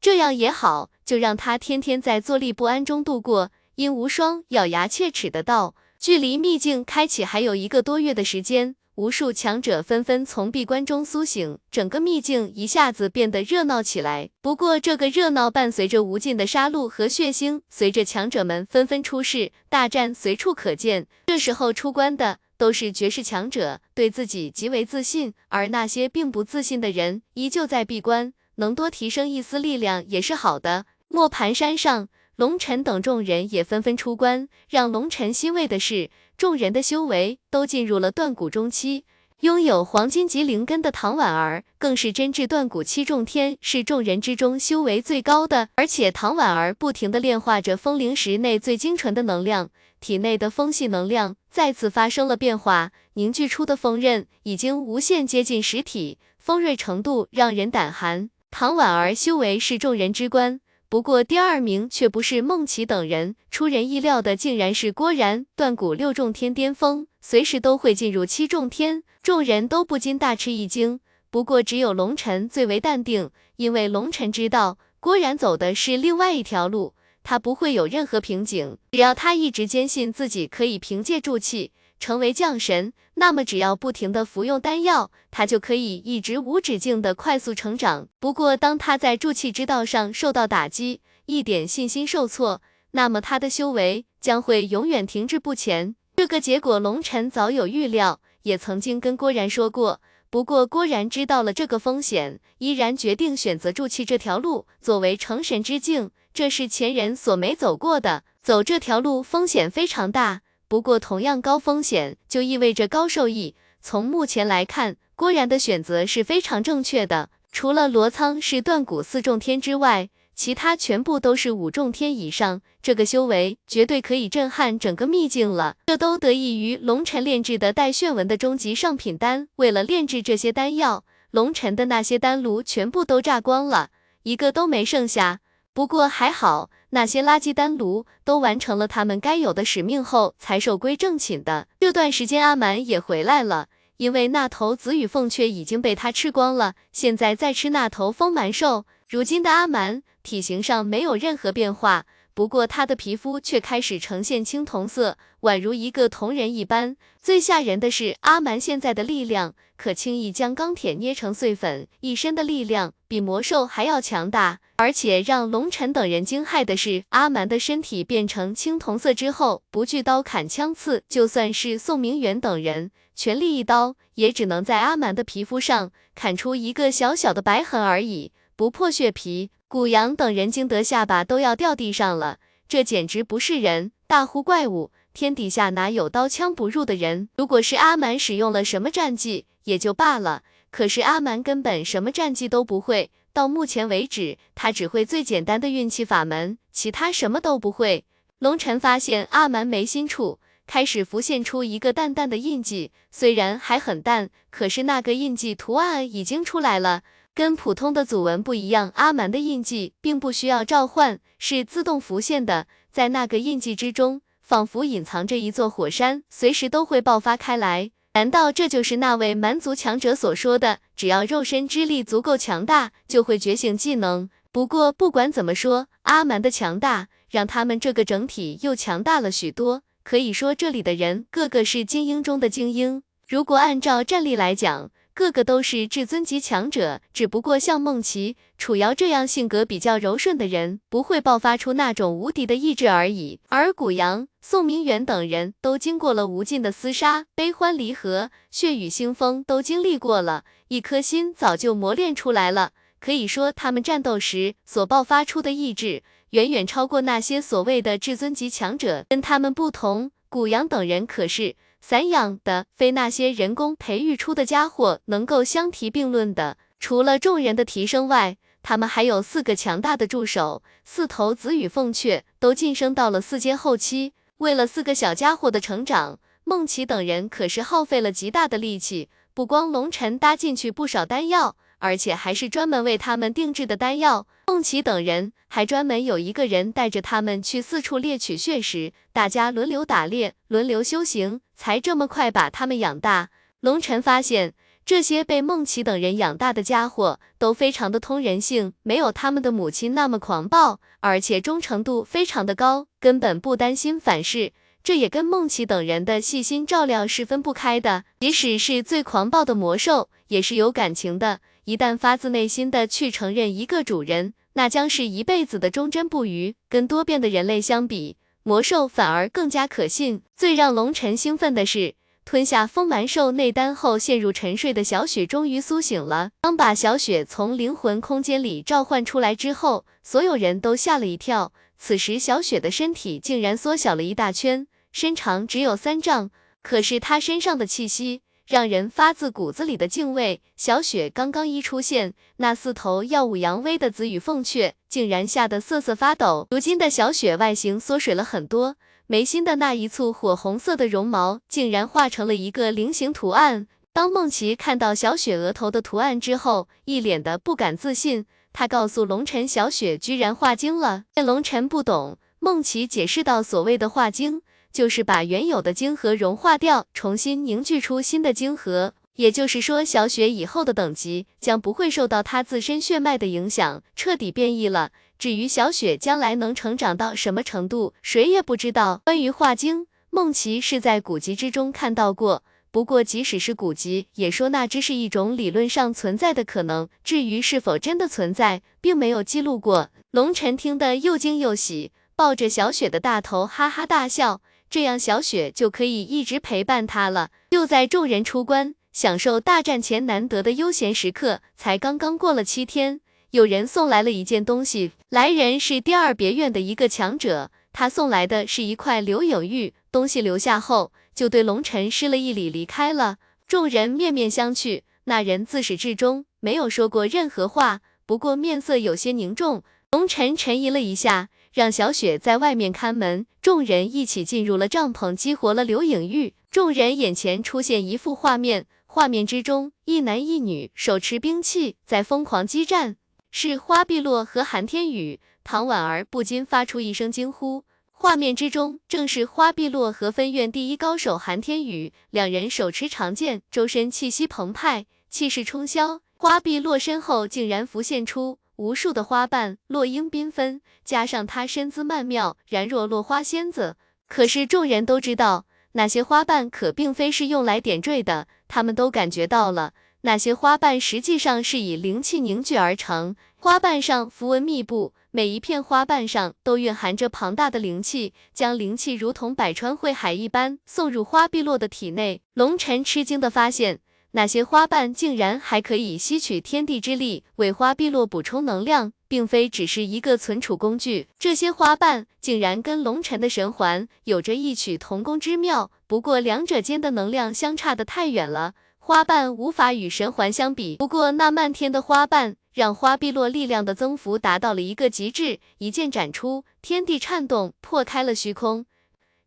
[0.00, 3.50] 这样也好，就让他天天在坐立不安中度过。
[3.76, 8.76] 殷无双咬牙切齿的道，距离秘境开启还有一个多月的时间。
[8.96, 14.30] 无数强者纷纷从闭关中苏醒，整个秘境一下子变得热闹起来。
[14.40, 21.08] 不过，这个热闹伴随着无尽的杀戮和血腥，随着强者们纷纷出世，大战随处可见。
[21.26, 30.86] 这时候出关的都是绝世强者，对自己极为自信，而那些并不自信的人依旧在闭关，能多提升一丝力量也是好的。
[31.08, 32.08] 磨盘山上。
[32.36, 39.04] 龙尘等众人也纷纷出关，让龙尘欣慰的是，众人的修为都进入了断骨中期。
[39.40, 45.68] 拥有黄金级灵根的唐婉儿，更是真至断骨七重天，是众人之中修为最高的。
[45.74, 49.68] 而且唐婉儿不停的炼化着风灵石内最精纯的能量，
[50.00, 58.30] 体内的风系能量再次发生了变化，凝聚出的风刃已经无限接近实体，锋锐程度让人胆寒。
[58.50, 60.60] 唐婉儿修为是众人之冠。
[60.94, 71.00] 不过第二名却不是孟琪等人，出人意料的竟然是郭然，断骨六重天巅峰，随时都会进入七重天，众人都不禁大吃一惊。
[71.32, 76.94] 不过只有龙尘最为淡定，因为龙尘知道郭然走的是另外一条路，
[77.24, 81.72] 他不会有任何瓶颈，只要他一直坚信自己可以凭借助气。
[81.98, 88.08] 成为降神，那么只要不停的服用丹药，他就可以一直无止境的快速成长。
[88.20, 92.60] 不过，当他在助气之道上受到打击，一点信心受挫，
[92.92, 95.96] 那么他的修为将会永远停滞不前。
[96.16, 100.00] 这个结果，龙尘早有预料，也曾经跟郭然说过。
[100.30, 108.24] 不过，郭然知道了这个风险，依然决定选择助气这条路作为成神之境，这是前人所没走过的。
[108.42, 110.42] 走这条路风险非常大。
[110.68, 113.54] 不过，同样高风险就意味着高收益。
[113.80, 117.30] 从目前来看，郭然的选择是非常正确的。
[117.52, 125.76] 除了罗仓是断骨四重天之外，其他全部都是五重天以上，这个修为绝对可以震撼整个秘境了。
[125.86, 129.46] 这都得益于龙尘炼制的带炫纹的终极上品丹。
[129.56, 133.90] 为了炼制这些丹药，龙尘的那些丹炉全部都炸光了，
[134.24, 135.38] 一个都没剩下。
[135.74, 141.66] 不过还好，那些垃圾丹炉都完成了他们该有的使命后，才收归正寝的。
[141.80, 148.86] 这段时间，阿蛮也回来了，因为那头紫羽凤雀已经被他吃光了，现在在吃那头风蛮兽。
[149.08, 156.96] 如今的阿蛮体型上没有任何变化，不过他的皮肤却开始呈现青铜色，宛如一个铜人一般。
[157.20, 164.60] 最吓人的是，阿蛮现在的力量可轻易将钢铁捏成碎粉，一身的力量比魔兽还要强大。
[164.84, 179.48] 而且让龙尘等人惊骇的是，阿蛮的身体变成青铜色之后，不惧刀砍枪刺，就算是宋明远等人全力一刀，也只能在阿蛮的皮肤上砍出一个小小的白痕而已，不破血皮。
[179.68, 182.36] 古阳等人惊得下巴都要掉地上了，
[182.68, 184.90] 这简直不是人，大呼怪物！
[185.14, 187.30] 天底下哪有刀枪不入的人？
[187.38, 198.04] 如果是阿蛮使用了什么战技也就罢了，可是阿蛮根本什么战技都不会，到目前为止，他只会最简单的运气法门，其他什么都不会。
[198.38, 200.38] 龙尘发现阿蛮眉心处
[200.68, 207.02] 开始浮现出一个淡淡的印记，虽然还很淡，可是那个印记图案已经出来了。
[207.34, 212.68] 跟普通的祖文不一样，阿蛮的印记并不需要召唤，是自动浮现的。
[212.92, 217.90] 在那个印记之中，仿佛隐藏着一座火山，随时都会爆发开来。
[218.14, 224.30] 难道这就是那位蛮族强者所说的，只要肉身之力足够强大，就会觉醒技能？
[224.52, 229.82] 不过不管怎么说，阿蛮的强大让他们这个整体又强大了许多。
[230.04, 233.02] 可以说这里的人个个是精英中的精英。
[233.26, 243.38] 如果按照战力来讲，个个都是至尊级强者，只不过像梦琪、楚瑶这样性格比较柔顺的人，不会爆发出那种无敌的意志而已。
[243.48, 252.72] 而古阳、宋明远等人都经过了无尽的厮杀、悲欢离合、血雨腥风，都经历过了，一颗心早就磨练出来了。
[252.98, 259.06] 可以说，他们战斗时所爆发出的意志，远远超过那些所谓的至尊级强者。
[259.08, 261.54] 跟他们不同，古阳等人可是。
[261.86, 266.56] 散养的，非那些人工培育出的家伙能够相提并论的。
[266.80, 274.14] 除了众人的提升外，他们还有四个强大的助手，四头紫羽凤雀都晋升到了四阶后期。
[274.38, 281.54] 为了四个小家伙的成长，孟琪等人可是耗费了极大的力气，不光龙尘搭进去不少丹药。
[281.80, 293.30] 而且还是专门为他们定制的丹药，凤琪等人还专门有一个人带着他们去四处猎取血石，大家轮流打猎，轮流修行，才这么快把他们养大。
[293.60, 294.54] 龙尘发现，
[294.84, 304.52] 这些被梦琪等人养大的家伙都非常的通人性，没有他们的母亲那么狂暴，而且忠诚度非常的高，根本不担心反噬。
[304.82, 308.04] 这也跟梦琪等人的细心照料是分不开的。
[308.20, 311.40] 即使是最狂暴的魔兽，也是有感情的。
[311.64, 316.56] 一旦发自内心的去承认一个主人，那将是一辈子的忠贞不渝。
[316.68, 320.22] 跟多变的人类相比，魔兽反而更加可信。
[320.36, 321.94] 最让龙尘兴奋的是，
[322.26, 326.30] 吞下风蛮兽内丹后陷入沉睡的小雪终于苏醒了。
[326.42, 331.52] 当把小雪从灵魂空间里召唤出来之后，所有人都吓了一跳。
[331.78, 336.30] 此时小雪的身体竟然缩小了一大圈，身长只有三丈，
[336.62, 338.20] 可是她身上的气息。
[338.46, 340.42] 让人发自骨子里的敬畏。
[340.56, 346.46] 小雪刚刚一出现，那四头耀武扬威的紫羽凤雀竟然吓得瑟瑟发抖。
[346.50, 348.76] 如今的小雪外形缩水了很多，
[349.06, 353.66] 眉心的那一簇火红色的绒毛竟然化成了一个菱形图案。
[353.92, 358.26] 当梦琪看到小雪额头的图案之后，一脸的不敢自信。
[358.52, 361.04] 他告诉龙尘，小雪居然化精了。
[361.14, 364.42] 见龙尘不懂，梦琪解释道：“所谓的化精。”
[364.74, 368.92] 就是把原有的晶核融化掉，重新凝聚出新的晶核。
[369.14, 374.90] 也就是说，小雪以后的等级将不会受到她自身血脉的影响，彻底变异了。
[375.16, 379.00] 至于小雪将来能成长到什么程度，谁也不知道。
[379.04, 382.42] 关于化晶，梦琪是在古籍之中看到过，
[382.72, 386.88] 不过即使是古籍，也说那只是一种理论上存在的可能。
[387.04, 389.90] 至于是否真的存在，并没有记录过。
[390.10, 394.40] 龙晨听得又惊又喜，抱着小雪的大头哈哈大笑。
[394.68, 397.30] 这样小雪就可以一直陪伴他了。
[397.50, 403.00] 就在众人出关，享受大战前难得的悠闲时刻，才刚刚过了七天，
[403.30, 404.92] 有人送来了一件东西。
[405.10, 409.74] 来人是第二别院的一个强者，他送来的是一块流影玉。
[409.92, 413.18] 东西留下后，就对龙尘施了一礼，离开了。
[413.46, 419.62] 众人面面相觑，那人自始至终没有说过任何话，不过面色有些凝重。
[419.92, 421.28] 龙尘沉吟了一下。
[421.54, 426.34] 让小雪在外面看门，众人一起进入了帐篷，激活了流影玉。
[426.50, 432.96] 众人眼前出现一幅画面，画面之中一男一女手持兵器在疯狂激战，
[433.30, 435.20] 是花碧落和韩天宇。
[435.44, 437.62] 唐婉儿不禁发出一声惊呼。
[437.92, 446.00] 画面之中正是花碧落和分院第一高手韩天宇，两人手持长剑，周身气息澎湃，气势冲霄。
[446.16, 448.38] 花碧落身后竟然浮现出。
[448.56, 453.76] 无数的花瓣落英缤纷，加上她身姿曼妙，然若落花仙子。
[454.06, 459.72] 可是众人都知道，那些花瓣可并非是用来点缀的，他们都感觉到了。
[460.02, 472.20] 那些花瓣实际上是以灵气凝聚而成，花瓣上符文密布，每一片花瓣上都蕴含着庞大的灵气，将灵气如同百川汇海一般送入花碧落的体内。
[472.34, 473.80] 龙尘吃惊的发现，
[474.16, 481.08] 那些花瓣竟然还可以吸取天地之力，为花碧落补充能量，并非只是一个存储工具。
[481.18, 488.54] 这些花瓣竟然跟龙尘的神环有着异曲同工之妙，不过两者间的能量相差的太远了。
[488.78, 498.64] 花瓣无法与神环相比，不过那漫天的花瓣让花碧落力量的增幅达到了一个极致，一剑斩出，天地颤动，破开了虚空。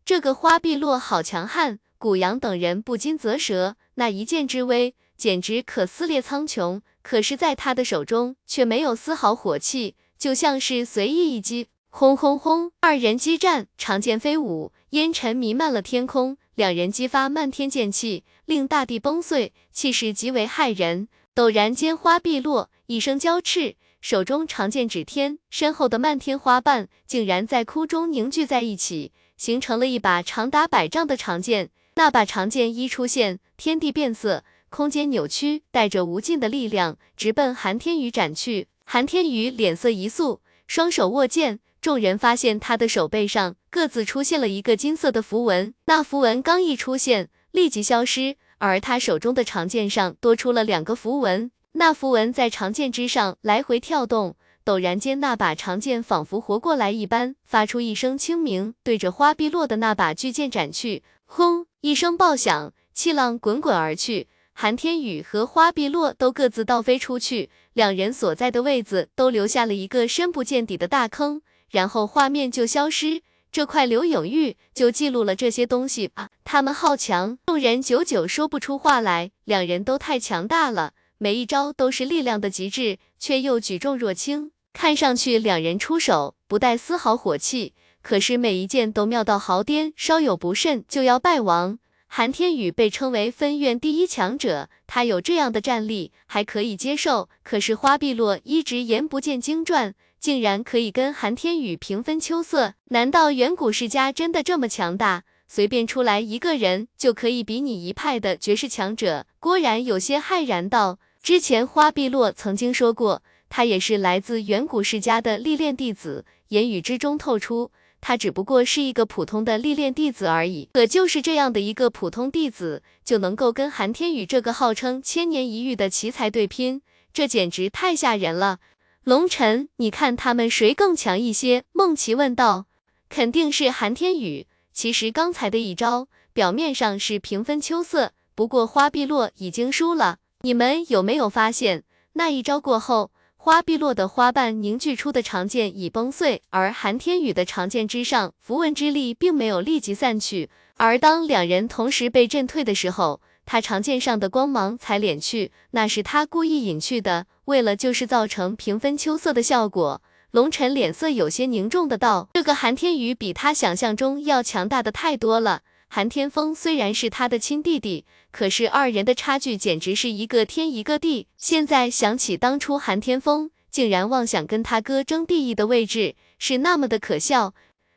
[0.06, 16.38] 这个花碧落好强悍，古阳等人不禁啧舌，那一剑之威简直可撕裂苍穹，可是，在他的手中却没有丝毫火气，就像是随意一击，轰轰轰，二人激战，长剑飞舞，烟尘弥漫了天空。
[16.54, 21.08] 两人激发漫天剑气，令大地崩碎，气势极为骇人。
[21.34, 31.70] 陡然间，花碧落，一声娇叱，手中长剑指天，身后的漫天花瓣竟然在空中凝聚在一起，形成了一把长达百丈的长剑。
[31.98, 38.68] 那把长剑一出现，天地变色，空间扭曲，带着无尽的力量，直奔韩天宇斩去。
[38.84, 41.58] 韩天宇脸色一肃，双手握剑。
[41.80, 61.02] 众人发现他的手背上各自出现了一个金色的符文，那符文刚一出现，立即消失，而他手中的长剑上多出了两个符文，那符文在长剑之上来回跳动，陡然间，那把长剑仿佛活过来一般，发出一声清鸣，对着花碧落的那把巨剑斩去。
[61.26, 61.66] 轰！
[61.80, 71.40] 一声爆响，气浪滚滚而去，韩天宇和花碧落都各自倒飞出去，两人所在的位子都留下了一个深不见底的大坑。
[71.70, 73.22] 然后画面就消失，
[73.52, 76.30] 这块流影玉就记录了这些东西吧。
[76.42, 79.30] 他们好强，众人久久说不出话来。
[79.44, 84.50] 两人都太强大了，每一招都是力量的极致，却又举重若轻。
[84.72, 91.78] 看上去两人出手不带丝毫火气，可是每一件都妙到毫巅，稍有不慎就要败亡。
[92.06, 97.28] 韩天宇被称为分院第一强者，他有这样的战力还可以接受。
[97.42, 99.94] 可是花碧落一直言不见经传。
[100.18, 102.74] 竟然可以跟韩天宇平分秋色？
[102.86, 105.22] 难道远古世家真的这么强大？
[105.46, 109.26] 随便出来一个人就可以比拟一派的绝世强者？
[109.38, 117.70] 郭然有些骇然道：“之前花碧落曾经说过，他也是来自远古世家的历练弟子，言语之中透出
[118.00, 120.68] 他只不过是一个普通的历练弟子而已。
[120.72, 128.58] 可就是这样的一个普通弟子，就能够跟韩天宇这个号称千年一遇的奇才对拼，这简直太吓人了。”
[129.04, 131.64] 龙尘，你看他们谁更强一些？
[131.72, 132.66] 孟琪问道。
[133.08, 134.46] 肯定是韩天宇。
[134.70, 140.18] 其实刚才的一招，表面上是平分秋色，不过花碧落已经输了。
[140.42, 143.10] 你们有没有发现，那一招过后，
[143.40, 150.50] 花碧落的花瓣凝聚出的长剑已崩碎，而韩天宇的长剑之上符文之力并没有立即散去。
[150.76, 157.26] 而当两人同时被震退的时候，他长剑上的光芒才敛去，那是他故意隐去的。
[157.44, 160.02] 为了就是造成平分秋色的效果，
[160.32, 165.62] 龙尘脸色有些凝重的道：“这个韩天宇比他想象中要强大的太多了。
[165.90, 171.28] 韩天风虽然是他的亲弟弟，可是二人的差距简直是一个天一个地。
[171.36, 177.54] 现在想起当初韩天风竟然妄想跟他哥争第一的位置，是那么的可笑。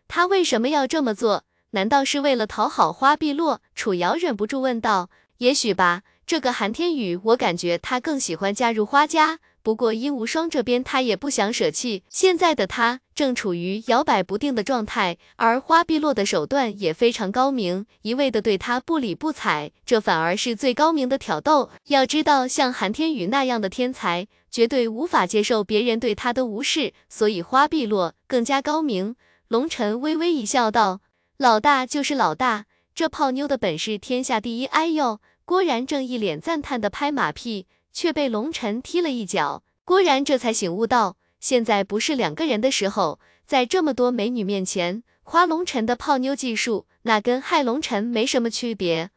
[0.08, 1.44] 他为什么要这么做？
[1.72, 5.10] 难道是为了讨好花碧落？”楚瑶忍不住问道
[5.40, 9.40] ：“也许吧。”这个韩天宇，我感觉他更喜欢加入花家。
[9.64, 12.04] 不过殷无双这边他也不想舍弃。
[12.10, 21.70] 现在的他正处于摇摆不定的状态，而花碧落的手段也非常高明，一味的对他不理不睬，这反而是最高明的挑逗。
[21.88, 29.16] 要知道，像韩天宇那样的天才，绝对无法接受别人对他的无视，所以花碧落更加高明。
[29.48, 31.02] 龙尘微微一笑，道
[31.38, 32.66] ：“老大就是老大，
[32.96, 35.20] 这泡妞的本事天下第一。”哎呦！
[35.44, 39.64] 郭然正一脸赞叹的拍马屁，却被龙尘踢了一脚。
[39.84, 49.12] 郭然这才醒悟到，现在不是两个人的时候，在这么多美女面前夸龙尘的泡妞技术，那跟害龙尘没什么区别。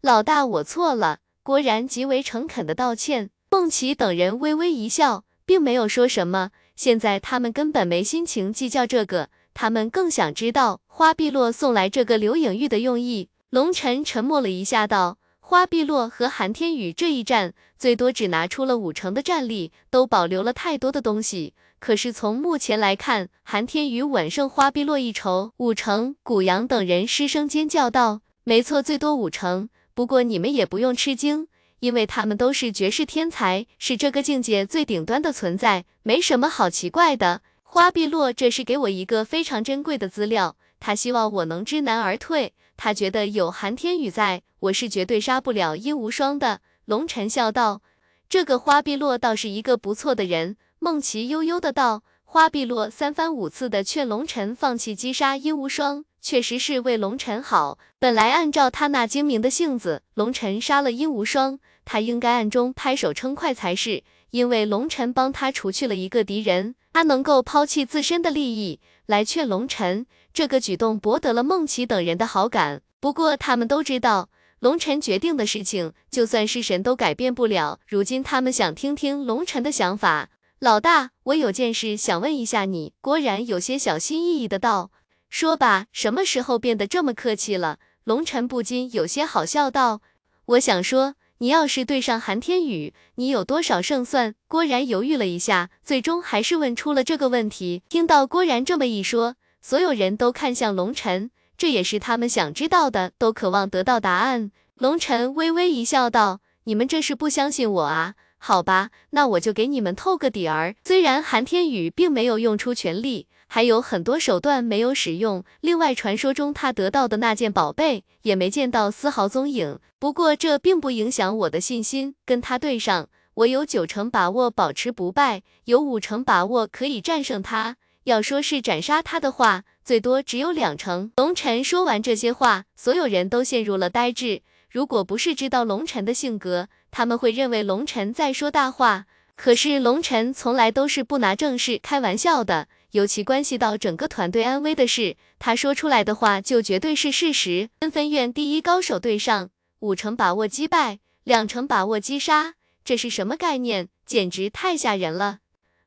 [0.00, 1.18] 老大，我错了。
[1.42, 3.30] 郭然极为诚恳的道歉。
[3.48, 6.50] 孟琪等人微微一笑，并没有说什么。
[6.74, 13.30] 现在他们根本没心情计较这个，他们更想知道花碧落送来这个刘影玉的用意。
[13.48, 15.16] 龙尘沉默了一下，道。
[15.48, 21.54] 花碧落和韩天宇这一战，最多只拿出了五成的战力，都保留了太多的东西。
[21.78, 25.52] 可是从目前来看，韩天宇稳胜花碧落一筹。
[25.58, 29.68] 五成，古阳等人失声尖叫道：“没错，最多五成。
[29.94, 31.46] 不过你们也不用吃惊，
[31.78, 42.54] 因为他们都是绝世天才，是这个境界最顶端的存在，没什么好奇怪的。”花碧落这是给我一个非常珍贵的资料，他希望我能知难而退。
[42.76, 46.60] 他觉得有韩天宇在，我是绝对杀不了殷无双的。
[46.84, 47.82] 龙晨笑道
[48.28, 57.78] ：“这个花碧落倒是一个不错的人。”梦琪悠悠的道：“花碧落三番五次的劝龙晨放弃击杀殷无双，确实是为龙晨好。
[57.98, 70.06] 本来按照他那精明的性子，龙晨杀了殷无双，他应该暗中拍手称快才是，因为龙晨帮他除去了一个敌人，他能够抛弃自身的利益来劝龙晨。
[70.36, 77.80] ”这个举动博得了孟琪等人的好感，不过他们都知道，龙晨决定的事情，就算是神都改变不了。
[77.86, 80.28] 如今他们想听听龙晨的想法。
[80.58, 82.92] 老大，我有件事想问一下你。
[83.00, 84.90] 郭然有些小心翼翼的道
[85.30, 90.02] ：“说吧，什么时候变得这么客气了？”龙晨不禁有些好笑道
[90.44, 97.82] ：“我想说，你要是对上韩天宇，你有多少胜算？”郭然犹豫了一下，最终还是问出了这个问题。
[97.88, 99.36] 听到郭然这么一说。
[99.60, 104.50] 所有人都看向龙晨，这也是他们想知道的，都渴望得到答案。
[104.76, 108.14] 龙晨微微一笑，道：“你们这是不相信我啊？
[108.38, 110.76] 好吧，那我就给你们透个底儿。
[110.84, 119.78] 虽然韩天宇并没有用出全力，还有很多手段没有使用，另外传说中他得到的那件宝贝也没见到丝毫踪影。
[119.98, 127.76] 不过这并不影响我的信心，跟他对上，我有九成把握保持不败，有五成把握可以战胜他。”
[128.06, 131.10] 要说是斩杀他的话，最多只有两成。
[131.16, 134.42] 龙晨说完这些话，所有人都陷入了呆滞。
[134.70, 139.06] 如果不是知道龙晨的性格，他们会认为龙晨在说大话。
[139.34, 147.70] 可是龙晨从来都是不拿正事开玩笑的，尤其关系到整个团队安危的事，他说出来的话就绝对是事实。
[147.80, 149.50] 分分院第一高手对上，
[149.80, 152.54] 五成把握击败，两成把握击杀，
[152.84, 153.88] 这是什么概念？
[154.06, 155.40] 简直太吓人了！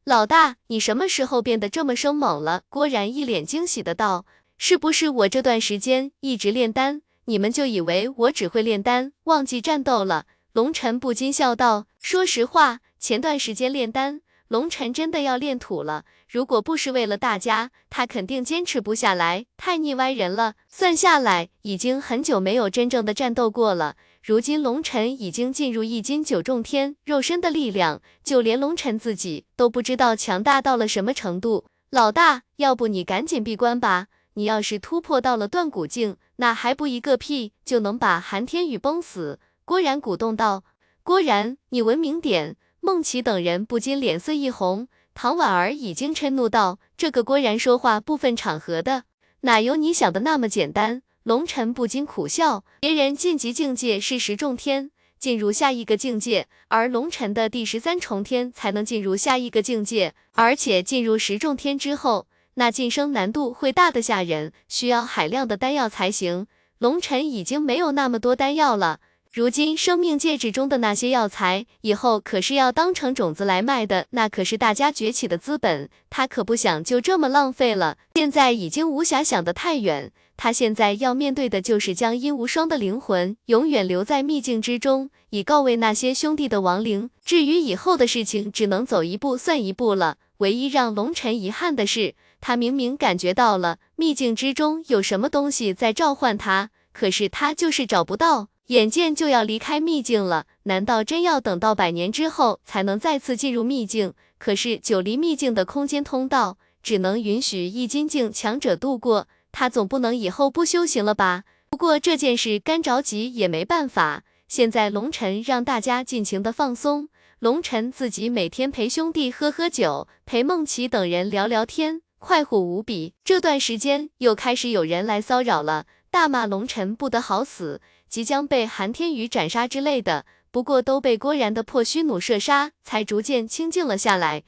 [0.10, 2.64] 老大，你什么时候变得这么生猛了？
[2.68, 4.26] 郭然一脸惊喜的道
[4.57, 16.06] ：“是不是我这段时间一直炼丹，你们就以为我只会炼丹，忘记战斗了？”龙晨不禁笑道：“说实话，前段时间炼丹，龙晨真的要练土了。
[16.27, 20.56] 如果不是为了大家，他肯定坚持不下来，太腻歪人了。
[20.68, 31.65] 算下来，已经很久没有真正的战斗过了。”如今龙尘已经进入一金九重天，肉身的力量，就连龙尘自己都不知道强大到了什么程度。
[31.89, 34.07] 老大，要不你赶紧闭关吧？
[34.33, 39.39] 你要是突破到了断骨境，那还不一个屁就能把韩天宇崩死？
[39.63, 40.63] 郭然鼓动道。
[41.01, 42.57] 郭然，你文明点！
[42.81, 44.87] 孟琪等人不禁脸色一红。
[45.15, 49.03] 唐婉儿已经嗔怒道：这个郭然说话不分场合的，
[49.41, 51.01] 哪有你想的那么简单？
[51.23, 54.89] 龙尘不禁苦笑，别人晋级境界是十重天，
[55.19, 66.47] 进入下一个境界，而龙尘的第十三重天才能进入下一个境界，而且进入十重天之后，那晋升难度会大的吓人，需要海量的丹药才行。
[66.77, 68.99] 龙尘已经没有那么多丹药了。
[69.31, 77.97] 如今生命戒指中的那些药材，以后可是要当成种子来卖的，那可是大家崛起的资本，他可不想就这么浪费了。
[78.15, 80.11] 现在已经无暇想得太远，
[80.41, 87.10] 他现在要面对的就是将殷无双的灵魂永远留在秘境之中，以告慰那些兄弟的亡灵。
[87.26, 90.16] 至于以后的事情，只能走一步算一步了。
[90.38, 98.48] 唯一让龙尘遗憾的是，他明明感觉到了秘境之中有什么东西在召唤他，可是他就是找不到。
[98.68, 104.14] 眼见就要离开秘境了，难道真要等到百年之后才能再次进入秘境？
[104.38, 111.43] 可是九离秘境的空间通道只能允许易筋境强者度过，他总不能以后不修行了吧？
[111.69, 117.09] 不过这件事干着急也没办法，现在龙尘让大家尽情的放松，
[117.39, 123.13] 龙尘自己每天陪兄弟喝喝酒，陪梦琪等人聊聊天，快活无比。
[123.23, 127.81] 这段时间又开始有人来骚扰了，大骂龙尘不得好死。
[128.09, 134.43] 即将被韩天宇斩杀之类的，不过都被郭然的破虚弩射杀，才逐渐清静了下来。